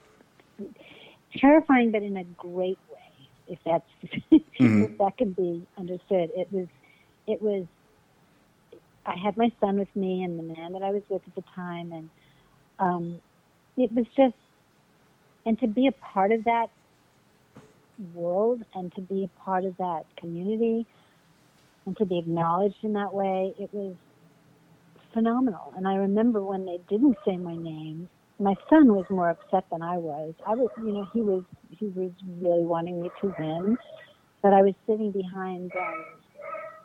terrifying, 1.38 1.92
but 1.92 2.02
in 2.02 2.16
a 2.16 2.24
great 2.24 2.78
way. 2.88 3.30
If 3.46 3.58
that's 3.64 3.86
if 4.30 4.92
that 4.98 5.16
can 5.18 5.32
be 5.32 5.66
understood, 5.78 6.30
it 6.34 6.48
was 6.50 6.68
it 7.26 7.40
was. 7.40 7.66
I 9.06 9.14
had 9.22 9.36
my 9.36 9.50
son 9.60 9.78
with 9.78 9.94
me 9.94 10.22
and 10.24 10.38
the 10.38 10.42
man 10.42 10.72
that 10.72 10.82
I 10.82 10.90
was 10.90 11.02
with 11.08 11.22
at 11.26 11.34
the 11.34 11.44
time, 11.54 11.92
and 11.92 12.10
um, 12.78 13.20
it 13.76 13.90
was 13.92 14.06
just 14.16 14.34
and 15.46 15.58
to 15.60 15.66
be 15.68 15.86
a 15.86 15.92
part 15.92 16.32
of 16.32 16.44
that 16.44 16.68
world 18.14 18.62
and 18.74 18.94
to 18.94 19.00
be 19.00 19.28
part 19.44 19.64
of 19.64 19.76
that 19.78 20.04
community 20.18 20.86
and 21.86 21.96
to 21.96 22.04
be 22.04 22.18
acknowledged 22.18 22.76
in 22.82 22.92
that 22.94 23.12
way, 23.14 23.54
it 23.58 23.72
was 23.72 23.94
phenomenal. 25.12 25.72
And 25.76 25.86
I 25.86 25.94
remember 25.94 26.42
when 26.42 26.66
they 26.66 26.78
didn't 26.88 27.16
say 27.24 27.36
my 27.36 27.56
name, 27.56 28.08
my 28.38 28.54
son 28.68 28.94
was 28.94 29.06
more 29.08 29.30
upset 29.30 29.64
than 29.70 29.82
I 29.82 29.96
was. 29.96 30.34
I 30.46 30.54
was, 30.54 30.68
you 30.78 30.92
know, 30.92 31.06
he 31.12 31.22
was 31.22 31.42
he 31.70 31.86
was 31.86 32.10
really 32.38 32.64
wanting 32.64 33.00
me 33.00 33.10
to 33.22 33.34
win, 33.38 33.78
but 34.42 34.52
I 34.52 34.62
was 34.62 34.74
sitting 34.86 35.10
behind. 35.10 35.72
Um, 35.74 36.04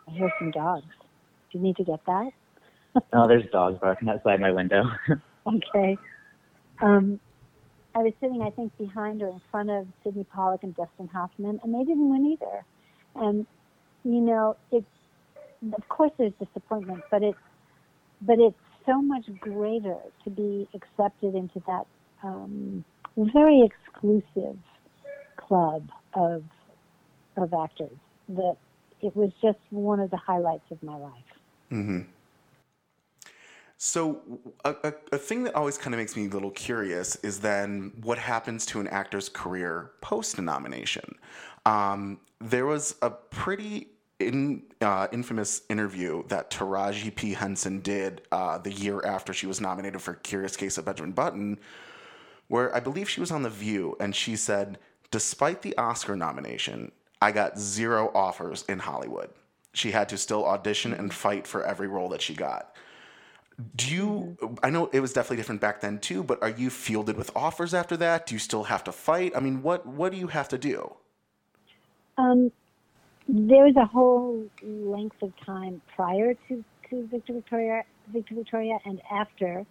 I 0.08 0.12
hear 0.12 0.34
some 0.40 0.52
dogs. 0.52 0.86
Do 1.52 1.58
you 1.58 1.64
need 1.64 1.76
to 1.76 1.84
get 1.84 2.00
that? 2.06 2.32
Oh, 3.14 3.28
there's 3.28 3.44
dogs 3.52 3.78
barking 3.82 4.10
outside 4.10 4.40
my 4.40 4.52
window. 4.52 4.84
Okay. 5.48 5.98
Um, 6.84 7.20
I 7.94 8.00
was 8.00 8.14
sitting, 8.22 8.42
I 8.42 8.50
think, 8.50 8.78
behind 8.78 9.22
or 9.22 9.30
in 9.30 9.42
front 9.52 9.70
of 9.70 9.88
Sydney 10.04 10.24
Pollack 10.24 10.64
and 10.64 10.76
Dustin 10.76 11.08
Hoffman, 11.08 11.60
and 11.64 11.74
they 11.74 11.84
didn't 11.84 12.10
win 12.10 12.26
either. 12.26 12.66
And 13.16 13.46
you 14.04 14.22
know, 14.22 14.56
it's 14.72 14.86
of 15.74 15.88
course 15.90 16.12
there's 16.18 16.34
disappointment, 16.40 17.04
but 17.12 17.22
it's 17.24 17.38
but 18.22 18.40
it's 18.40 18.58
so 18.86 19.02
much 19.02 19.26
greater 19.40 19.98
to 20.24 20.30
be 20.30 20.68
accepted 20.74 21.36
into 21.36 21.62
that 21.68 21.86
um, 22.24 22.84
very 23.18 23.62
exclusive 23.62 24.58
club 25.38 25.90
of 26.14 26.44
of 27.38 27.54
actors 27.54 27.98
that 28.30 28.56
it 29.02 29.16
was 29.16 29.32
just 29.42 29.60
one 29.70 30.00
of 30.00 30.10
the 30.12 30.18
highlights 30.18 30.70
of 30.72 30.82
my 30.84 30.96
life. 30.96 31.12
So, 33.84 34.22
a, 34.64 34.76
a, 34.84 34.94
a 35.14 35.18
thing 35.18 35.42
that 35.46 35.56
always 35.56 35.76
kind 35.76 35.96
of 35.96 35.98
makes 35.98 36.16
me 36.16 36.28
a 36.28 36.30
little 36.30 36.52
curious 36.52 37.16
is 37.24 37.40
then 37.40 37.92
what 38.04 38.20
happens 38.20 38.64
to 38.68 38.80
an 38.80 38.88
actor's 38.88 39.28
career 39.28 39.94
post 40.02 40.40
nomination? 40.40 41.16
Um, 41.66 42.20
there 42.40 42.68
was 42.68 42.94
a 43.02 43.10
pretty 43.10 43.88
in, 44.20 44.62
uh, 44.82 45.08
infamous 45.12 45.64
interview 45.68 46.22
that 46.28 46.52
Taraji 46.52 47.16
P. 47.16 47.34
Henson 47.34 47.80
did 47.80 48.22
uh, 48.32 48.60
the 48.60 48.72
year 48.72 49.04
after 49.04 49.34
she 49.34 49.48
was 49.48 49.60
nominated 49.60 50.00
for 50.00 50.14
Curious 50.14 50.56
Case 50.56 50.78
of 50.78 50.86
Benjamin 50.86 51.14
Button, 51.14 51.58
where 52.50 52.76
I 52.76 52.82
believe 52.82 53.10
she 53.10 53.20
was 53.20 53.32
on 53.32 53.42
The 53.42 53.50
View, 53.50 53.98
and 54.00 54.16
she 54.16 54.36
said, 54.36 54.78
Despite 55.10 55.64
the 55.64 55.76
Oscar 55.80 56.16
nomination, 56.16 56.92
I 57.20 57.32
got 57.32 57.58
zero 57.58 58.12
offers 58.14 58.64
in 58.70 58.78
Hollywood. 58.78 59.32
She 59.74 59.90
had 59.90 60.08
to 60.10 60.20
still 60.20 60.46
audition 60.46 60.94
and 60.94 61.12
fight 61.12 61.48
for 61.48 61.66
every 61.66 61.88
role 61.88 62.10
that 62.10 62.22
she 62.22 62.36
got. 62.36 62.76
Do 63.76 63.94
you? 63.94 64.58
I 64.64 64.70
know 64.70 64.90
it 64.92 65.02
was 65.02 65.14
definitely 65.14 65.38
different 65.38 65.62
back 65.62 65.82
then 65.82 66.00
too, 66.00 66.24
but 66.24 66.42
are 66.42 66.50
you 66.50 66.70
fielded 66.70 67.18
with 67.18 67.32
offers 67.36 67.74
after 67.74 67.96
that? 67.98 68.26
Do 68.26 68.36
you 68.36 68.40
still 68.40 68.64
have 68.64 68.84
to 68.86 68.92
fight? 68.92 69.34
I 69.36 69.40
mean, 69.40 69.62
what 69.62 69.86
what 69.86 70.12
do 70.12 70.18
you 70.18 70.28
have 70.28 70.48
to 70.50 70.58
do? 70.58 70.96
Um, 72.18 72.52
there 73.28 73.66
was 73.66 73.76
a 73.78 73.86
whole 73.86 74.46
length 74.64 75.22
of 75.22 75.32
time 75.46 75.82
prior 75.96 76.34
to, 76.48 76.64
to 76.90 77.08
Victor 77.08 77.34
Victoria, 77.34 77.84
Victor 78.12 78.36
Victoria, 78.36 78.78
and 78.86 79.02
after 79.12 79.66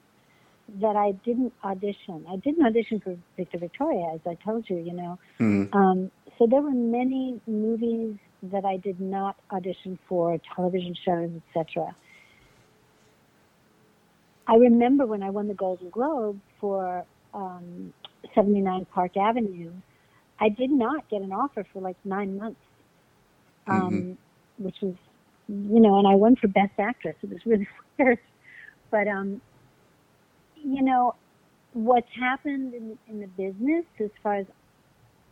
that 0.80 0.96
I 0.96 1.12
didn't 1.24 1.52
audition. 1.64 2.24
I 2.28 2.36
didn't 2.36 2.64
audition 2.64 3.00
for 3.00 3.16
Victor 3.36 3.58
Victoria, 3.58 4.14
as 4.14 4.20
I 4.26 4.34
told 4.44 4.68
you. 4.68 4.76
You 4.76 4.92
know, 4.92 5.18
um, 5.72 6.10
so 6.38 6.46
there 6.48 6.62
were 6.62 6.70
many 6.70 7.40
movies 7.46 8.16
that 8.44 8.64
I 8.64 8.76
did 8.76 9.00
not 9.00 9.36
audition 9.50 9.98
for, 10.08 10.38
television 10.54 10.94
shows, 11.04 11.30
etc. 11.48 11.94
I 14.50 14.56
remember 14.56 15.06
when 15.06 15.22
I 15.22 15.30
won 15.30 15.46
the 15.46 15.54
Golden 15.54 15.90
Globe 15.90 16.40
for 16.60 17.06
um, 17.32 17.94
79 18.34 18.84
Park 18.92 19.16
Avenue, 19.16 19.70
I 20.40 20.48
did 20.48 20.70
not 20.70 21.08
get 21.08 21.22
an 21.22 21.32
offer 21.32 21.64
for 21.72 21.80
like 21.80 21.96
nine 22.04 22.36
months, 22.36 22.60
um, 23.68 24.18
which 24.58 24.74
was, 24.82 24.96
you 25.46 25.78
know, 25.78 26.00
and 26.00 26.08
I 26.08 26.16
won 26.16 26.34
for 26.34 26.48
Best 26.48 26.72
Actress. 26.80 27.14
It 27.22 27.30
was 27.30 27.38
really 27.46 27.68
weird. 27.98 28.18
But, 28.90 29.06
um, 29.06 29.40
you 30.56 30.82
know, 30.82 31.14
what's 31.72 32.10
happened 32.18 32.74
in, 32.74 32.98
in 33.06 33.20
the 33.20 33.28
business 33.28 33.84
as 34.00 34.10
far 34.20 34.34
as, 34.34 34.46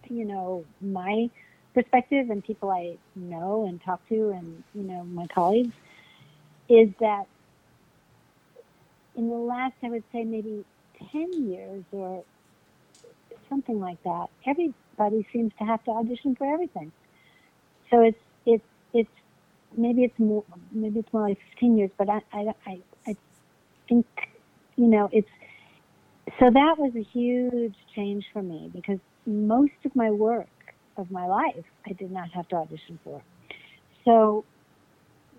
you 0.08 0.26
know, 0.26 0.64
my 0.80 1.28
perspective 1.74 2.30
and 2.30 2.44
people 2.44 2.70
I 2.70 2.96
know 3.16 3.66
and 3.66 3.82
talk 3.82 4.08
to 4.10 4.30
and, 4.30 4.62
you 4.76 4.84
know, 4.84 5.02
my 5.02 5.26
colleagues 5.26 5.74
is 6.68 6.90
that 7.00 7.26
in 9.18 9.28
the 9.28 9.36
last, 9.36 9.74
I 9.84 9.90
would 9.90 10.04
say, 10.12 10.24
maybe 10.24 10.64
10 11.12 11.50
years 11.50 11.84
or 11.92 12.24
something 13.50 13.80
like 13.80 14.02
that, 14.04 14.28
everybody 14.46 15.26
seems 15.32 15.52
to 15.58 15.64
have 15.64 15.84
to 15.84 15.90
audition 15.90 16.36
for 16.36 16.52
everything. 16.52 16.92
So 17.90 18.02
it's, 18.02 18.18
it's, 18.46 18.64
it's, 18.94 19.10
maybe 19.76 20.04
it's 20.04 20.18
more, 20.18 20.44
maybe 20.72 21.00
it's 21.00 21.12
more 21.12 21.28
like 21.28 21.38
15 21.52 21.78
years, 21.78 21.90
but 21.98 22.08
I, 22.08 22.20
I, 22.32 22.46
I, 22.66 22.82
I 23.08 23.16
think, 23.88 24.06
you 24.76 24.86
know, 24.86 25.10
it's, 25.12 25.28
so 26.40 26.50
that 26.50 26.76
was 26.78 26.92
a 26.96 27.02
huge 27.12 27.74
change 27.96 28.24
for 28.32 28.42
me 28.42 28.70
because 28.72 29.00
most 29.26 29.72
of 29.84 29.96
my 29.96 30.10
work 30.12 30.48
of 30.96 31.10
my 31.10 31.26
life 31.26 31.64
I 31.88 31.92
did 31.92 32.12
not 32.12 32.30
have 32.32 32.48
to 32.48 32.56
audition 32.56 33.00
for. 33.04 33.22
So 34.04 34.44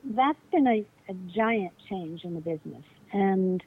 that's 0.04 0.40
been 0.52 0.68
a, 0.68 0.86
a 1.10 1.16
giant 1.36 1.74
change 1.90 2.24
in 2.26 2.36
the 2.36 2.42
business. 2.42 2.84
And 3.12 3.64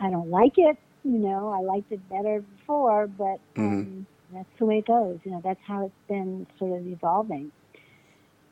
I 0.00 0.10
don't 0.10 0.30
like 0.30 0.54
it, 0.56 0.76
you 1.04 1.18
know, 1.18 1.50
I 1.50 1.60
liked 1.60 1.90
it 1.92 2.08
better 2.08 2.44
before, 2.58 3.06
but 3.06 3.40
um, 3.56 4.06
that's 4.32 4.48
the 4.58 4.66
way 4.66 4.78
it 4.78 4.86
goes. 4.86 5.18
You 5.24 5.32
know, 5.32 5.40
that's 5.42 5.60
how 5.66 5.86
it's 5.86 6.08
been 6.08 6.46
sort 6.58 6.80
of 6.80 6.86
evolving. 6.86 7.52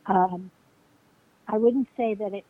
Um, 0.06 0.50
I 1.48 1.58
wouldn't 1.58 1.88
say 1.96 2.14
that 2.14 2.34
it 2.34 2.44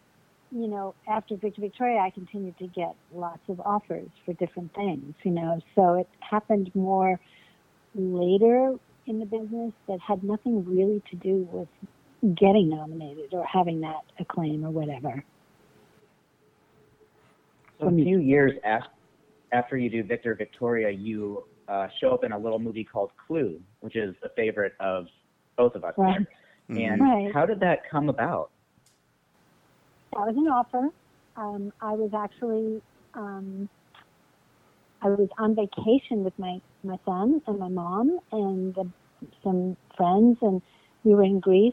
you 0.53 0.67
know, 0.67 0.95
after 1.07 1.37
Victor 1.37 1.61
Victoria, 1.61 2.01
I 2.01 2.11
continued 2.11 2.59
to 2.59 2.67
get 2.67 2.95
lots 3.15 3.43
of 3.49 3.61
offers 3.61 4.09
for 4.25 4.33
different 4.35 4.75
things, 4.75 5.15
you 5.23 5.31
know. 5.31 5.61
So 5.75 5.95
it 5.95 6.09
happened 6.19 6.71
more 6.75 7.21
later 7.95 8.75
in 9.07 9.21
the 9.21 9.27
business 9.27 9.73
that 9.89 10.01
had 10.01 10.25
nothing 10.25 10.65
really 10.65 11.03
to 11.11 11.17
do 11.17 11.49
with 11.53 11.69
getting 12.37 12.69
nominated 12.69 13.33
or 13.33 13.45
having 13.45 13.81
that 13.83 14.03
acclaim 14.19 14.65
or 14.65 14.71
whatever. 14.71 15.25
So 17.81 17.89
a 17.89 17.93
few 17.93 18.19
years 18.19 18.53
after, 18.65 18.91
after 19.53 19.77
you 19.77 19.89
do 19.89 20.05
Victor 20.05 20.35
Victoria, 20.35 20.91
you 20.91 21.45
uh, 21.69 21.89
show 22.01 22.13
up 22.13 22.25
in 22.25 22.33
a 22.33 22.39
little 22.39 22.59
movie 22.59 22.85
called 22.85 23.11
Clue, 23.27 23.61
which 23.81 23.97
is 23.97 24.15
a 24.23 24.29
favorite 24.37 24.73
of 24.81 25.07
both 25.57 25.75
of 25.75 25.85
us. 25.85 25.95
Right. 25.97 26.27
here. 26.69 26.93
And 26.93 27.03
Right. 27.03 27.33
how 27.33 27.47
did 27.47 27.61
that 27.61 27.81
come 27.91 28.09
about? 28.09 28.51
That 30.13 30.27
was 30.27 30.37
an 30.37 30.47
offer. 30.49 30.89
Um, 31.37 31.73
I 31.81 31.93
was 31.93 32.11
actually 32.15 32.83
um, 33.15 33.69
I 35.03 35.09
was 35.09 35.29
on 35.39 35.55
vacation 35.55 36.23
with 36.25 36.39
my 36.39 36.59
my 36.85 36.97
son 37.05 37.41
and 37.47 37.59
my 37.59 37.69
mom 37.69 38.19
and 38.33 38.77
uh, 38.77 38.85
some 39.43 39.77
friends, 39.97 40.39
and 40.43 40.61
we 41.05 41.15
were 41.15 41.23
in 41.23 41.41
Greece, 41.41 41.73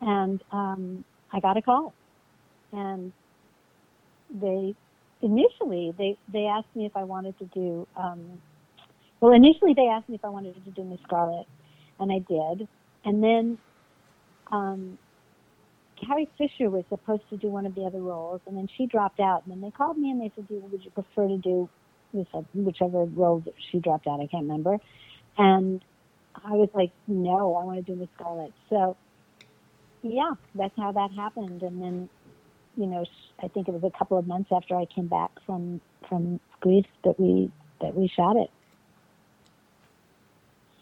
and 0.00 0.40
um, 0.52 1.04
I 1.32 1.40
got 1.40 1.56
a 1.56 1.62
call, 1.62 1.94
and 2.72 3.12
they 4.40 4.74
initially 5.24 5.92
they 5.98 6.16
they 6.32 6.46
asked 6.46 6.74
me 6.76 6.86
if 6.86 6.96
I 6.96 7.04
wanted 7.04 7.36
to 7.38 7.46
do. 7.46 7.88
Um, 7.96 8.40
well, 9.20 9.32
initially 9.32 9.74
they 9.74 9.88
asked 9.88 10.08
me 10.08 10.16
if 10.16 10.24
I 10.24 10.28
wanted 10.28 10.54
to 10.64 10.70
do 10.70 10.84
Miss 10.84 11.00
Scarlet, 11.06 11.46
and 11.98 12.12
I 12.12 12.18
did, 12.18 12.68
and 13.04 13.22
then. 13.22 13.58
Um, 14.52 14.98
Carrie 15.96 16.28
Fisher 16.36 16.70
was 16.70 16.84
supposed 16.88 17.22
to 17.30 17.36
do 17.36 17.48
one 17.48 17.66
of 17.66 17.74
the 17.74 17.82
other 17.82 18.00
roles, 18.00 18.40
and 18.46 18.56
then 18.56 18.68
she 18.76 18.86
dropped 18.86 19.20
out. 19.20 19.42
And 19.44 19.52
then 19.52 19.60
they 19.60 19.70
called 19.70 19.96
me 19.96 20.10
and 20.10 20.20
they 20.20 20.30
said, 20.34 20.48
"Do- 20.48 20.62
"Would 20.70 20.84
you 20.84 20.90
prefer 20.90 21.28
to 21.28 21.38
do 21.38 21.68
this, 22.12 22.26
uh, 22.34 22.42
whichever 22.54 23.04
role 23.04 23.40
that 23.40 23.54
she 23.70 23.78
dropped 23.78 24.06
out? 24.06 24.20
I 24.20 24.26
can't 24.26 24.42
remember." 24.42 24.78
And 25.38 25.82
I 26.44 26.52
was 26.52 26.68
like, 26.74 26.90
"No, 27.06 27.54
I 27.54 27.64
want 27.64 27.76
to 27.78 27.82
do 27.82 27.98
Miss 27.98 28.08
Scarlet." 28.16 28.52
So, 28.68 28.96
yeah, 30.02 30.34
that's 30.54 30.76
how 30.76 30.92
that 30.92 31.12
happened. 31.12 31.62
And 31.62 31.80
then, 31.80 32.08
you 32.76 32.86
know, 32.86 33.04
I 33.42 33.48
think 33.48 33.68
it 33.68 33.72
was 33.72 33.84
a 33.84 33.96
couple 33.96 34.18
of 34.18 34.26
months 34.26 34.50
after 34.54 34.76
I 34.76 34.86
came 34.86 35.06
back 35.06 35.30
from 35.46 35.80
from 36.08 36.40
Greece 36.60 36.86
that 37.04 37.18
we 37.18 37.50
that 37.80 37.94
we 37.94 38.08
shot 38.08 38.36
it. 38.36 38.50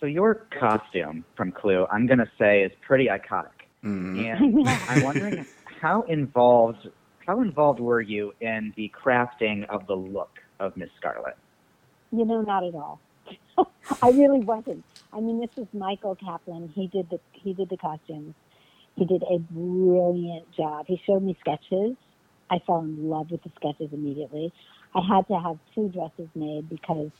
So 0.01 0.07
your 0.07 0.47
costume 0.59 1.25
from 1.37 1.53
Clue, 1.53 1.87
I'm 1.91 2.07
gonna 2.07 2.31
say, 2.39 2.63
is 2.63 2.73
pretty 2.87 3.07
iconic. 3.07 3.51
Mm-hmm. 3.85 4.25
And 4.25 4.69
I'm 4.69 5.03
wondering 5.03 5.47
how 5.81 6.03
involved 6.03 6.89
how 7.27 7.41
involved 7.41 7.81
were 7.81 8.01
you 8.01 8.35
in 8.41 8.73
the 8.77 8.93
crafting 9.05 9.69
of 9.69 9.87
the 9.87 9.95
look 9.95 10.41
of 10.59 10.77
Miss 10.77 10.91
Scarlet? 10.99 11.37
You 12.11 12.25
know, 12.25 12.43
not 12.43 12.65
at 12.65 12.75
all. 12.75 13.01
I 14.03 14.11
really 14.11 14.41
wasn't. 14.41 14.85
I 15.13 15.21
mean, 15.21 15.41
this 15.41 15.51
was 15.57 15.67
Michael 15.73 16.17
Kaplan. 16.17 16.73
He 16.75 16.87
did 16.89 17.11
the 17.11 17.21
he 17.33 17.53
did 17.53 17.69
the 17.69 17.77
costumes. 17.77 18.35
He 18.97 19.05
did 19.07 19.23
a 19.23 19.39
brilliant 19.39 20.53
job. 20.53 20.87
He 20.87 21.01
showed 21.07 21.23
me 21.23 21.37
sketches. 21.41 21.97
I 22.51 22.59
fell 22.67 22.81
in 22.81 23.09
love 23.09 23.31
with 23.31 23.43
the 23.43 23.51
sketches 23.57 23.91
immediately. 23.93 24.53
I 24.95 25.01
had 25.01 25.27
to 25.29 25.39
have 25.39 25.59
two 25.75 25.89
dresses 25.89 26.29
made 26.35 26.69
because 26.69 27.11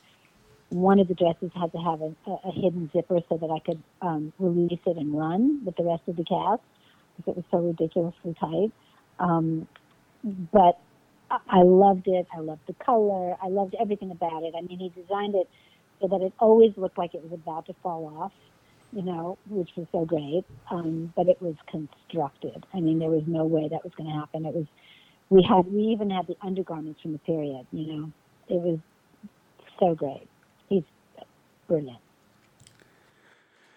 one 0.69 1.01
of 1.01 1.09
the 1.09 1.15
dresses 1.15 1.51
had 1.55 1.73
to 1.73 1.79
have 1.79 2.01
a, 2.01 2.15
a, 2.31 2.53
hidden 2.53 2.91
zipper 2.93 3.21
so 3.29 3.37
that 3.39 3.51
I 3.51 3.59
could 3.65 3.83
um, 4.03 4.33
release 4.39 4.81
it 4.87 4.97
and 4.97 5.17
run 5.17 5.63
with 5.65 5.77
the 5.77 5.85
rest 5.85 6.03
of 6.07 6.17
the 6.17 6.25
cast 6.25 6.63
because 7.17 7.33
it 7.33 7.37
was 7.37 7.45
so 7.51 7.59
ridiculously 7.59 8.35
tight. 8.41 8.73
Um, 9.19 9.67
but 10.53 10.79
I- 11.31 11.61
I 11.61 11.63
loved 11.63 12.09
it. 12.09 12.27
I 12.35 12.41
loved 12.41 12.67
the 12.67 12.75
color. 12.75 13.37
I 13.43 13.49
loved 13.49 13.75
everything 13.81 14.11
about 14.11 14.45
it. 14.45 14.55
I 14.57 14.61
mean, 14.63 14.79
he 14.79 14.89
designed 14.91 15.35
it 15.35 15.49
so 16.01 16.09
that 16.09 16.21
it 16.21 16.33
always 16.39 16.77
looked 16.77 16.99
like 16.99 17.15
it 17.15 17.23
was 17.23 17.33
about 17.33 17.67
to 17.67 17.75
fall 17.83 18.13
off, 18.19 18.33
you 18.93 19.03
know, 19.03 19.39
which 19.49 19.71
was 19.77 19.87
so 19.93 20.05
great. 20.05 20.45
Um, 20.71 21.13
but 21.17 21.29
it 21.29 21.41
was 21.43 21.55
constructed. 21.71 22.65
I 22.75 22.81
mean, 22.81 22.99
there 22.99 23.11
was 23.11 23.25
no 23.27 23.45
way 23.45 23.69
that 23.71 23.85
was 23.85 23.93
going 23.97 24.11
to 24.11 24.17
happen. 24.17 24.47
It 24.47 24.55
was. 24.55 24.67
We 25.31 25.45
had. 25.49 25.67
We 25.73 25.83
even 25.85 26.11
had 26.11 26.27
the 26.27 26.37
undergarments 26.43 27.01
from 27.03 27.13
the 27.13 27.19
period. 27.21 27.67
You 27.73 27.87
know, 27.95 28.13
it 28.49 28.61
was 28.61 28.79
so 29.81 29.95
great. 29.95 30.29
He's 30.69 30.85
brilliant. 31.69 31.99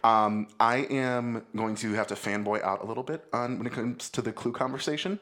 Um, 0.03 0.47
I 0.59 0.77
am 0.89 1.45
going 1.55 1.75
to 1.77 1.93
have 1.93 2.07
to 2.07 2.15
fanboy 2.15 2.63
out 2.63 2.83
a 2.83 2.85
little 2.85 3.03
bit 3.03 3.25
on 3.33 3.57
when 3.57 3.67
it 3.67 3.73
comes 3.73 4.09
to 4.11 4.21
the 4.21 4.31
Clue 4.31 4.51
conversation. 4.51 5.19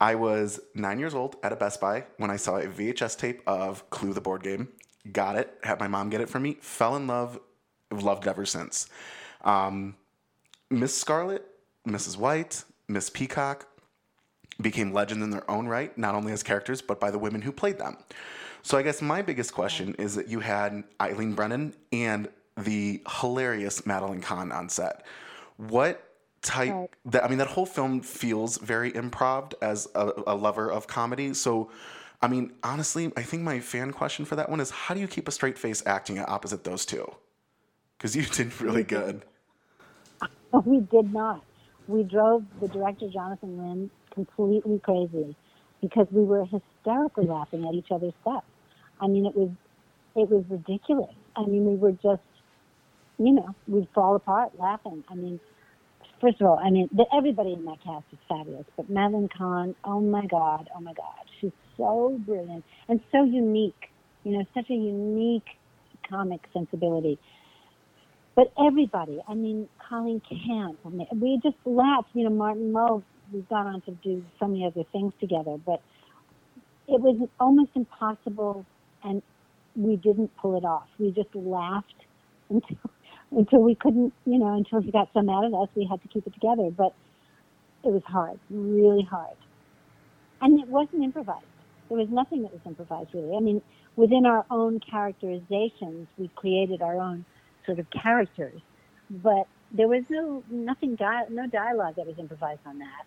I 0.00 0.14
was 0.14 0.60
nine 0.74 0.98
years 1.00 1.14
old 1.14 1.36
at 1.42 1.52
a 1.52 1.56
Best 1.56 1.80
Buy 1.80 2.04
when 2.18 2.30
I 2.30 2.36
saw 2.36 2.58
a 2.58 2.66
VHS 2.66 3.18
tape 3.18 3.42
of 3.46 3.88
Clue 3.90 4.12
the 4.12 4.20
board 4.20 4.42
game. 4.44 4.68
Got 5.12 5.36
it, 5.36 5.58
had 5.64 5.80
my 5.80 5.88
mom 5.88 6.10
get 6.10 6.20
it 6.20 6.28
for 6.28 6.40
me, 6.40 6.58
fell 6.60 6.96
in 6.96 7.06
love, 7.06 7.40
loved 8.02 8.26
it 8.26 8.30
ever 8.30 8.46
since. 8.46 8.88
Um, 9.44 9.96
Miss 10.70 10.96
Scarlet, 10.96 11.46
Mrs. 11.86 12.16
White, 12.16 12.64
Miss 12.88 13.10
Peacock 13.10 13.66
became 14.60 14.92
legends 14.92 15.22
in 15.22 15.30
their 15.30 15.48
own 15.50 15.66
right, 15.66 15.96
not 15.98 16.14
only 16.14 16.32
as 16.32 16.42
characters, 16.42 16.80
but 16.80 17.00
by 17.00 17.10
the 17.10 17.18
women 17.18 17.42
who 17.42 17.52
played 17.52 17.78
them. 17.78 17.96
So 18.62 18.78
I 18.78 18.82
guess 18.82 19.02
my 19.02 19.20
biggest 19.20 19.52
question 19.52 19.94
is 19.98 20.14
that 20.14 20.28
you 20.28 20.40
had 20.40 20.84
Eileen 21.00 21.34
Brennan 21.34 21.74
and 21.92 22.28
the 22.56 23.02
hilarious 23.20 23.84
Madeline 23.84 24.20
Kahn 24.22 24.52
on 24.52 24.68
set. 24.68 25.04
What 25.56 26.02
type 26.40 26.72
Right. 26.72 26.90
that 27.06 27.24
I 27.24 27.28
mean 27.28 27.38
that 27.38 27.48
whole 27.48 27.66
film 27.66 28.00
feels 28.00 28.58
very 28.58 28.92
improv 28.92 29.54
as 29.60 29.88
a, 29.94 30.12
a 30.26 30.34
lover 30.34 30.70
of 30.70 30.86
comedy. 30.86 31.34
So 31.34 31.70
I 32.22 32.28
mean, 32.28 32.52
honestly, 32.62 33.12
I 33.16 33.22
think 33.22 33.42
my 33.42 33.60
fan 33.60 33.92
question 33.92 34.24
for 34.24 34.36
that 34.36 34.48
one 34.48 34.60
is 34.60 34.70
how 34.70 34.94
do 34.94 35.00
you 35.00 35.08
keep 35.08 35.28
a 35.28 35.30
straight 35.30 35.58
face 35.58 35.82
acting 35.84 36.18
opposite 36.20 36.64
those 36.64 36.86
two? 36.86 37.14
Because 37.98 38.16
you 38.16 38.24
did 38.24 38.60
really 38.60 38.82
good. 38.82 39.24
we 40.64 40.80
did 40.80 41.12
not. 41.12 41.42
We 41.86 42.02
drove 42.02 42.44
the 42.60 42.68
director 42.68 43.08
Jonathan 43.12 43.58
Lynn 43.58 43.90
completely 44.14 44.78
crazy 44.78 45.36
because 45.80 46.06
we 46.10 46.22
were 46.24 46.46
hysterically 46.46 47.26
laughing 47.26 47.66
at 47.66 47.74
each 47.74 47.90
other's 47.90 48.14
stuff. 48.22 48.44
I 49.00 49.06
mean, 49.06 49.26
it 49.26 49.36
was 49.36 49.50
it 50.16 50.30
was 50.30 50.44
ridiculous. 50.48 51.14
I 51.36 51.44
mean, 51.44 51.66
we 51.66 51.74
were 51.74 51.92
just, 51.92 52.22
you 53.18 53.32
know, 53.32 53.54
we'd 53.66 53.88
fall 53.94 54.14
apart 54.14 54.52
laughing. 54.58 55.02
I 55.10 55.14
mean, 55.14 55.40
first 56.20 56.40
of 56.40 56.46
all, 56.46 56.58
I 56.58 56.70
mean, 56.70 56.88
the, 56.92 57.04
everybody 57.16 57.52
in 57.52 57.64
that 57.64 57.82
cast 57.82 58.04
is 58.12 58.18
fabulous, 58.28 58.66
but 58.76 58.88
Madeline 58.88 59.28
Kahn, 59.36 59.74
oh 59.84 60.00
my 60.00 60.26
God, 60.26 60.68
oh 60.76 60.80
my 60.80 60.94
God, 60.94 61.24
she's 61.40 61.52
so 61.76 62.18
brilliant 62.24 62.64
and 62.88 63.00
so 63.10 63.24
unique. 63.24 63.90
You 64.22 64.38
know, 64.38 64.44
such 64.54 64.70
a 64.70 64.74
unique 64.74 65.48
comic 66.08 66.40
sensibility. 66.52 67.18
But 68.34 68.52
everybody, 68.58 69.20
I 69.28 69.34
mean, 69.34 69.68
Colleen 69.88 70.20
Camp, 70.28 70.78
I 70.84 70.88
mean, 70.88 71.06
we 71.14 71.40
just 71.42 71.56
laughed. 71.64 72.08
You 72.14 72.24
know, 72.24 72.30
Martin 72.30 72.72
Mull, 72.72 73.04
we've 73.32 73.48
gone 73.48 73.66
on 73.66 73.80
to 73.82 73.92
do 74.02 74.24
so 74.40 74.48
many 74.48 74.66
other 74.66 74.82
things 74.92 75.12
together, 75.20 75.56
but 75.64 75.80
it 76.88 77.00
was 77.00 77.28
almost 77.38 77.70
impossible, 77.76 78.66
and 79.04 79.22
we 79.76 79.96
didn't 79.96 80.36
pull 80.36 80.56
it 80.56 80.64
off. 80.64 80.88
We 80.98 81.12
just 81.12 81.34
laughed 81.34 81.94
until 82.50 82.78
until 83.30 83.62
we 83.62 83.74
couldn't, 83.74 84.12
you 84.26 84.38
know, 84.38 84.54
until 84.54 84.80
he 84.80 84.92
got 84.92 85.08
so 85.12 85.20
mad 85.20 85.44
at 85.44 85.54
us, 85.54 85.68
we 85.74 85.86
had 85.90 86.00
to 86.02 86.08
keep 86.08 86.26
it 86.26 86.34
together. 86.34 86.70
But 86.70 86.92
it 87.84 87.92
was 87.92 88.02
hard, 88.04 88.40
really 88.50 89.02
hard, 89.02 89.36
and 90.40 90.58
it 90.60 90.68
wasn't 90.68 91.04
improvised. 91.04 91.44
There 91.88 91.98
was 91.98 92.08
nothing 92.10 92.42
that 92.42 92.52
was 92.52 92.62
improvised, 92.66 93.10
really. 93.14 93.36
I 93.36 93.40
mean, 93.40 93.62
within 93.94 94.26
our 94.26 94.44
own 94.50 94.80
characterizations, 94.80 96.08
we 96.18 96.28
created 96.34 96.82
our 96.82 96.98
own 96.98 97.24
sort 97.66 97.78
of 97.78 97.86
characters, 97.90 98.60
but 99.10 99.46
there 99.72 99.88
was 99.88 100.04
no 100.10 100.42
nothing, 100.50 100.94
di- 100.94 101.26
no 101.30 101.46
dialogue 101.46 101.96
that 101.96 102.06
was 102.06 102.18
improvised 102.18 102.60
on 102.66 102.78
that. 102.78 103.04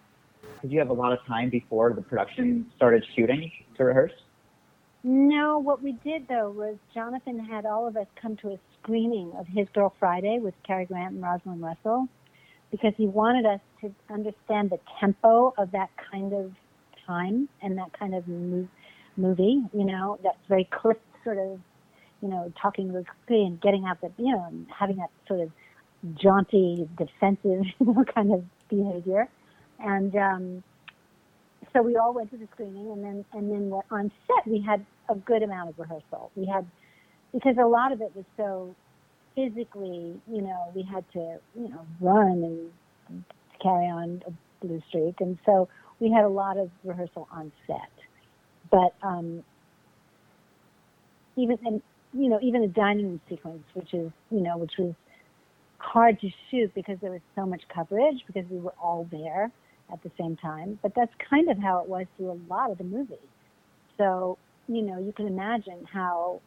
Did 0.62 0.72
you 0.72 0.80
have 0.80 0.89
a 0.89 0.93
lot 0.93 1.13
of 1.13 1.20
time 1.26 1.50
before 1.50 1.93
the 1.93 2.02
production 2.02 2.65
mm. 2.65 2.76
started 2.76 3.06
shooting 3.15 3.52
to 3.78 3.84
rehearse? 3.84 4.13
No, 5.04 5.60
what 5.60 5.82
we 5.82 5.93
did 6.04 6.28
though 6.28 6.50
was 6.50 6.76
Jonathan 6.93 7.39
had 7.39 7.65
all 7.65 7.88
of 7.88 7.96
us 7.96 8.08
come 8.22 8.36
to 8.38 8.50
a 8.50 8.60
screening 8.82 9.32
of 9.38 9.48
His 9.48 9.67
Girl 9.70 9.93
Friday 10.00 10.39
with 10.39 10.54
Cary 10.63 10.86
Grant 10.86 11.13
and 11.13 11.24
Rosalind 11.24 11.62
Russell 11.62 12.08
because 12.72 12.93
he 12.98 13.08
wanted 13.08 13.46
us 13.46 13.62
to 13.82 13.93
understand 14.10 14.70
the 14.70 14.80
tempo 15.00 15.54
of 15.58 15.72
that 15.72 15.89
kind 16.12 16.34
of 16.34 16.52
time 17.06 17.48
and 17.62 17.78
that 17.78 17.98
kind 17.98 18.13
of 18.15 18.28
mo- 18.28 18.67
movie, 19.15 19.63
you 19.74 19.86
know, 19.86 20.20
that's 20.24 20.38
very 20.48 20.65
clipped 20.65 21.06
sort 21.24 21.38
of, 21.38 21.60
you 22.22 22.28
know, 22.30 22.52
talking 22.62 22.90
quickly 22.92 23.44
and 23.44 23.60
getting 23.62 23.86
out 23.86 24.02
the, 24.02 24.12
you 24.18 24.32
know, 24.32 24.52
having 24.78 24.98
that 24.98 25.10
sort 25.28 25.42
of 25.42 25.52
jaunty, 26.16 26.88
defensive, 26.98 27.64
kind 28.16 28.34
of 28.34 28.44
behavior. 28.70 29.28
And, 29.80 30.16
um, 30.16 30.64
so 31.74 31.82
we 31.82 31.96
all 31.96 32.14
went 32.14 32.32
to 32.32 32.38
the 32.38 32.48
screening 32.54 32.92
and 32.92 33.04
then 33.04 33.26
and 33.34 33.52
then 33.52 33.72
on 33.92 34.12
set 34.26 34.48
we 34.52 34.62
had 34.62 34.86
a 35.10 35.16
good 35.16 35.44
amount 35.44 35.70
of 35.70 35.78
rehearsal. 35.78 36.32
We 36.36 36.46
had 36.46 36.66
because 37.34 37.56
a 37.62 37.68
lot 37.68 37.92
of 37.92 38.02
it 38.02 38.16
was 38.16 38.26
so 38.36 38.76
physically 39.36 40.20
you 40.32 40.42
know 40.42 40.72
we 40.74 40.82
had 40.82 41.04
to 41.14 41.40
you 41.56 41.70
know 41.70 41.86
run 42.02 42.72
and 43.12 43.24
carry 43.62 43.86
on 43.86 44.24
a 44.28 44.66
blue 44.66 44.82
streak. 44.90 45.16
And 45.20 45.38
so 45.46 45.68
we 46.00 46.12
had 46.12 46.24
a 46.24 46.30
lot 46.30 46.58
of 46.58 46.70
rehearsal 46.84 47.28
on 47.32 47.52
set, 47.66 47.92
but 48.72 48.94
um, 49.02 49.44
even 51.36 51.58
and 51.66 51.82
you 52.18 52.30
know 52.30 52.40
even 52.42 52.62
the 52.62 52.68
dining 52.68 53.08
room 53.08 53.22
sequence, 53.30 53.64
which 53.74 53.94
is 53.94 54.12
you 54.32 54.42
know 54.42 54.58
which 54.58 54.74
was 54.78 54.94
hard 55.78 56.20
to 56.22 56.30
shoot 56.50 56.74
because 56.74 56.98
there 57.02 57.12
was 57.12 57.22
so 57.36 57.46
much 57.46 57.62
coverage 57.74 58.24
because 58.26 58.50
we 58.50 58.58
were 58.58 58.74
all 58.82 59.08
there 59.12 59.52
at 59.92 60.02
the 60.04 60.12
same 60.20 60.36
time. 60.36 60.80
But 60.82 60.94
that's 60.96 61.14
kind 61.30 61.50
of 61.50 61.58
how 61.60 61.80
it 61.80 61.88
was 61.88 62.06
through 62.18 62.32
a 62.32 62.40
lot 62.50 62.72
of 62.72 62.78
the 62.78 62.84
movie. 62.84 63.16
So 63.98 64.38
you 64.68 64.82
know 64.82 65.00
you 65.00 65.14
can 65.14 65.28
imagine 65.28 65.88
how 65.92 66.42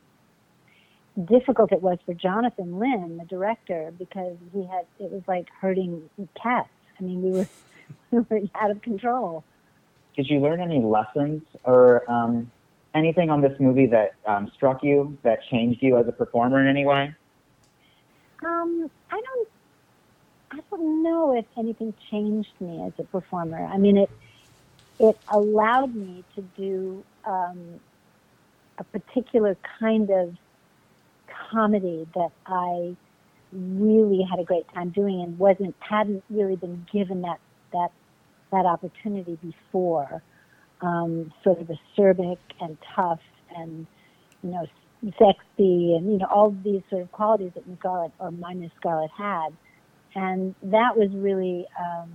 difficult 1.24 1.72
it 1.72 1.82
was 1.82 1.98
for 2.06 2.14
Jonathan 2.14 2.78
Lynn, 2.78 3.18
the 3.18 3.24
director, 3.24 3.92
because 3.98 4.36
he 4.52 4.66
had 4.66 4.86
it 4.98 5.10
was 5.10 5.22
like 5.26 5.48
hurting 5.60 6.08
cats. 6.40 6.68
I 6.98 7.02
mean, 7.02 7.22
we 7.22 7.30
were 7.30 7.48
we 8.10 8.18
were 8.18 8.40
out 8.54 8.70
of 8.70 8.82
control. 8.82 9.44
Did 10.16 10.28
you 10.28 10.40
learn 10.40 10.60
any 10.60 10.80
lessons 10.80 11.42
or 11.64 12.10
um, 12.10 12.50
anything 12.94 13.30
on 13.30 13.40
this 13.40 13.58
movie 13.60 13.86
that 13.86 14.14
um, 14.26 14.50
struck 14.54 14.82
you 14.82 15.16
that 15.22 15.40
changed 15.50 15.82
you 15.82 15.96
as 15.98 16.08
a 16.08 16.12
performer 16.12 16.60
in 16.60 16.66
any 16.66 16.84
way? 16.84 17.14
Um, 18.44 18.90
I 19.10 19.20
don't, 19.20 19.48
I 20.52 20.58
don't 20.70 21.02
know 21.02 21.36
if 21.36 21.44
anything 21.58 21.94
changed 22.10 22.52
me 22.58 22.82
as 22.86 22.92
a 22.98 23.04
performer. 23.04 23.64
I 23.64 23.78
mean, 23.78 23.96
it 23.96 24.10
it 24.98 25.18
allowed 25.32 25.94
me 25.94 26.24
to 26.34 26.42
do 26.56 27.02
um, 27.24 27.80
a 28.78 28.84
particular 28.84 29.56
kind 29.78 30.10
of 30.10 30.36
comedy 31.50 32.06
that 32.14 32.30
I 32.46 32.96
really 33.52 34.22
had 34.22 34.38
a 34.38 34.44
great 34.44 34.66
time 34.74 34.90
doing 34.90 35.22
and 35.22 35.38
wasn't 35.38 35.74
hadn't 35.80 36.22
really 36.30 36.56
been 36.56 36.86
given 36.92 37.22
that 37.22 37.40
that 37.72 37.90
that 38.52 38.66
opportunity 38.66 39.38
before. 39.42 40.22
Um, 40.82 41.32
sort 41.44 41.60
of 41.60 41.68
acerbic 41.68 42.38
and 42.60 42.78
tough 42.96 43.20
and 43.56 43.86
you 44.42 44.50
know 44.50 44.66
sexy 45.18 45.94
and 45.94 46.12
you 46.12 46.18
know 46.18 46.26
all 46.30 46.56
these 46.64 46.82
sort 46.90 47.02
of 47.02 47.12
qualities 47.12 47.52
that 47.54 47.66
Miss 47.66 47.78
Scarlet 47.78 48.12
or 48.18 48.30
my 48.30 48.54
Miss 48.54 48.70
Scarlet 48.78 49.10
had, 49.16 49.50
and 50.14 50.54
that 50.62 50.96
was 50.96 51.10
really 51.12 51.66
um, 51.78 52.12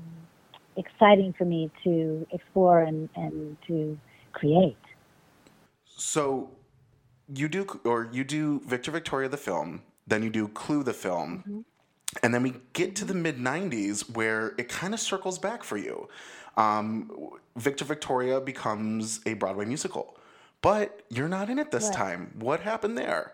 exciting 0.78 1.34
for 1.38 1.46
me 1.46 1.72
to 1.84 2.26
explore 2.32 2.82
and, 2.82 3.10
and 3.16 3.58
to 3.68 3.98
create. 4.34 4.78
So 5.86 6.52
you 7.34 7.48
do, 7.48 7.66
or 7.84 8.10
you 8.12 8.24
do 8.24 8.62
Victor 8.68 8.92
Victoria 8.92 9.30
the 9.30 9.38
film, 9.38 9.82
then 10.08 10.24
you 10.24 10.30
do 10.30 10.48
Clue 10.50 10.84
the 10.84 10.94
film, 10.94 11.44
Mm-hmm. 11.48 11.62
and 12.24 12.34
then 12.34 12.44
we 12.44 12.56
get 12.74 12.96
to 12.98 13.06
the 13.06 13.14
mid 13.14 13.38
'90s 13.38 14.10
where 14.16 14.54
it 14.58 14.70
kind 14.70 14.94
of 14.94 15.00
circles 15.00 15.40
back 15.40 15.64
for 15.64 15.78
you. 15.78 16.08
Um, 16.58 17.12
Victor 17.58 17.86
Victoria 17.86 18.42
becomes 18.42 19.22
a 19.26 19.34
Broadway 19.36 19.66
musical, 19.66 20.18
but 20.62 21.04
you're 21.10 21.30
not 21.30 21.50
in 21.50 21.60
it 21.60 21.72
this 21.72 21.86
Right. 21.86 21.96
time. 21.96 22.32
What 22.38 22.62
happened 22.62 22.98
there? 22.98 23.34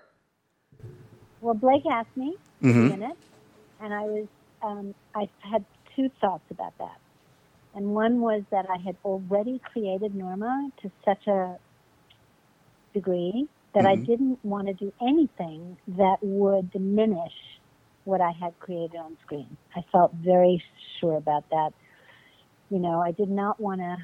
Well, 1.41 1.55
Blake 1.55 1.83
asked 1.91 2.15
me 2.17 2.37
Mhm. 2.61 2.67
to 2.67 2.73
be 2.89 2.93
in 2.93 3.03
it, 3.03 3.17
and 3.79 3.93
I 3.93 4.01
was 4.01 4.27
um, 4.63 4.95
I 5.15 5.27
had 5.41 5.65
two 5.95 6.09
thoughts 6.21 6.45
about 6.51 6.73
that. 6.79 6.97
And 7.73 7.87
one 7.95 8.21
was 8.21 8.43
that 8.51 8.65
I 8.69 8.77
had 8.85 8.97
already 9.05 9.59
created 9.71 10.15
Norma 10.15 10.69
to 10.81 10.91
such 11.05 11.27
a 11.27 11.57
degree 12.93 13.47
that 13.73 13.85
I 13.85 13.95
Mhm. 13.95 14.05
didn't 14.05 14.39
want 14.43 14.67
to 14.67 14.73
do 14.73 14.93
anything 15.01 15.77
that 15.87 16.17
would 16.21 16.71
diminish 16.71 17.33
what 18.05 18.21
I 18.21 18.31
had 18.31 18.57
created 18.59 18.97
on 18.97 19.17
screen. 19.21 19.57
I 19.75 19.81
felt 19.91 20.13
very 20.15 20.63
sure 20.99 21.17
about 21.17 21.45
that. 21.51 21.71
You 22.71 22.79
know, 22.79 23.01
I 23.01 23.11
did 23.11 23.29
not 23.29 23.59
want 23.59 23.81
to, 23.81 23.97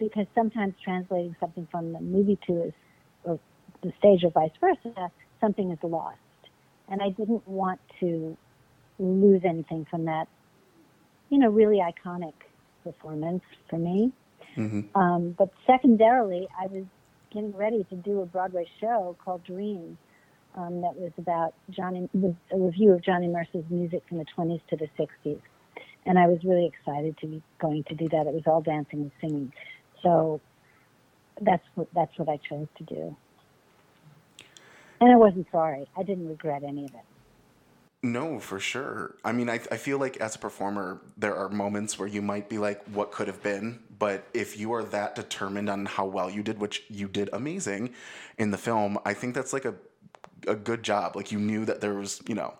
because 0.00 0.26
sometimes 0.34 0.74
translating 0.82 1.36
something 1.38 1.68
from 1.70 1.92
the 1.92 2.00
movie 2.00 2.38
to 2.48 2.64
is, 2.64 2.72
or 3.22 3.38
the 3.82 3.92
stage 3.98 4.24
or 4.24 4.30
vice 4.30 4.50
versa, 4.60 5.10
something 5.40 5.70
is 5.70 5.78
lost. 5.82 6.18
And 6.88 7.00
I 7.00 7.10
didn't 7.10 7.46
want 7.46 7.80
to 8.00 8.36
lose 8.98 9.42
anything 9.44 9.86
from 9.88 10.04
that, 10.06 10.26
you 11.30 11.38
know, 11.38 11.48
really 11.48 11.78
iconic 11.78 12.34
performance 12.82 13.42
for 13.70 13.78
me. 13.78 14.12
Mhm. 14.56 14.88
Um, 14.96 15.30
but 15.38 15.50
secondarily, 15.64 16.48
I 16.60 16.66
was 16.66 16.84
getting 17.30 17.56
ready 17.56 17.84
to 17.84 17.94
do 17.96 18.20
a 18.20 18.26
Broadway 18.26 18.66
show 18.80 19.16
called 19.24 19.44
Dreams 19.44 19.96
um, 20.56 20.80
that 20.82 20.96
was 20.96 21.12
about 21.18 21.54
Johnny, 21.70 22.08
was 22.12 22.34
a 22.52 22.58
revue 22.58 22.92
of 22.92 23.00
Johnny 23.02 23.28
Mercer's 23.28 23.64
music 23.70 24.02
from 24.08 24.18
the 24.18 24.24
20s 24.36 24.60
to 24.68 24.76
the 24.76 24.88
60s. 24.98 25.40
And 26.06 26.18
I 26.18 26.26
was 26.26 26.38
really 26.44 26.66
excited 26.66 27.16
to 27.18 27.26
be 27.26 27.42
going 27.58 27.84
to 27.84 27.94
do 27.94 28.08
that. 28.10 28.26
It 28.26 28.34
was 28.34 28.42
all 28.46 28.60
dancing 28.60 29.00
and 29.00 29.10
singing. 29.20 29.52
So 30.02 30.40
that's 31.40 31.64
what, 31.74 31.88
that's 31.94 32.18
what 32.18 32.28
I 32.28 32.38
chose 32.48 32.68
to 32.76 32.84
do. 32.84 33.16
And 35.00 35.10
I 35.10 35.16
wasn't 35.16 35.46
sorry. 35.50 35.88
I 35.96 36.02
didn't 36.02 36.28
regret 36.28 36.62
any 36.62 36.84
of 36.84 36.90
it. 36.90 37.00
No, 38.02 38.38
for 38.38 38.60
sure. 38.60 39.16
I 39.24 39.32
mean, 39.32 39.48
I, 39.48 39.54
I 39.72 39.78
feel 39.78 39.96
like 39.96 40.18
as 40.18 40.36
a 40.36 40.38
performer, 40.38 41.00
there 41.16 41.34
are 41.34 41.48
moments 41.48 41.98
where 41.98 42.06
you 42.06 42.20
might 42.20 42.50
be 42.50 42.58
like, 42.58 42.84
what 42.88 43.12
could 43.12 43.28
have 43.28 43.42
been? 43.42 43.80
But 43.98 44.26
if 44.34 44.58
you 44.58 44.74
are 44.74 44.84
that 44.84 45.14
determined 45.14 45.70
on 45.70 45.86
how 45.86 46.04
well 46.04 46.28
you 46.28 46.42
did, 46.42 46.58
which 46.58 46.82
you 46.90 47.08
did 47.08 47.30
amazing 47.32 47.94
in 48.36 48.50
the 48.50 48.58
film, 48.58 48.98
I 49.06 49.14
think 49.14 49.34
that's 49.34 49.54
like 49.54 49.64
a, 49.64 49.74
a 50.46 50.54
good 50.54 50.82
job. 50.82 51.16
Like 51.16 51.32
you 51.32 51.38
knew 51.38 51.64
that 51.64 51.80
there 51.80 51.94
was, 51.94 52.20
you 52.28 52.34
know, 52.34 52.52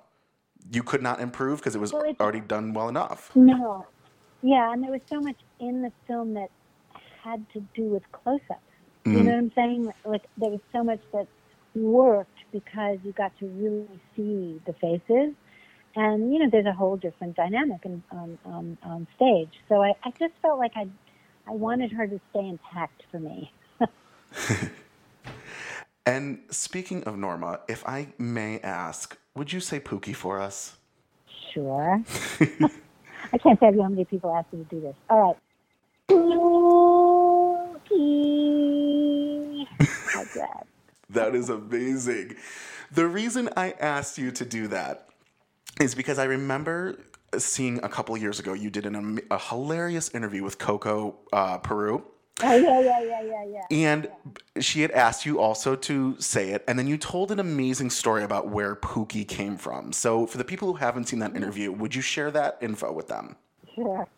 you 0.72 0.83
could 0.83 1.03
not 1.03 1.20
improve 1.20 1.59
because 1.61 1.74
it 1.74 1.81
was 1.81 1.92
Well, 1.92 2.03
already 2.20 2.40
done 2.40 2.72
well 2.74 2.88
enough. 2.88 3.31
No. 3.35 3.87
Yeah, 4.42 4.72
and 4.72 4.83
there 4.83 4.90
was 4.90 5.00
so 5.11 5.20
much 5.20 5.37
in 5.61 5.83
the 5.83 5.92
film 6.07 6.35
that 6.35 6.50
had 7.22 7.46
to 7.55 7.61
do 7.74 7.85
with 7.85 8.03
close 8.12 8.40
ups. 8.50 8.61
You 9.07 9.12
Mhm. 9.12 9.24
know 9.24 9.31
what 9.31 9.38
I'm 9.38 9.53
saying? 9.55 9.92
Like 10.05 10.22
there 10.37 10.50
was 10.50 10.61
so 10.72 10.85
much 10.85 11.00
that 11.12 11.27
worked 11.74 12.38
because 12.53 12.98
you 13.05 13.12
got 13.12 13.37
to 13.38 13.46
really 13.46 14.00
see 14.14 14.61
the 14.66 14.74
faces. 14.74 15.35
And 15.96 16.33
you 16.33 16.40
know, 16.40 16.48
there's 16.50 16.66
a 16.66 16.72
whole 16.72 16.96
different 16.96 17.37
dynamic 17.37 17.81
in, 17.85 18.03
on, 18.11 18.38
on, 18.44 18.79
on 18.83 19.07
stage. 19.16 19.53
So 19.68 19.83
I, 19.83 19.94
I 20.05 20.11
just 20.18 20.35
felt 20.42 20.59
like 20.59 20.72
I, 20.77 20.87
I 21.46 21.53
wanted 21.53 21.92
her 21.92 22.07
to 22.07 22.20
stay 22.31 22.46
intact 22.48 23.03
for 23.11 23.18
me. 23.20 23.53
And 26.07 26.40
speaking 26.51 27.03
of 27.05 27.17
Norma, 27.17 27.61
if 27.69 27.87
I 27.88 28.09
may 28.19 28.61
ask, 28.61 29.17
would 29.35 29.53
you 29.53 29.61
say 29.61 29.81
Pookie 29.81 30.14
for 30.14 30.40
us? 30.40 30.77
Sure. 31.53 32.01
I 33.33 33.38
can't 33.38 33.59
tell 33.59 33.75
you 33.75 33.83
how 33.83 33.88
many 33.88 34.05
people 34.05 34.35
asked 34.35 34.53
me 34.53 34.64
to 34.64 34.75
do 34.75 34.81
this. 34.83 34.95
All 35.11 35.21
right. 35.21 35.37
Pookie. 36.11 37.77
Like 40.14 40.33
that. 40.37 40.67
That 41.11 41.35
is 41.35 41.49
amazing. 41.49 42.37
The 42.93 43.07
reason 43.07 43.49
I 43.57 43.73
asked 43.81 44.19
you 44.19 44.31
to 44.33 44.45
do 44.45 44.69
that 44.69 45.09
is 45.81 45.95
because 45.95 46.19
I 46.19 46.25
remember 46.25 46.99
seeing 47.38 47.79
a 47.83 47.88
couple 47.88 48.17
years 48.17 48.38
ago 48.40 48.53
you 48.53 48.71
did 48.71 48.87
an, 48.87 49.21
a 49.31 49.38
hilarious 49.38 50.11
interview 50.14 50.43
with 50.45 50.59
Coco 50.59 51.17
uh, 51.33 51.59
Peru. 51.59 52.05
Oh 52.42 52.57
yeah, 52.57 52.81
yeah, 52.81 53.01
yeah, 53.01 53.23
yeah, 53.23 53.44
yeah. 53.47 53.62
And 53.70 54.09
she 54.61 54.83
had 54.83 54.90
asked 54.90 55.25
you 55.25 55.38
also 55.38 55.77
to 55.77 56.20
say 56.20 56.51
it, 56.51 56.64
and 56.66 56.77
then 56.79 56.88
you 56.88 56.99
told 56.99 57.31
an 57.31 57.38
amazing 57.38 57.90
story 57.90 58.25
about 58.25 58.49
where 58.49 58.75
Pookie 58.75 59.27
came 59.27 59.57
from. 59.57 59.92
So, 59.92 60.27
for 60.27 60.38
the 60.38 60.44
people 60.44 60.68
who 60.68 60.75
haven't 60.75 61.09
seen 61.09 61.20
that 61.20 61.37
interview, 61.37 61.70
would 61.70 61.94
you 61.94 62.03
share 62.03 62.33
that 62.33 62.59
info 62.61 62.92
with 62.92 63.07
them? 63.07 63.37
Sure. 63.75 64.09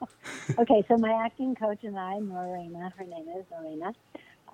okay, 0.58 0.84
so 0.88 0.96
my 0.98 1.12
acting 1.24 1.54
coach 1.54 1.78
and 1.84 1.96
I, 1.96 2.14
Norena, 2.14 2.92
her 2.94 3.04
name 3.04 3.26
is 3.36 3.44
Norena, 3.52 3.94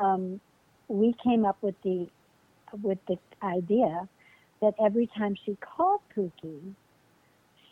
um, 0.01 0.40
we 0.88 1.14
came 1.25 1.47
up 1.47 1.57
with 1.62 1.75
the 1.83 2.09
with 2.83 2.99
the 3.09 3.18
idea 3.42 4.07
that 4.61 4.75
every 4.85 5.09
time 5.16 5.35
she 5.47 5.57
called 5.57 6.01
Pookie, 6.14 6.75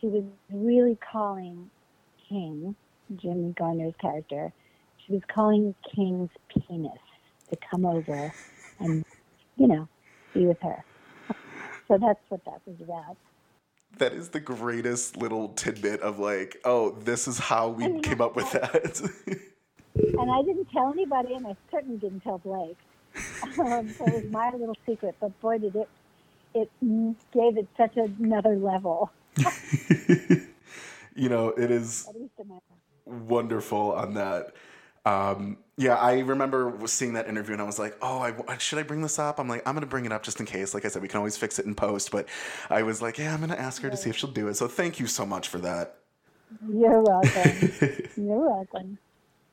she 0.00 0.06
was 0.06 0.24
really 0.50 0.96
calling 1.12 1.70
King, 2.28 2.74
Jimmy 3.16 3.54
Garner's 3.58 3.94
character, 4.00 4.52
she 5.06 5.12
was 5.12 5.22
calling 5.32 5.74
King's 5.94 6.30
penis 6.48 6.98
to 7.50 7.56
come 7.70 7.86
over 7.86 8.32
and, 8.80 9.04
you 9.56 9.68
know, 9.68 9.88
be 10.34 10.46
with 10.46 10.60
her. 10.62 10.84
So 11.88 11.98
that's 11.98 12.20
what 12.28 12.44
that 12.44 12.60
was 12.66 12.76
about. 12.80 13.16
That 13.98 14.12
is 14.12 14.30
the 14.30 14.40
greatest 14.40 15.16
little 15.16 15.50
tidbit 15.50 16.00
of 16.00 16.18
like, 16.18 16.60
oh, 16.64 16.90
this 16.90 17.28
is 17.28 17.38
how 17.38 17.68
we 17.68 17.84
I 17.84 17.88
mean, 17.88 18.02
came 18.02 18.20
up 18.20 18.36
with 18.36 18.50
that. 18.52 19.00
and 19.94 20.30
I 20.30 20.42
didn't 20.42 20.68
tell 20.70 20.92
anybody, 20.92 21.34
and 21.34 21.46
I 21.46 21.56
certainly 21.70 21.96
didn't 21.96 22.20
tell 22.20 22.38
Blake. 22.38 22.76
Um, 23.58 23.88
so 23.88 24.04
it 24.06 24.24
was 24.24 24.24
my 24.30 24.50
little 24.50 24.76
secret. 24.84 25.14
But 25.20 25.40
boy, 25.40 25.58
did 25.58 25.76
it 25.76 25.88
it 26.56 26.70
gave 27.32 27.58
it 27.58 27.68
such 27.76 27.96
another 27.96 28.56
level. 28.56 29.10
you 31.14 31.28
know, 31.28 31.48
it 31.50 31.70
is 31.70 32.06
At 32.08 32.18
least 32.18 32.32
in 32.38 32.48
my 32.48 32.58
wonderful 33.04 33.92
on 33.92 34.14
that. 34.14 34.54
Um, 35.06 35.58
yeah, 35.78 35.94
I 35.94 36.18
remember 36.18 36.76
seeing 36.86 37.12
that 37.12 37.28
interview 37.28 37.52
and 37.52 37.62
I 37.62 37.64
was 37.64 37.78
like, 37.78 37.96
oh, 38.02 38.18
I, 38.48 38.58
should 38.58 38.78
I 38.78 38.82
bring 38.82 39.02
this 39.02 39.18
up? 39.18 39.38
I'm 39.38 39.48
like, 39.48 39.62
I'm 39.66 39.74
going 39.74 39.82
to 39.82 39.90
bring 39.90 40.04
it 40.04 40.12
up 40.12 40.24
just 40.24 40.40
in 40.40 40.46
case. 40.46 40.74
Like 40.74 40.84
I 40.84 40.88
said, 40.88 41.00
we 41.00 41.06
can 41.08 41.18
always 41.18 41.36
fix 41.36 41.58
it 41.60 41.66
in 41.66 41.74
post. 41.76 42.10
But 42.10 42.28
I 42.70 42.82
was 42.82 43.00
like, 43.00 43.16
yeah, 43.16 43.32
I'm 43.32 43.38
going 43.38 43.50
to 43.50 43.60
ask 43.60 43.80
her 43.82 43.90
to 43.90 43.96
see 43.96 44.10
if 44.10 44.16
she'll 44.16 44.30
do 44.30 44.48
it. 44.48 44.54
So 44.56 44.66
thank 44.66 44.98
you 44.98 45.06
so 45.06 45.24
much 45.24 45.48
for 45.48 45.58
that. 45.58 45.98
You're 46.68 47.02
welcome. 47.02 47.72
You're 48.16 48.50
welcome. 48.50 48.98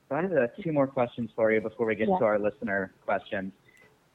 So 0.09 0.15
I 0.15 0.21
have 0.23 0.31
uh, 0.33 0.47
two 0.61 0.71
more 0.71 0.87
questions 0.87 1.29
for 1.35 1.51
you 1.51 1.61
before 1.61 1.85
we 1.85 1.95
get 1.95 2.07
Yeah. 2.07 2.17
to 2.17 2.25
our 2.25 2.39
listener 2.39 2.93
questions. 3.05 3.51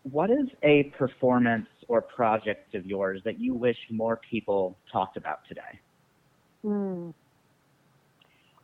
What 0.02 0.30
is 0.30 0.48
a 0.62 0.84
performance 0.96 1.68
or 1.88 2.00
project 2.02 2.74
of 2.74 2.86
yours 2.86 3.20
that 3.24 3.38
you 3.38 3.54
wish 3.54 3.76
more 3.90 4.18
people 4.30 4.76
talked 4.90 5.16
about 5.16 5.40
today? 5.46 5.78
Hmm. 6.62 7.10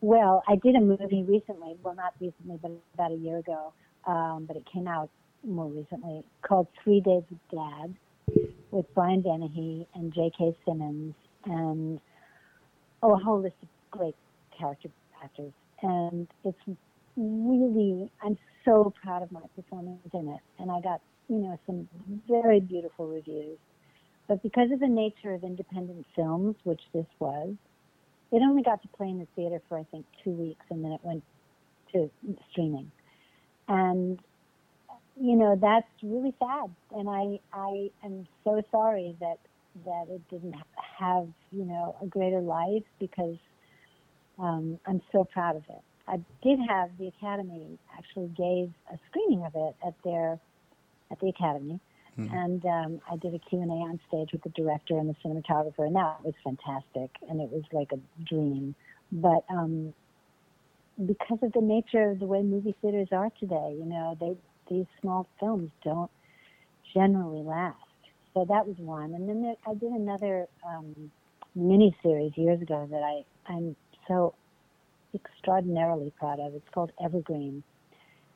Well, 0.04 0.42
I 0.46 0.56
did 0.56 0.74
a 0.74 0.80
movie 0.80 1.22
recently. 1.22 1.76
Well, 1.82 1.94
not 1.94 2.12
recently, 2.20 2.58
but 2.60 2.72
about 2.92 3.12
a 3.12 3.14
year 3.14 3.38
ago. 3.38 3.72
Um, 4.06 4.44
but 4.46 4.54
it 4.54 4.64
came 4.70 4.86
out 4.86 5.08
more 5.42 5.66
recently 5.66 6.22
called 6.42 6.66
Three 6.82 7.00
Days 7.00 7.22
with 7.30 7.40
Dad 7.50 7.94
with 8.70 8.84
Brian 8.94 9.22
Dennehy 9.22 9.88
and 9.94 10.12
J.K. 10.12 10.58
Simmons 10.66 11.14
and 11.46 11.98
oh, 13.02 13.14
a 13.14 13.16
whole 13.16 13.40
list 13.40 13.54
of 13.62 13.68
great 13.90 14.14
character 14.58 14.90
actors. 15.22 15.54
And 15.80 16.28
it's 16.44 16.58
really, 17.16 18.10
I'm 18.22 18.36
so 18.66 18.92
proud 19.02 19.22
of 19.22 19.32
my 19.32 19.40
performance 19.56 20.00
in 20.12 20.28
it. 20.28 20.40
And 20.58 20.70
I 20.70 20.82
got, 20.82 21.00
you 21.30 21.38
know, 21.38 21.58
some 21.64 21.88
very 22.28 22.60
beautiful 22.60 23.08
reviews. 23.08 23.56
But 24.28 24.42
because 24.42 24.70
of 24.70 24.80
the 24.80 24.86
nature 24.86 25.32
of 25.32 25.44
independent 25.44 26.04
films, 26.14 26.56
which 26.64 26.82
this 26.92 27.06
was, 27.18 27.54
it 28.34 28.42
only 28.42 28.62
got 28.62 28.82
to 28.82 28.88
play 28.88 29.08
in 29.08 29.18
the 29.18 29.28
theater 29.36 29.60
for 29.68 29.78
I 29.78 29.84
think 29.90 30.06
two 30.22 30.30
weeks, 30.30 30.64
and 30.70 30.84
then 30.84 30.92
it 30.92 31.00
went 31.02 31.22
to 31.92 32.10
streaming. 32.50 32.90
And 33.68 34.18
you 35.20 35.36
know 35.36 35.56
that's 35.60 35.86
really 36.02 36.34
sad, 36.38 36.70
and 36.90 37.08
I 37.08 37.38
I 37.52 37.90
am 38.04 38.26
so 38.42 38.60
sorry 38.72 39.16
that 39.20 39.38
that 39.84 40.06
it 40.08 40.20
didn't 40.30 40.56
have 40.98 41.28
you 41.52 41.64
know 41.64 41.96
a 42.02 42.06
greater 42.06 42.40
life 42.40 42.82
because 42.98 43.36
um, 44.38 44.80
I'm 44.86 45.00
so 45.12 45.24
proud 45.24 45.56
of 45.56 45.62
it. 45.68 45.82
I 46.08 46.16
did 46.42 46.58
have 46.68 46.90
the 46.98 47.06
Academy 47.06 47.78
actually 47.96 48.28
gave 48.36 48.72
a 48.92 48.98
screening 49.08 49.44
of 49.44 49.52
it 49.54 49.76
at 49.86 49.94
their 50.04 50.40
at 51.10 51.20
the 51.20 51.28
Academy, 51.28 51.78
and 52.16 52.64
um, 52.64 53.00
I 53.10 53.16
did 53.16 53.34
a 53.34 53.38
Q 53.38 53.62
and 53.62 53.70
A 53.70 53.74
on 53.74 54.00
stage 54.08 54.30
with 54.32 54.42
the 54.42 54.50
director 54.50 54.98
and 54.98 55.08
the 55.08 55.14
cinematographer, 55.24 55.86
and 55.86 55.96
that 55.96 56.24
was 56.24 56.34
fantastic, 56.42 57.10
and 57.28 57.40
it 57.40 57.50
was 57.50 57.62
like 57.72 57.90
a 57.92 57.98
dream. 58.24 58.74
But 59.12 59.44
um, 59.50 59.92
because 61.06 61.38
of 61.42 61.52
the 61.52 61.60
nature 61.60 62.10
of 62.10 62.20
the 62.20 62.26
way 62.26 62.42
movie 62.42 62.74
theaters 62.80 63.08
are 63.12 63.30
today, 63.40 63.76
you 63.78 63.84
know, 63.84 64.16
they 64.20 64.36
these 64.70 64.86
small 65.00 65.26
films 65.38 65.70
don't 65.82 66.10
generally 66.94 67.42
last. 67.42 67.76
So 68.32 68.44
that 68.48 68.66
was 68.66 68.76
one, 68.78 69.14
and 69.14 69.28
then 69.28 69.42
there, 69.42 69.56
I 69.66 69.74
did 69.74 69.92
another 69.92 70.46
um, 70.66 71.10
mini 71.54 71.96
series 72.02 72.32
years 72.36 72.60
ago 72.60 72.88
that 72.90 73.02
I 73.02 73.24
I'm 73.52 73.76
so 74.08 74.34
extraordinarily 75.14 76.12
proud 76.18 76.40
of. 76.40 76.54
It's 76.54 76.68
called 76.72 76.92
Evergreen, 77.02 77.62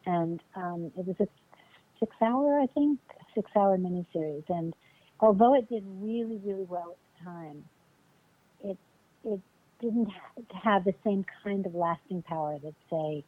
and 0.07 0.41
um, 0.55 0.93
it 0.97 1.07
was 1.07 1.17
a 1.21 1.29
six 2.01 2.15
hour, 2.23 2.61
I 2.61 2.67
think, 2.67 2.99
six 3.39 3.51
hour 3.57 3.79
miniseries. 3.79 4.45
And 4.49 4.75
although 5.21 5.55
it 5.55 5.69
did 5.69 5.85
really, 6.01 6.41
really 6.45 6.65
well 6.65 6.97
at 6.97 7.19
the 7.19 7.25
time, 7.25 7.65
it 8.65 8.79
it 9.25 9.41
didn't 9.81 10.09
ha- 10.09 10.61
have 10.63 10.85
the 10.85 10.95
same 11.05 11.25
kind 11.45 11.65
of 11.67 11.75
lasting 11.75 12.23
power 12.23 12.59
that 12.63 12.75
say 12.91 13.25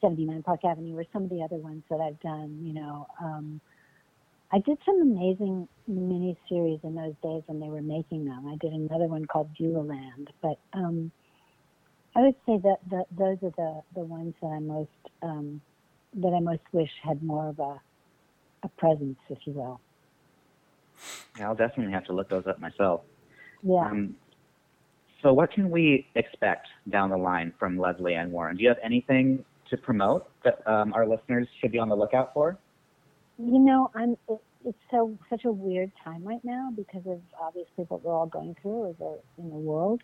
79 0.00 0.42
Park 0.42 0.64
Avenue 0.64 0.96
or 0.96 1.04
some 1.12 1.24
of 1.24 1.30
the 1.30 1.42
other 1.42 1.56
ones 1.56 1.82
that 1.90 2.00
I've 2.00 2.20
done. 2.20 2.58
You 2.62 2.74
know, 2.74 3.06
um, 3.20 3.60
I 4.52 4.58
did 4.60 4.78
some 4.86 5.00
amazing 5.02 5.68
miniseries 5.90 6.82
in 6.84 6.94
those 6.94 7.14
days 7.22 7.42
when 7.46 7.60
they 7.60 7.68
were 7.68 7.82
making 7.82 8.24
them. 8.24 8.46
I 8.46 8.56
did 8.60 8.72
another 8.72 9.06
one 9.06 9.26
called 9.26 9.50
Beulah 9.58 9.82
Land, 9.82 10.30
but 10.40 10.58
um, 10.72 11.10
I 12.14 12.20
would 12.20 12.36
say 12.46 12.58
that 12.62 12.78
the, 12.88 13.04
those 13.16 13.38
are 13.42 13.52
the, 13.56 13.80
the 13.94 14.04
ones 14.04 14.34
that 14.40 14.48
I 14.48 14.60
most 14.60 14.88
um, 15.22 15.60
that 16.14 16.28
I 16.28 16.40
most 16.40 16.62
wish 16.72 16.90
had 17.02 17.22
more 17.22 17.48
of 17.48 17.58
a 17.58 17.80
a 18.66 18.80
presence, 18.80 19.18
if 19.28 19.38
you 19.44 19.52
will. 19.52 19.80
Yeah, 21.38 21.48
I'll 21.48 21.54
definitely 21.54 21.92
have 21.92 22.04
to 22.06 22.12
look 22.12 22.28
those 22.28 22.46
up 22.46 22.58
myself. 22.60 23.02
Yeah. 23.62 23.80
Um, 23.80 24.16
so, 25.22 25.32
what 25.32 25.50
can 25.50 25.70
we 25.70 26.06
expect 26.14 26.68
down 26.90 27.10
the 27.10 27.16
line 27.16 27.52
from 27.58 27.78
Lesley 27.78 28.14
Ann 28.14 28.30
Warren? 28.30 28.56
Do 28.56 28.62
you 28.62 28.68
have 28.68 28.78
anything 28.82 29.44
to 29.70 29.76
promote 29.76 30.28
that 30.44 30.66
um, 30.66 30.92
our 30.94 31.06
listeners 31.06 31.48
should 31.60 31.72
be 31.72 31.78
on 31.78 31.88
the 31.88 31.96
lookout 31.96 32.32
for? 32.34 32.58
You 33.38 33.58
know, 33.58 33.90
I'm. 33.94 34.16
It, 34.28 34.40
it's 34.64 34.78
so 34.90 35.16
such 35.30 35.44
a 35.44 35.52
weird 35.52 35.92
time 36.02 36.24
right 36.24 36.44
now 36.44 36.70
because 36.74 37.02
of 37.06 37.20
obviously 37.40 37.84
what 37.88 38.02
we're 38.02 38.12
all 38.12 38.26
going 38.26 38.56
through 38.60 38.90
as 38.90 38.96
a 39.00 39.16
in 39.38 39.48
the 39.48 39.56
world. 39.56 40.02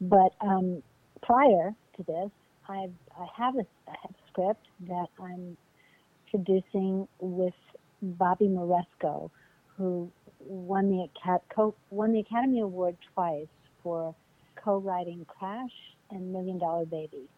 But 0.00 0.32
um, 0.40 0.82
prior 1.22 1.74
to 1.96 2.02
this, 2.02 2.30
I've 2.68 2.92
I 3.18 3.26
have 3.36 3.54
a, 3.56 3.66
I 3.88 3.94
have 4.02 4.10
a 4.10 4.28
script 4.28 4.66
that 4.88 5.06
I'm 5.20 5.56
producing 6.30 7.06
with 7.20 7.54
Bobby 8.02 8.48
Moresco, 8.48 9.30
who 9.76 10.10
won 10.40 10.88
the 10.90 11.06
co- 11.54 11.74
won 11.90 12.12
the 12.12 12.20
Academy 12.20 12.60
Award 12.60 12.96
twice 13.14 13.46
for 13.82 14.14
co-writing 14.56 15.26
Crash 15.26 15.70
and 16.10 16.32
Million 16.32 16.58
Dollar 16.58 16.86
Baby, 16.86 17.28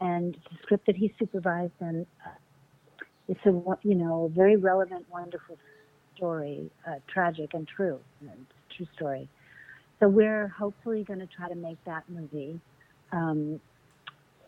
and 0.00 0.34
the 0.34 0.56
script 0.62 0.86
that 0.86 0.96
he 0.96 1.14
supervised 1.18 1.72
and. 1.80 2.06
Uh, 2.24 2.30
it's 3.28 3.46
a 3.46 3.52
you 3.82 3.94
know 3.94 4.32
very 4.34 4.56
relevant, 4.56 5.06
wonderful 5.08 5.56
story, 6.16 6.68
uh, 6.86 6.96
tragic 7.06 7.54
and 7.54 7.66
true. 7.68 8.00
It's 8.22 8.32
a 8.32 8.74
true 8.76 8.86
story. 8.96 9.28
So 10.00 10.08
we're 10.08 10.48
hopefully 10.48 11.04
going 11.04 11.20
to 11.20 11.26
try 11.26 11.48
to 11.48 11.54
make 11.54 11.78
that 11.84 12.04
movie. 12.08 12.58
Um, 13.12 13.60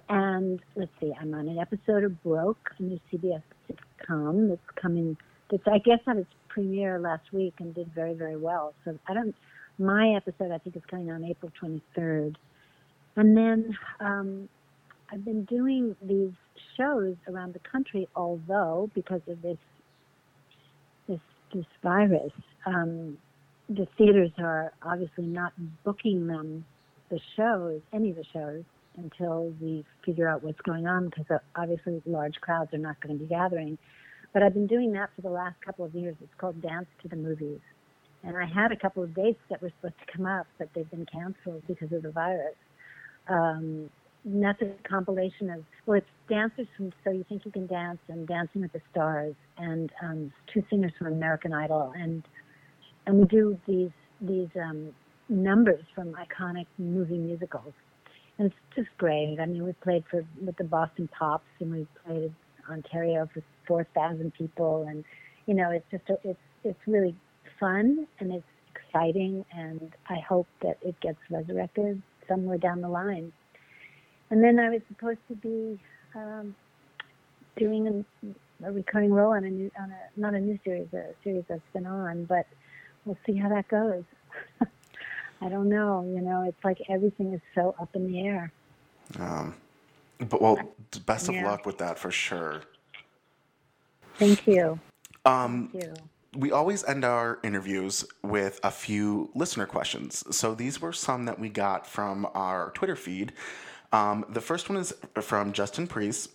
and 0.09 0.61
let's 0.75 0.91
see, 1.01 1.13
I'm 1.21 1.33
on 1.35 1.49
an 1.49 1.59
episode 1.59 2.05
of 2.05 2.23
Broke, 2.23 2.71
a 2.79 2.83
new 2.83 3.01
CBS 3.13 3.43
sitcom 3.71 4.49
that's 4.49 4.81
coming. 4.81 5.17
That's 5.53 5.63
I 5.67 5.79
guess 5.79 5.99
had 6.07 6.17
its 6.17 6.31
premiere 6.49 6.99
last 6.99 7.33
week 7.33 7.55
and 7.59 7.75
did 7.75 7.95
very 7.95 8.15
very 8.15 8.37
well. 8.37 8.75
So 8.85 8.99
I 9.07 9.15
don't. 9.15 9.37
My 9.79 10.15
episode 10.17 10.51
I 10.51 10.59
think 10.59 10.77
is 10.77 10.83
coming 10.91 11.11
on 11.11 11.25
April 11.25 11.53
23rd, 11.63 12.37
and 13.17 13.37
then 13.37 13.77
um, 14.01 14.49
I've 15.11 15.25
been 15.25 15.45
doing 15.45 15.95
these 16.03 16.33
shows 16.77 17.17
around 17.29 17.55
the 17.55 17.61
country, 17.61 18.09
although 18.17 18.91
because 18.95 19.21
of 19.29 19.43
this 19.43 19.59
this 21.07 21.21
this 21.53 21.67
virus, 21.83 22.33
um, 22.65 23.19
the 23.69 23.87
theaters 23.99 24.31
are 24.39 24.73
obviously 24.83 25.27
not 25.27 25.53
booking 25.85 26.27
them 26.27 26.65
the 27.11 27.21
shows, 27.37 27.83
any 27.93 28.11
of 28.11 28.17
the 28.17 28.25
shows, 28.33 28.65
until 28.97 29.53
we 29.61 29.85
figure 30.05 30.29
out 30.29 30.43
what's 30.43 30.61
going 30.63 30.87
on. 30.87 31.11
Because 31.11 31.27
uh, 31.31 31.39
obviously 31.61 32.01
large 32.07 32.41
crowds 32.41 32.73
are 32.73 32.79
not 32.79 32.99
going 33.03 33.19
to 33.19 33.23
be 33.23 33.29
gathering. 33.29 33.77
But 34.33 34.43
I've 34.43 34.55
been 34.55 34.67
doing 34.67 34.93
that 34.93 35.11
for 35.15 35.23
the 35.23 35.31
last 35.31 35.57
couple 35.65 35.85
of 35.85 35.95
years. 35.95 36.17
It's 36.23 36.33
called 36.39 36.61
Dance 36.63 36.87
to 37.03 37.09
the 37.09 37.17
Movies. 37.17 37.61
And 38.25 38.37
I 38.37 38.47
had 38.47 38.73
a 38.73 38.77
couple 38.77 39.03
of 39.03 39.15
dates 39.15 39.41
that 39.51 39.61
were 39.61 39.73
supposed 39.81 39.99
to 40.07 40.17
come 40.17 40.27
up, 40.27 40.47
but 40.59 40.69
they've 40.75 40.91
been 40.91 41.07
canceled 41.07 41.63
because 41.67 41.93
of 41.93 42.03
the 42.03 42.11
virus. 42.11 42.55
Um, 43.29 43.91
and 44.25 44.45
a 44.45 44.89
compilation 44.89 45.51
of 45.51 45.65
well, 45.87 45.99
it's 45.99 46.07
dancers 46.29 46.67
from 46.77 46.93
So 47.03 47.11
You 47.11 47.25
Think 47.29 47.45
You 47.45 47.51
Can 47.51 47.67
Dance 47.67 47.99
and 48.09 48.27
Dancing 48.27 48.63
with 48.63 48.73
the 48.73 48.81
Stars, 48.91 49.35
and 49.59 49.91
um, 50.03 50.33
two 50.53 50.63
singers 50.71 50.93
from 50.97 51.09
American 51.09 51.53
Idol, 51.53 51.93
and 51.97 52.23
and 53.07 53.19
we 53.19 53.25
do 53.25 53.59
these 53.67 53.91
these 54.21 54.49
um, 54.57 54.95
numbers 55.29 55.85
from 55.95 56.15
iconic 56.15 56.67
movie 56.79 57.19
musicals, 57.19 57.73
and 58.39 58.47
it's 58.47 58.77
just 58.77 58.97
great. 58.99 59.39
I 59.41 59.47
mean, 59.47 59.65
we 59.65 59.73
played 59.73 60.05
for 60.11 60.25
with 60.41 60.57
the 60.57 60.65
Boston 60.65 61.09
Pops, 61.19 61.45
and 61.61 61.73
we 61.73 61.87
played 62.07 62.33
Ontario 62.71 63.29
for 63.35 63.43
four 63.67 63.85
thousand 63.95 64.33
people, 64.35 64.87
and 64.89 65.05
you 65.47 65.55
know, 65.55 65.71
it's 65.71 65.87
just 65.91 66.09
a, 66.11 66.19
it's 66.29 66.41
it's 66.65 66.81
really 66.87 67.15
fun 67.59 68.07
and 68.21 68.33
it's 68.33 68.45
exciting, 68.75 69.45
and 69.53 69.93
I 70.09 70.19
hope 70.21 70.47
that 70.63 70.79
it 70.83 70.99
gets 71.01 71.19
resurrected 71.31 72.03
somewhere 72.29 72.59
down 72.59 72.81
the 72.81 72.89
line. 72.89 73.33
And 74.31 74.43
then 74.43 74.59
I 74.59 74.71
was 74.71 74.81
supposed 74.89 75.19
to 75.29 75.35
be 75.37 75.79
um, 76.15 76.55
doing 77.57 78.05
a, 78.63 78.67
a 78.69 78.73
recurring 78.73 79.13
role 79.13 79.33
on 79.33 79.45
a 79.45 79.51
new, 79.51 79.71
on 79.79 79.91
a 79.91 80.21
not 80.21 80.35
a 80.35 80.41
new 80.41 80.59
series, 80.65 80.89
a 80.95 81.15
series 81.25 81.45
that's 81.49 81.61
been 81.73 81.87
on, 81.87 82.25
but 82.25 82.47
we'll 83.05 83.19
see 83.27 83.37
how 83.37 83.49
that 83.51 83.69
goes. 83.69 84.05
I 85.41 85.49
don't 85.49 85.69
know. 85.69 86.05
You 86.15 86.23
know, 86.23 86.45
it's 86.49 86.65
like 86.65 86.79
everything 86.89 87.35
is 87.35 87.41
so 87.55 87.75
up 87.81 87.91
in 87.95 88.07
the 88.07 88.21
air. 88.27 88.53
Um, 89.19 89.55
but 90.19 90.41
well, 90.41 90.77
best 91.07 91.29
of 91.29 91.35
Yeah. 91.35 91.43
luck 91.43 91.67
with 91.67 91.79
that 91.79 91.99
for 91.99 92.11
sure. 92.11 92.63
Thank 94.23 94.47
you. 94.47 94.79
Um, 95.25 95.69
Thank 95.73 95.85
you. 95.85 95.95
we 96.37 96.53
always 96.53 96.85
end 96.85 97.05
our 97.05 97.41
interviews 97.43 98.05
with 98.23 98.61
a 98.63 98.71
few 98.71 99.31
listener 99.35 99.67
questions. 99.67 100.25
So 100.35 100.55
these 100.55 100.81
were 100.81 100.93
some 100.93 101.25
that 101.25 101.41
we 101.41 101.49
got 101.49 101.89
from 101.89 102.29
our 102.33 102.71
Twitter 102.71 102.95
feed. 102.95 103.33
Um, 103.93 104.25
the 104.29 104.41
first 104.41 104.69
one 104.69 104.79
is 104.79 104.95
from 105.21 105.53
Justin 105.53 105.89
Priest. 105.89 106.31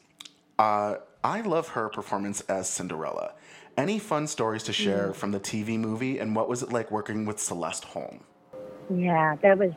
Uh, 0.60 0.96
I 1.24 1.42
love 1.42 1.70
her 1.70 1.88
performance 1.88 2.42
as 2.42 2.70
Cinderella. 2.70 3.34
Any 3.78 4.00
fun 4.00 4.28
stories 4.28 4.64
to 4.64 4.74
share 4.74 5.14
from 5.14 5.32
the 5.32 5.40
TV 5.40 5.78
movie, 5.78 6.20
and 6.20 6.36
what 6.36 6.50
was 6.50 6.64
it 6.64 6.74
like 6.74 6.92
working 6.92 7.26
with 7.26 7.40
Celeste 7.40 7.86
Holm? 7.86 8.22
Yeah, 8.94 9.36
that 9.44 9.58
was 9.58 9.72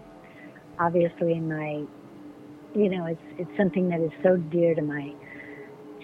obviously 0.79 1.39
my 1.39 1.85
you 2.75 2.89
know, 2.89 3.07
it's 3.07 3.21
it's 3.39 3.57
something 3.57 3.89
that 3.89 4.01
is 4.01 4.13
so 4.23 4.37
dear 4.37 4.75
to 4.75 4.83
my 4.83 5.13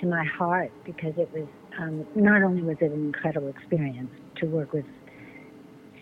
to 0.01 0.07
my 0.07 0.25
heart 0.25 0.71
because 0.85 1.15
it 1.17 1.31
was 1.33 1.47
um, 1.79 2.07
not 2.15 2.43
only 2.43 2.63
was 2.63 2.77
it 2.81 2.91
an 2.91 3.07
incredible 3.07 3.49
experience 3.49 4.11
to 4.37 4.47
work 4.47 4.73
with 4.73 4.85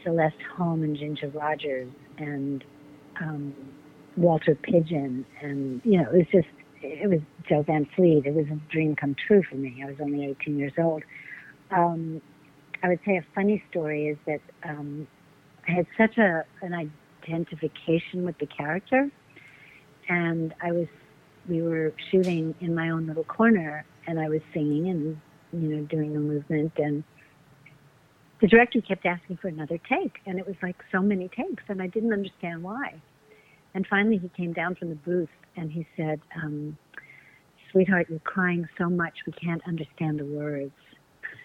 Celeste 0.02 0.42
Holm 0.56 0.82
and 0.82 0.96
Ginger 0.96 1.28
Rogers 1.28 1.90
and 2.18 2.64
um, 3.20 3.54
Walter 4.16 4.54
Pidgeon, 4.54 5.24
and 5.40 5.80
you 5.84 6.00
know, 6.00 6.10
it 6.10 6.16
was 6.16 6.26
just 6.30 6.48
it 6.82 7.08
was 7.08 7.20
Jo 7.48 7.62
Van 7.62 7.86
Fleet. 7.96 8.26
It 8.26 8.34
was 8.34 8.46
a 8.46 8.60
dream 8.70 8.94
come 8.94 9.16
true 9.26 9.42
for 9.48 9.56
me. 9.56 9.82
I 9.82 9.86
was 9.86 9.96
only 10.00 10.24
18 10.26 10.58
years 10.58 10.72
old. 10.78 11.02
Um, 11.70 12.20
I 12.82 12.88
would 12.88 13.00
say 13.06 13.16
a 13.16 13.24
funny 13.34 13.62
story 13.70 14.08
is 14.08 14.18
that 14.26 14.40
um, 14.68 15.08
I 15.66 15.72
had 15.72 15.86
such 15.96 16.18
a 16.18 16.44
an 16.62 16.90
identification 17.22 18.24
with 18.24 18.38
the 18.38 18.46
character, 18.46 19.10
and 20.08 20.54
I 20.62 20.72
was 20.72 20.86
we 21.48 21.62
were 21.62 21.92
shooting 22.10 22.54
in 22.60 22.74
my 22.74 22.90
own 22.90 23.06
little 23.06 23.24
corner, 23.24 23.84
and 24.06 24.20
I 24.20 24.28
was 24.28 24.40
singing 24.52 24.88
and 24.88 25.20
you 25.62 25.76
know 25.76 25.84
doing 25.84 26.12
the 26.12 26.20
movement, 26.20 26.72
and 26.78 27.04
the 28.40 28.48
director 28.48 28.80
kept 28.80 29.06
asking 29.06 29.38
for 29.38 29.48
another 29.48 29.78
take, 29.88 30.18
and 30.26 30.38
it 30.38 30.46
was 30.46 30.56
like 30.62 30.76
so 30.92 31.00
many 31.00 31.28
takes, 31.28 31.62
and 31.68 31.80
I 31.80 31.86
didn't 31.86 32.12
understand 32.12 32.62
why. 32.62 32.94
And 33.74 33.86
finally, 33.86 34.18
he 34.18 34.28
came 34.28 34.52
down 34.52 34.76
from 34.76 34.90
the 34.90 34.94
booth 34.94 35.28
and 35.56 35.70
he 35.70 35.86
said, 35.96 36.20
um, 36.42 36.78
"Sweetheart, 37.70 38.06
you're 38.08 38.20
crying 38.20 38.68
so 38.78 38.88
much 38.88 39.14
we 39.26 39.32
can't 39.32 39.62
understand 39.66 40.20
the 40.20 40.26
words." 40.26 40.72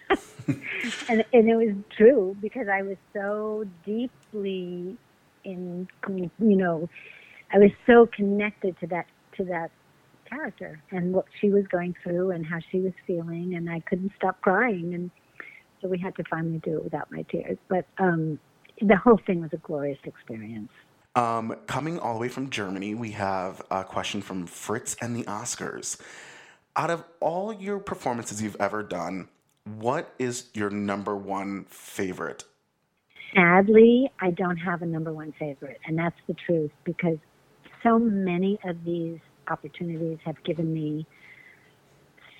and 0.48 1.24
and 1.34 1.50
it 1.50 1.56
was 1.56 1.76
true 1.96 2.36
because 2.42 2.68
I 2.68 2.82
was 2.82 2.98
so 3.14 3.66
deeply 3.86 4.98
in, 5.44 5.88
you 6.08 6.56
know, 6.56 6.90
I 7.52 7.58
was 7.58 7.72
so 7.88 8.08
connected 8.08 8.80
to 8.80 8.88
that 8.88 9.06
to 9.38 9.44
that 9.46 9.72
character 10.30 10.82
and 10.92 11.14
what 11.14 11.26
she 11.40 11.50
was 11.50 11.66
going 11.68 11.96
through 12.04 12.32
and 12.32 12.46
how 12.46 12.60
she 12.72 12.80
was 12.80 12.94
feeling, 13.08 13.56
and 13.56 13.70
I 13.70 13.80
couldn't 13.82 14.12
stop 14.16 14.42
crying, 14.42 14.94
and 14.94 15.12
so 15.82 15.88
we 15.88 15.98
had 15.98 16.16
to 16.16 16.24
finally 16.30 16.60
do 16.64 16.78
it 16.78 16.84
without 16.84 17.12
my 17.12 17.24
tears. 17.24 17.58
But 17.68 17.86
um, 17.98 18.40
the 18.82 18.96
whole 18.96 19.20
thing 19.26 19.42
was 19.42 19.52
a 19.54 19.58
glorious 19.58 20.00
experience. 20.04 20.72
Um, 21.16 21.56
coming 21.68 22.00
all 22.00 22.14
the 22.14 22.20
way 22.20 22.30
from 22.30 22.50
Germany, 22.50 22.96
we 22.96 23.12
have 23.12 23.62
a 23.72 23.84
question 23.84 24.22
from 24.22 24.46
Fritz 24.46 24.96
and 25.02 25.16
the 25.16 25.24
Oscars. 25.24 26.00
Out 26.76 26.90
of 26.90 27.04
all 27.20 27.52
your 27.52 27.80
performances 27.80 28.42
you've 28.42 28.56
ever 28.60 28.84
done, 28.84 29.28
what 29.66 30.14
is 30.20 30.46
your 30.54 30.70
number 30.70 31.16
one 31.16 31.66
favorite? 31.66 32.44
Sadly, 33.36 34.12
I 34.20 34.32
don't 34.32 34.58
have 34.58 34.82
a 34.82 34.86
number 34.86 35.12
one 35.14 35.34
favorite, 35.38 35.80
and 35.86 35.98
that's 35.98 36.16
the 36.28 36.36
truth 36.46 36.72
because 36.84 37.18
so 37.84 38.00
many 38.00 38.60
of 38.64 38.84
these 38.84 39.20
opportunities 39.50 40.20
have 40.26 40.42
given 40.44 40.74
me 40.74 41.06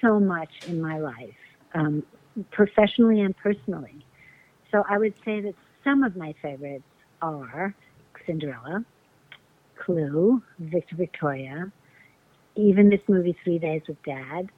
so 0.02 0.20
much 0.20 0.50
in 0.68 0.82
my 0.82 1.00
life, 1.00 1.36
um, 1.74 2.04
professionally 2.52 3.22
and 3.22 3.36
personally. 3.38 4.06
So 4.72 4.84
I 4.90 4.98
would 4.98 5.14
say 5.26 5.42
that 5.42 5.56
some 5.84 6.04
of 6.04 6.16
my 6.16 6.34
favorites 6.42 6.84
are 7.22 7.76
Cinderella, 8.26 8.86
Clue, 9.78 10.42
Victor 10.60 10.96
Victoria, 10.96 11.72
even 12.56 12.90
this 12.90 13.02
movie 13.08 13.36
Three 13.44 13.60
Days 13.60 13.82
with 13.88 14.02
Dad. 14.04 14.50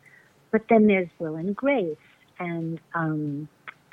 But 0.51 0.63
then 0.69 0.87
there's 0.87 1.09
Will 1.19 1.35
and 1.35 1.55
Grace 1.55 1.97
and 2.39 2.79
um, 2.93 3.47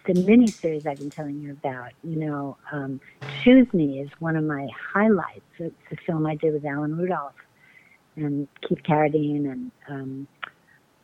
the 0.07 0.15
miniseries 0.15 0.87
I've 0.87 0.99
been 0.99 1.11
telling 1.11 1.41
you 1.41 1.53
about. 1.53 1.93
You 2.03 2.17
know, 2.17 2.57
um, 2.73 3.01
Choose 3.43 3.73
Me 3.73 4.01
is 4.01 4.11
one 4.19 4.37
of 4.37 4.45
my 4.45 4.67
highlights. 4.93 5.45
It's 5.59 5.75
a 5.93 5.97
film 6.07 6.27
I 6.27 6.35
did 6.35 6.55
with 6.55 6.65
Alan 6.65 6.97
Rudolph 6.97 7.35
and 8.25 8.49
Keith 8.67 8.83
Carradine 8.83 9.51
and 9.51 9.71
um, 9.89 10.29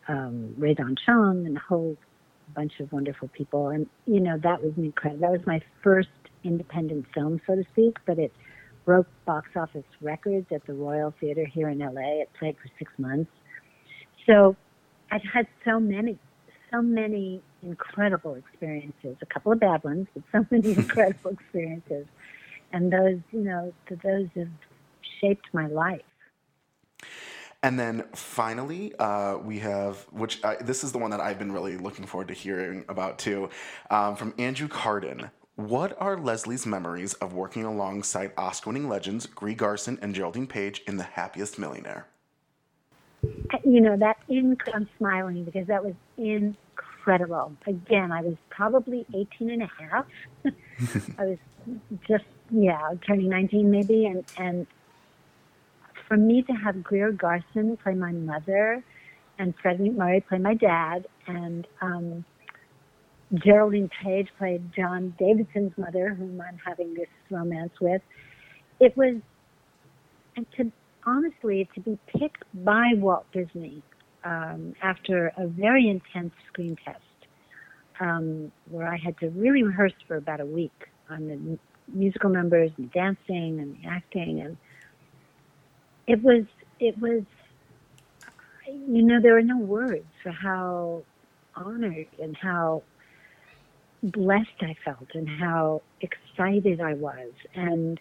um, 0.08 0.54
Rae 0.58 0.74
Dawn 0.74 0.96
Chong 1.06 1.46
and 1.46 1.56
a 1.56 1.60
whole 1.60 1.96
bunch 2.54 2.80
of 2.80 2.92
wonderful 2.92 3.28
people. 3.28 3.68
And 3.68 3.86
you 4.06 4.20
know, 4.20 4.38
that 4.42 4.62
was 4.62 4.72
incredible. 4.76 5.22
That 5.22 5.32
was 5.32 5.46
my 5.46 5.60
first 5.82 6.08
independent 6.42 7.06
film, 7.14 7.40
so 7.46 7.54
to 7.54 7.64
speak, 7.72 7.96
but 8.06 8.18
it 8.18 8.32
broke 8.84 9.06
box 9.24 9.48
office 9.56 9.84
records 10.00 10.46
at 10.52 10.64
the 10.66 10.74
Royal 10.74 11.14
Theater 11.20 11.46
here 11.46 11.68
in 11.68 11.78
LA. 11.78 12.22
It 12.22 12.30
played 12.38 12.56
for 12.56 12.68
six 12.78 12.92
months. 12.98 13.30
So 14.26 14.56
I've 15.10 15.22
had 15.22 15.46
so 15.64 15.80
many, 15.80 16.18
so 16.70 16.82
many 16.82 17.42
incredible 17.62 18.34
experiences, 18.34 19.16
a 19.22 19.26
couple 19.26 19.52
of 19.52 19.60
bad 19.60 19.82
ones, 19.84 20.06
but 20.14 20.22
so 20.32 20.46
many 20.50 20.72
incredible 20.76 21.30
experiences. 21.30 22.06
And 22.72 22.92
those, 22.92 23.20
you 23.32 23.40
know, 23.40 23.72
those 23.88 24.28
have 24.36 24.48
shaped 25.20 25.46
my 25.52 25.66
life. 25.66 26.02
And 27.64 27.80
then 27.80 28.04
finally, 28.12 28.94
uh, 28.98 29.38
we 29.38 29.58
have, 29.60 30.06
which 30.12 30.44
I, 30.44 30.56
this 30.56 30.84
is 30.84 30.92
the 30.92 30.98
one 30.98 31.10
that 31.12 31.20
I've 31.20 31.38
been 31.38 31.50
really 31.50 31.78
looking 31.78 32.04
forward 32.04 32.28
to 32.28 32.34
hearing 32.34 32.84
about 32.90 33.18
too, 33.18 33.48
um, 33.88 34.16
from 34.16 34.34
Andrew 34.36 34.68
Carden. 34.68 35.30
What 35.56 35.96
are 35.98 36.18
Lesley's 36.18 36.66
memories 36.66 37.14
of 37.14 37.32
working 37.32 37.64
alongside 37.64 38.32
Oscar 38.36 38.68
winning 38.68 38.86
legends 38.86 39.24
Greer 39.24 39.54
Garson 39.54 39.98
and 40.02 40.14
Geraldine 40.14 40.46
Page 40.46 40.82
in 40.86 40.98
The 40.98 41.04
Happiest 41.04 41.58
Millionaire? 41.58 42.06
You 43.64 43.80
know, 43.80 43.96
that 43.96 44.18
in, 44.28 44.58
I'm 44.74 44.86
smiling 44.98 45.44
because 45.44 45.66
that 45.68 45.82
was 45.82 45.94
incredible. 46.18 47.56
Again, 47.66 48.12
I 48.12 48.20
was 48.20 48.36
probably 48.50 49.06
18 49.14 49.48
and 49.48 49.62
a 49.62 49.70
half. 49.80 50.06
I 51.18 51.24
was 51.24 51.38
just, 52.06 52.24
yeah, 52.50 52.90
turning 53.06 53.30
19 53.30 53.70
maybe. 53.70 54.04
And, 54.04 54.22
and 54.36 54.66
for 56.14 56.18
me 56.20 56.42
to 56.42 56.52
have 56.52 56.80
Greer 56.80 57.10
Garson 57.10 57.76
play 57.82 57.94
my 57.94 58.12
mother 58.12 58.84
and 59.40 59.52
Fred 59.60 59.80
MacMurray 59.80 60.24
play 60.24 60.38
my 60.38 60.54
dad 60.54 61.08
and, 61.26 61.66
um, 61.82 62.24
Geraldine 63.34 63.90
Page 64.00 64.28
played 64.38 64.62
John 64.76 65.12
Davidson's 65.18 65.72
mother, 65.76 66.10
whom 66.10 66.40
I'm 66.40 66.58
having 66.64 66.94
this 66.94 67.08
romance 67.30 67.72
with. 67.80 68.00
It 68.78 68.96
was, 68.96 69.16
and 70.36 70.46
to 70.56 70.70
honestly, 71.04 71.68
to 71.74 71.80
be 71.80 71.98
picked 72.06 72.44
by 72.64 72.92
Walt 72.94 73.26
Disney 73.32 73.82
um, 74.22 74.74
after 74.82 75.32
a 75.36 75.48
very 75.48 75.88
intense 75.88 76.32
screen 76.46 76.76
test, 76.84 77.00
um, 77.98 78.52
where 78.70 78.86
I 78.86 78.98
had 78.98 79.18
to 79.18 79.30
really 79.30 79.64
rehearse 79.64 79.94
for 80.06 80.14
about 80.14 80.38
a 80.38 80.46
week 80.46 80.86
on 81.10 81.26
the 81.26 81.58
musical 81.92 82.30
numbers 82.30 82.70
and 82.76 82.92
dancing 82.92 83.58
and 83.58 83.76
the 83.82 83.88
acting, 83.88 84.42
and 84.42 84.56
it 86.07 86.22
was, 86.22 86.44
it 86.80 86.98
was, 86.98 87.22
you 88.66 89.02
know, 89.02 89.20
there 89.20 89.36
are 89.36 89.42
no 89.42 89.59
words 89.59 90.07
for 90.22 90.30
how 90.30 91.02
honored 91.57 92.09
and 92.20 92.36
how 92.36 92.82
blessed 94.02 94.61
I 94.61 94.76
felt 94.84 95.09
and 95.14 95.28
how 95.28 95.82
excited 96.00 96.80
I 96.80 96.94
was. 96.94 97.32
And 97.55 98.00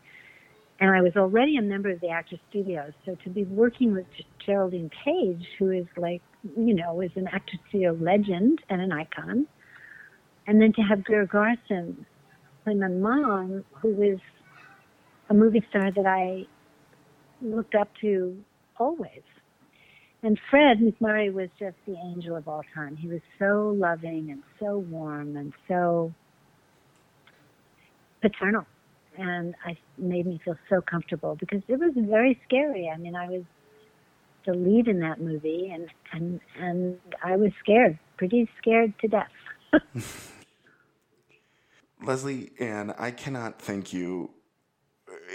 and 0.79 0.89
I 0.89 1.01
was 1.01 1.15
already 1.15 1.55
a 1.55 1.61
member 1.61 1.91
of 1.91 2.01
the 2.01 2.09
Actors 2.09 2.39
Studios, 2.49 2.91
so 3.05 3.15
to 3.23 3.29
be 3.29 3.45
working 3.45 3.93
with 3.93 4.05
Geraldine 4.45 4.89
Page, 5.05 5.45
who 5.57 5.69
is 5.71 5.85
like, 5.95 6.21
you 6.57 6.73
know, 6.73 6.99
is 6.99 7.11
an 7.15 7.27
Actors 7.31 7.59
Studio 7.69 7.93
legend 8.01 8.59
and 8.69 8.81
an 8.81 8.91
icon, 8.91 9.47
and 10.45 10.61
then 10.61 10.73
to 10.73 10.81
have 10.81 11.03
Greer 11.03 11.25
Garson 11.25 12.05
play 12.63 12.73
my 12.73 12.87
mom, 12.87 13.63
who 13.81 13.93
was 13.93 14.19
a 15.29 15.33
movie 15.33 15.63
star 15.69 15.91
that 15.91 16.05
I 16.05 16.45
looked 17.43 17.75
up 17.75 17.89
to 18.01 18.37
always. 18.77 19.21
And 20.21 20.39
Fred 20.49 20.79
MacMurray 20.79 21.33
was 21.33 21.49
just 21.59 21.75
the 21.85 21.95
angel 21.97 22.35
of 22.35 22.47
all 22.47 22.63
time. 22.73 22.95
He 22.95 23.09
was 23.09 23.19
so 23.37 23.75
loving 23.77 24.31
and 24.31 24.41
so 24.59 24.77
warm 24.77 25.35
and 25.35 25.51
so 25.67 26.13
paternal. 28.21 28.65
And 29.17 29.53
I 29.65 29.77
made 29.97 30.25
me 30.25 30.39
feel 30.43 30.57
so 30.69 30.81
comfortable 30.81 31.35
because 31.35 31.61
it 31.67 31.77
was 31.77 31.91
very 31.95 32.39
scary. 32.47 32.89
I 32.89 32.97
mean, 32.97 33.15
I 33.15 33.27
was 33.27 33.43
the 34.45 34.53
lead 34.53 34.87
in 34.87 34.99
that 34.99 35.21
movie 35.21 35.71
and 35.73 35.87
and 36.11 36.39
and 36.59 36.97
I 37.23 37.35
was 37.35 37.51
scared, 37.59 37.99
pretty 38.17 38.49
scared 38.59 38.93
to 38.99 39.07
death. 39.07 39.31
Lesley, 42.03 42.51
and 42.59 42.93
I 42.97 43.11
cannot 43.11 43.61
thank 43.61 43.93
you 43.93 44.31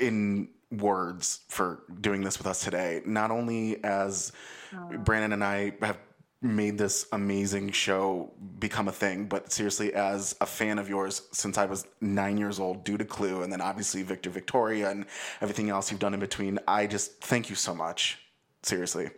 in 0.00 0.48
words 0.70 1.40
for 1.48 1.82
doing 2.00 2.22
this 2.22 2.38
with 2.38 2.46
us 2.46 2.62
today. 2.62 3.02
Not 3.06 3.30
only 3.30 3.82
as 3.84 4.32
Brandon 5.04 5.32
and 5.32 5.44
I 5.44 5.72
have 5.80 5.98
made 6.40 6.78
this 6.78 7.06
amazing 7.12 7.70
show 7.72 8.32
become 8.58 8.86
a 8.86 8.92
thing, 8.92 9.26
but 9.26 9.50
seriously, 9.50 9.92
as 9.94 10.36
a 10.40 10.46
fan 10.46 10.78
of 10.78 10.88
yours 10.88 11.22
since 11.32 11.58
I 11.58 11.66
was 11.66 11.86
nine 12.00 12.38
years 12.38 12.60
old, 12.60 12.84
due 12.84 12.96
to 12.96 13.04
Clue, 13.04 13.42
and 13.42 13.52
then 13.52 13.60
obviously 13.60 14.02
Victor 14.02 14.30
Victoria 14.30 14.90
and 14.90 15.06
everything 15.40 15.68
else 15.70 15.90
you've 15.90 16.00
done 16.00 16.14
in 16.14 16.20
between, 16.20 16.58
I 16.68 16.86
just 16.86 17.20
thank 17.20 17.50
you 17.50 17.56
so 17.56 17.74
much. 17.74 18.18
Seriously. 18.62 19.10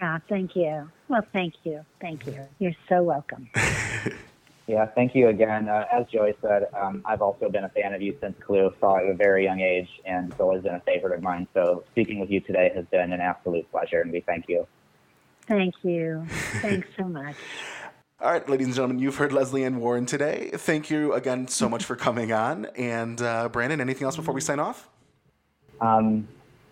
Ah, 0.00 0.20
thank 0.28 0.56
you. 0.56 0.90
Well, 1.08 1.24
thank 1.32 1.54
you. 1.64 1.84
Thank 2.00 2.26
you. 2.26 2.40
You're 2.58 2.76
so 2.88 3.02
welcome. 3.02 3.48
Yeah, 4.66 4.86
thank 4.86 5.14
you 5.14 5.28
again. 5.28 5.68
Uh, 5.68 5.86
as 5.92 6.06
Joey 6.06 6.34
said, 6.40 6.68
um, 6.80 7.02
I've 7.04 7.20
also 7.20 7.48
been 7.50 7.64
a 7.64 7.68
fan 7.68 7.94
of 7.94 8.00
you 8.00 8.16
since 8.20 8.36
Clue, 8.44 8.72
saw 8.80 8.96
it 8.96 9.04
at 9.06 9.10
a 9.10 9.14
very 9.14 9.44
young 9.44 9.60
age, 9.60 9.88
and 10.04 10.30
it's 10.30 10.40
always 10.40 10.62
been 10.62 10.74
a 10.74 10.80
favorite 10.80 11.16
of 11.16 11.22
mine. 11.22 11.48
So 11.52 11.84
speaking 11.90 12.20
with 12.20 12.30
you 12.30 12.40
today 12.40 12.70
has 12.74 12.84
been 12.86 13.12
an 13.12 13.20
absolute 13.20 13.68
pleasure, 13.72 14.00
and 14.00 14.12
we 14.12 14.20
thank 14.20 14.48
you. 14.48 14.66
Thank 15.48 15.74
you. 15.82 16.24
Thanks 16.60 16.86
so 16.96 17.04
much. 17.04 17.36
All 18.20 18.30
right, 18.30 18.48
ladies 18.48 18.66
and 18.66 18.76
gentlemen, 18.76 19.00
you've 19.00 19.16
heard 19.16 19.32
Lesley 19.32 19.64
Ann 19.64 19.80
Warren 19.80 20.06
today. 20.06 20.50
Thank 20.54 20.90
you 20.90 21.12
again 21.12 21.48
so 21.48 21.68
much 21.68 21.84
for 21.84 21.96
coming 21.96 22.32
on. 22.32 22.66
And 22.76 23.20
uh, 23.20 23.48
Brandon, 23.48 23.80
anything 23.80 24.04
else 24.04 24.14
before 24.14 24.32
we 24.32 24.40
sign 24.40 24.60
off? 24.60 24.88
Um, 25.80 26.28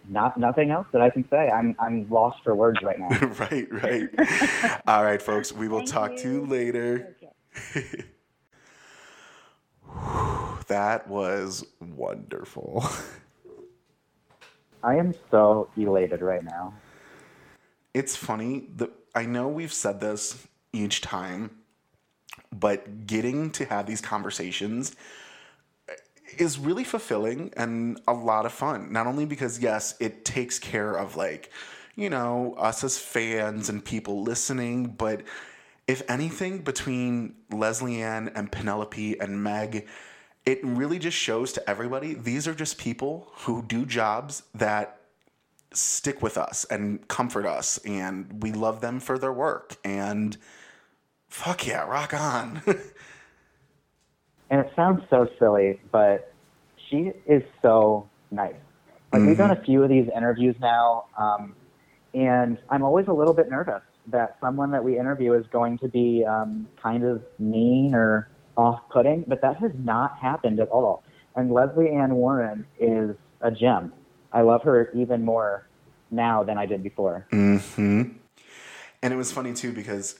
not 0.08 0.38
nothing 0.38 0.70
else 0.70 0.86
that 0.92 1.02
I 1.02 1.10
can 1.10 1.28
say. 1.28 1.50
I'm 1.50 1.74
I'm 1.80 2.08
lost 2.08 2.38
for 2.44 2.54
words 2.54 2.80
right 2.82 3.00
now. 3.00 3.08
right, 3.50 3.66
right. 3.72 4.80
All 4.86 5.02
right, 5.02 5.20
folks, 5.20 5.52
we 5.52 5.66
will 5.66 5.78
Thank 5.78 5.90
talk 5.90 6.16
to 6.18 6.22
you 6.22 6.34
you. 6.34 6.46
later. 6.46 7.16
That 10.70 11.08
was 11.08 11.66
wonderful. 11.80 12.84
I 14.84 14.94
am 14.98 15.16
so 15.28 15.68
elated 15.76 16.22
right 16.22 16.44
now. 16.44 16.74
It's 17.92 18.14
funny 18.14 18.68
that 18.76 18.90
I 19.12 19.26
know 19.26 19.48
we've 19.48 19.72
said 19.72 20.00
this 20.00 20.46
each 20.72 21.00
time, 21.00 21.50
but 22.52 23.08
getting 23.08 23.50
to 23.50 23.64
have 23.64 23.86
these 23.86 24.00
conversations 24.00 24.94
eh, 25.88 25.94
is 26.38 26.56
really 26.56 26.84
fulfilling 26.84 27.52
and 27.56 28.00
a 28.06 28.12
lot 28.12 28.46
of 28.46 28.52
fun. 28.52 28.92
Not 28.92 29.08
only 29.08 29.24
because 29.24 29.58
yes, 29.58 29.96
it 29.98 30.24
takes 30.24 30.60
care 30.60 30.92
of 30.94 31.16
like, 31.16 31.50
you 31.96 32.08
know, 32.08 32.54
us 32.56 32.84
as 32.84 32.96
fans 32.96 33.68
and 33.68 33.84
people 33.84 34.22
listening, 34.22 34.86
but 34.86 35.22
if 35.90 36.08
anything 36.08 36.58
between 36.58 37.34
Lesley 37.50 38.00
Ann 38.00 38.30
and 38.36 38.52
Penelope 38.52 39.18
and 39.18 39.42
Meg, 39.42 39.88
it 40.46 40.64
really 40.64 41.00
just 41.00 41.16
shows 41.16 41.52
to 41.54 41.68
everybody 41.68 42.14
these 42.14 42.46
are 42.46 42.54
just 42.54 42.78
people 42.78 43.32
who 43.38 43.60
do 43.64 43.84
jobs 43.84 44.44
that 44.54 45.00
stick 45.72 46.22
with 46.22 46.38
us 46.38 46.64
and 46.70 47.08
comfort 47.08 47.44
us 47.44 47.78
and 47.78 48.40
we 48.40 48.52
love 48.52 48.80
them 48.80 49.00
for 49.00 49.18
their 49.18 49.32
work 49.32 49.78
and 49.84 50.36
fuck 51.26 51.66
yeah 51.66 51.82
rock 51.82 52.14
on. 52.14 52.62
And 54.52 54.66
it 54.66 54.72
sounds 54.74 55.00
so 55.08 55.28
silly, 55.38 55.78
but 55.92 56.34
she 56.88 57.12
is 57.24 57.40
so 57.62 58.08
nice. 58.32 58.56
Like 59.12 59.22
we've 59.22 59.38
done 59.38 59.52
a 59.52 59.62
few 59.62 59.84
of 59.84 59.88
these 59.88 60.08
interviews 60.12 60.56
now, 60.60 61.04
um, 61.16 61.54
and 62.14 62.58
I'm 62.68 62.82
always 62.82 63.06
a 63.06 63.12
little 63.12 63.32
bit 63.32 63.48
nervous 63.48 63.82
that 64.10 64.36
someone 64.40 64.70
that 64.72 64.82
we 64.82 64.98
interview 64.98 65.32
is 65.34 65.46
going 65.52 65.78
to 65.78 65.88
be 65.88 66.24
um, 66.24 66.68
kind 66.82 67.04
of 67.04 67.22
mean 67.38 67.94
or 67.94 68.28
off-putting, 68.56 69.24
but 69.26 69.40
that 69.42 69.56
has 69.56 69.72
not 69.78 70.18
happened 70.18 70.60
at 70.60 70.68
all. 70.68 71.02
And 71.36 71.52
Lesley 71.52 71.90
Ann 71.90 72.14
Warren 72.14 72.66
is 72.78 73.16
a 73.40 73.50
gem. 73.50 73.92
I 74.32 74.42
love 74.42 74.62
her 74.62 74.90
even 74.94 75.24
more 75.24 75.66
now 76.10 76.42
than 76.42 76.58
I 76.58 76.66
did 76.66 76.82
before. 76.82 77.26
Mm-hmm. 77.32 78.02
and 79.02 79.12
it 79.12 79.16
was 79.16 79.32
funny 79.32 79.52
too 79.54 79.72
because 79.72 80.18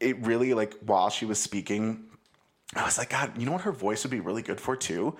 it 0.00 0.18
really 0.26 0.54
like 0.54 0.74
while 0.80 1.10
she 1.10 1.24
was 1.24 1.38
speaking 1.38 2.04
i 2.74 2.84
was 2.84 2.98
like 2.98 3.10
god 3.10 3.36
you 3.38 3.46
know 3.46 3.52
what 3.52 3.62
her 3.62 3.72
voice 3.72 4.04
would 4.04 4.10
be 4.10 4.20
really 4.20 4.42
good 4.42 4.60
for 4.60 4.76
too 4.76 5.16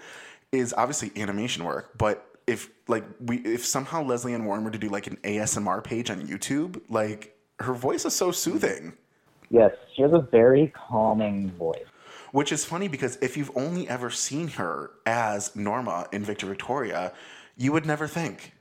is 0.52 0.74
obviously 0.76 1.10
animation 1.16 1.64
work 1.64 1.96
but 1.96 2.24
if 2.46 2.70
like 2.86 3.04
we 3.20 3.38
if 3.38 3.64
somehow 3.64 4.02
lesley 4.02 4.34
ann 4.34 4.44
warren 4.44 4.64
were 4.64 4.70
to 4.70 4.78
do 4.78 4.88
like 4.88 5.06
an 5.06 5.16
asmr 5.24 5.82
page 5.82 6.10
on 6.10 6.26
youtube 6.26 6.80
like 6.88 7.37
her 7.60 7.74
voice 7.74 8.04
is 8.04 8.14
so 8.14 8.30
soothing 8.30 8.92
Yes, 9.50 9.72
she 9.94 10.02
has 10.02 10.12
a 10.12 10.20
very 10.20 10.72
calming 10.74 11.50
voice. 11.52 11.84
Which 12.32 12.52
is 12.52 12.64
funny 12.64 12.88
because 12.88 13.16
if 13.22 13.36
you've 13.36 13.50
only 13.54 13.88
ever 13.88 14.10
seen 14.10 14.48
her 14.48 14.90
as 15.06 15.56
Norma 15.56 16.06
in 16.12 16.22
Victor 16.22 16.46
Victoria, 16.46 17.12
you 17.56 17.72
would 17.72 17.86
never 17.86 18.06
think. 18.06 18.52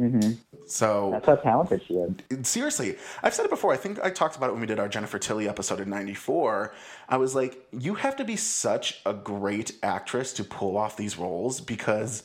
Mm-hmm. 0.00 0.32
So 0.66 1.10
That's 1.12 1.26
how 1.26 1.34
talented 1.36 1.82
she 1.86 1.94
is. 1.94 2.14
seriously, 2.48 2.96
I've 3.22 3.34
said 3.34 3.44
it 3.44 3.50
before. 3.50 3.74
I 3.74 3.76
think 3.76 4.02
I 4.02 4.08
talked 4.08 4.36
about 4.36 4.48
it 4.48 4.52
when 4.52 4.62
we 4.62 4.66
did 4.66 4.80
our 4.80 4.88
Jennifer 4.88 5.18
Tilly 5.18 5.46
episode 5.46 5.80
in 5.80 5.90
'94. 5.90 6.72
I 7.10 7.18
was 7.18 7.34
like, 7.34 7.62
you 7.78 7.94
have 7.96 8.16
to 8.16 8.24
be 8.24 8.36
such 8.36 9.02
a 9.04 9.12
great 9.12 9.72
actress 9.82 10.32
to 10.34 10.44
pull 10.44 10.78
off 10.78 10.96
these 10.96 11.18
roles 11.18 11.60
because 11.60 12.22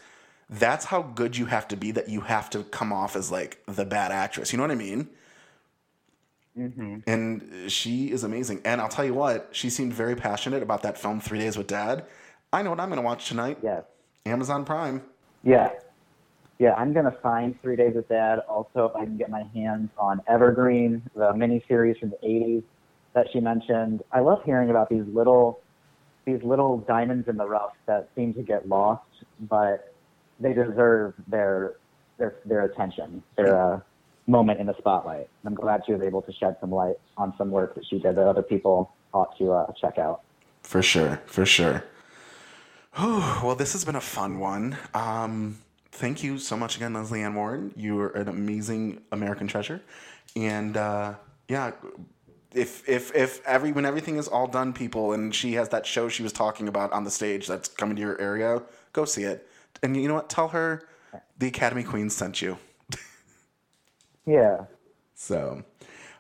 that's 0.50 0.86
how 0.86 1.02
good 1.02 1.38
you 1.38 1.46
have 1.48 1.68
to 1.70 1.78
be. 1.78 1.92
That 1.92 2.10
you 2.10 2.22
have 2.22 2.50
to 2.52 2.64
come 2.64 2.94
off 2.94 3.16
as 3.16 3.32
like 3.32 3.62
the 3.66 3.86
bad 3.86 4.12
actress. 4.12 4.52
You 4.54 4.58
know 4.58 4.64
what 4.64 4.72
I 4.72 4.76
mean? 4.76 5.10
hmm 6.56 6.98
And 7.06 7.72
she 7.72 8.12
is 8.12 8.24
amazing. 8.24 8.62
And 8.66 8.82
I'll 8.82 8.90
tell 8.90 9.06
you 9.06 9.14
what, 9.14 9.50
she 9.52 9.70
seemed 9.70 9.94
very 9.94 10.16
passionate 10.16 10.64
about 10.64 10.84
that 10.84 10.98
film 10.98 11.20
Three 11.20 11.40
Days 11.40 11.58
with 11.58 11.68
Dad. 11.68 12.06
I 12.52 12.64
know 12.64 12.72
what 12.72 12.80
I'm 12.80 12.90
going 12.90 12.98
to 12.98 13.06
watch 13.06 13.28
tonight. 13.28 13.60
Yes. 13.62 13.84
Amazon 14.26 14.66
Prime. 14.66 15.04
Yeah. 15.44 15.70
Yeah, 16.60 16.74
I'm 16.74 16.92
gonna 16.92 17.16
find 17.22 17.60
Three 17.62 17.76
Days 17.76 17.94
with 17.96 18.10
Dad. 18.10 18.40
Also, 18.50 18.86
if 18.86 18.96
I 18.96 19.06
can 19.06 19.16
get 19.16 19.30
my 19.30 19.44
hands 19.54 19.92
on 19.98 20.22
Evergreen, 20.28 21.04
the 21.16 21.32
miniseries 21.34 22.00
from 22.00 22.10
the 22.10 22.18
'80s 22.28 22.64
that 23.14 23.28
she 23.32 23.40
mentioned. 23.40 24.02
I 24.12 24.22
love 24.22 24.44
hearing 24.44 24.72
about 24.72 24.90
these 24.90 25.04
little, 25.08 25.60
these 26.26 26.42
little 26.44 26.80
diamonds 26.80 27.28
in 27.28 27.38
the 27.38 27.48
rough 27.48 27.74
that 27.86 28.10
seem 28.16 28.34
to 28.34 28.42
get 28.42 28.68
lost, 28.68 29.04
but 29.42 29.94
they 30.40 30.54
deserve 30.54 31.14
their 31.28 31.76
their 32.18 32.36
their 32.46 32.66
attention, 32.66 33.24
their 33.36 33.58
uh, 33.60 33.80
moment 34.28 34.60
in 34.60 34.68
the 34.68 34.76
spotlight. 34.78 35.30
I'm 35.46 35.56
glad 35.56 35.84
she 35.86 35.94
was 35.94 36.02
able 36.02 36.22
to 36.24 36.34
shed 36.34 36.58
some 36.60 36.72
light 36.72 36.96
on 37.18 37.34
some 37.38 37.50
work 37.52 37.76
that 37.76 37.86
she 37.90 38.00
did 38.00 38.16
that 38.16 38.28
other 38.28 38.42
people 38.42 38.92
ought 39.14 39.38
to 39.38 39.52
uh, 39.52 39.72
check 39.80 39.98
out. 39.98 40.22
For 40.64 40.82
sure, 40.82 41.22
for 41.26 41.46
sure. 41.46 41.84
Whew, 42.96 43.20
well, 43.44 43.56
this 43.56 43.74
has 43.74 43.86
been 43.86 43.96
a 43.96 44.02
fun 44.02 44.40
one. 44.40 44.78
Um, 44.94 45.60
thank 45.92 46.24
you 46.24 46.38
so 46.38 46.58
much 46.58 46.76
again, 46.76 46.94
Lesley 46.94 47.22
Ann 47.22 47.36
Warren. 47.36 47.74
You 47.76 48.00
are 48.00 48.10
an 48.10 48.28
amazing 48.28 49.02
American 49.12 49.48
treasure, 49.48 49.82
and 50.36 50.76
uh, 50.76 51.14
yeah, 51.48 51.72
if 52.54 52.88
if 52.88 53.16
if 53.16 53.46
every 53.46 53.72
when 53.72 53.86
everything 53.86 54.18
is 54.18 54.28
all 54.28 54.48
done, 54.48 54.74
people, 54.74 55.14
and 55.14 55.34
she 55.34 55.54
has 55.54 55.70
that 55.70 55.86
show 55.86 56.10
she 56.10 56.24
was 56.24 56.34
talking 56.34 56.68
about 56.68 56.92
on 56.92 57.04
the 57.04 57.12
stage 57.12 57.48
that's 57.48 57.70
coming 57.70 57.96
to 57.96 58.02
your 58.02 58.20
area, 58.20 58.62
go 58.94 59.06
see 59.06 59.24
it. 59.24 59.48
And 59.84 59.96
you 59.96 60.08
know 60.08 60.16
what? 60.16 60.30
Tell 60.30 60.50
her 60.50 60.88
the 61.38 61.48
Academy 61.48 61.84
Queen 61.84 62.10
sent 62.10 62.42
you. 62.42 62.58
Yeah. 64.26 64.66
So, 65.16 65.64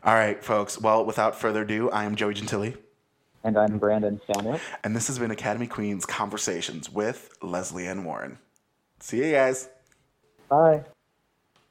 all 0.02 0.14
right, 0.14 0.42
folks. 0.42 0.80
Well, 0.80 1.04
without 1.04 1.36
further 1.36 1.64
ado, 1.64 1.90
I 1.90 2.06
am 2.06 2.16
Joey 2.16 2.36
Gentili. 2.36 2.78
And 3.44 3.58
I'm 3.58 3.78
Brandon 3.78 4.22
Stanwick. 4.28 4.62
And 4.84 4.96
this 4.96 5.08
has 5.08 5.20
been 5.20 5.30
Academy 5.30 5.68
Queens 5.68 6.06
Conversations 6.06 6.90
with 6.90 7.34
Lesley 7.42 7.86
Ann 7.86 8.06
Warren. 8.06 8.40
See 9.02 9.18
you 9.18 9.32
guys. 9.34 9.68
Bye. 10.50 10.86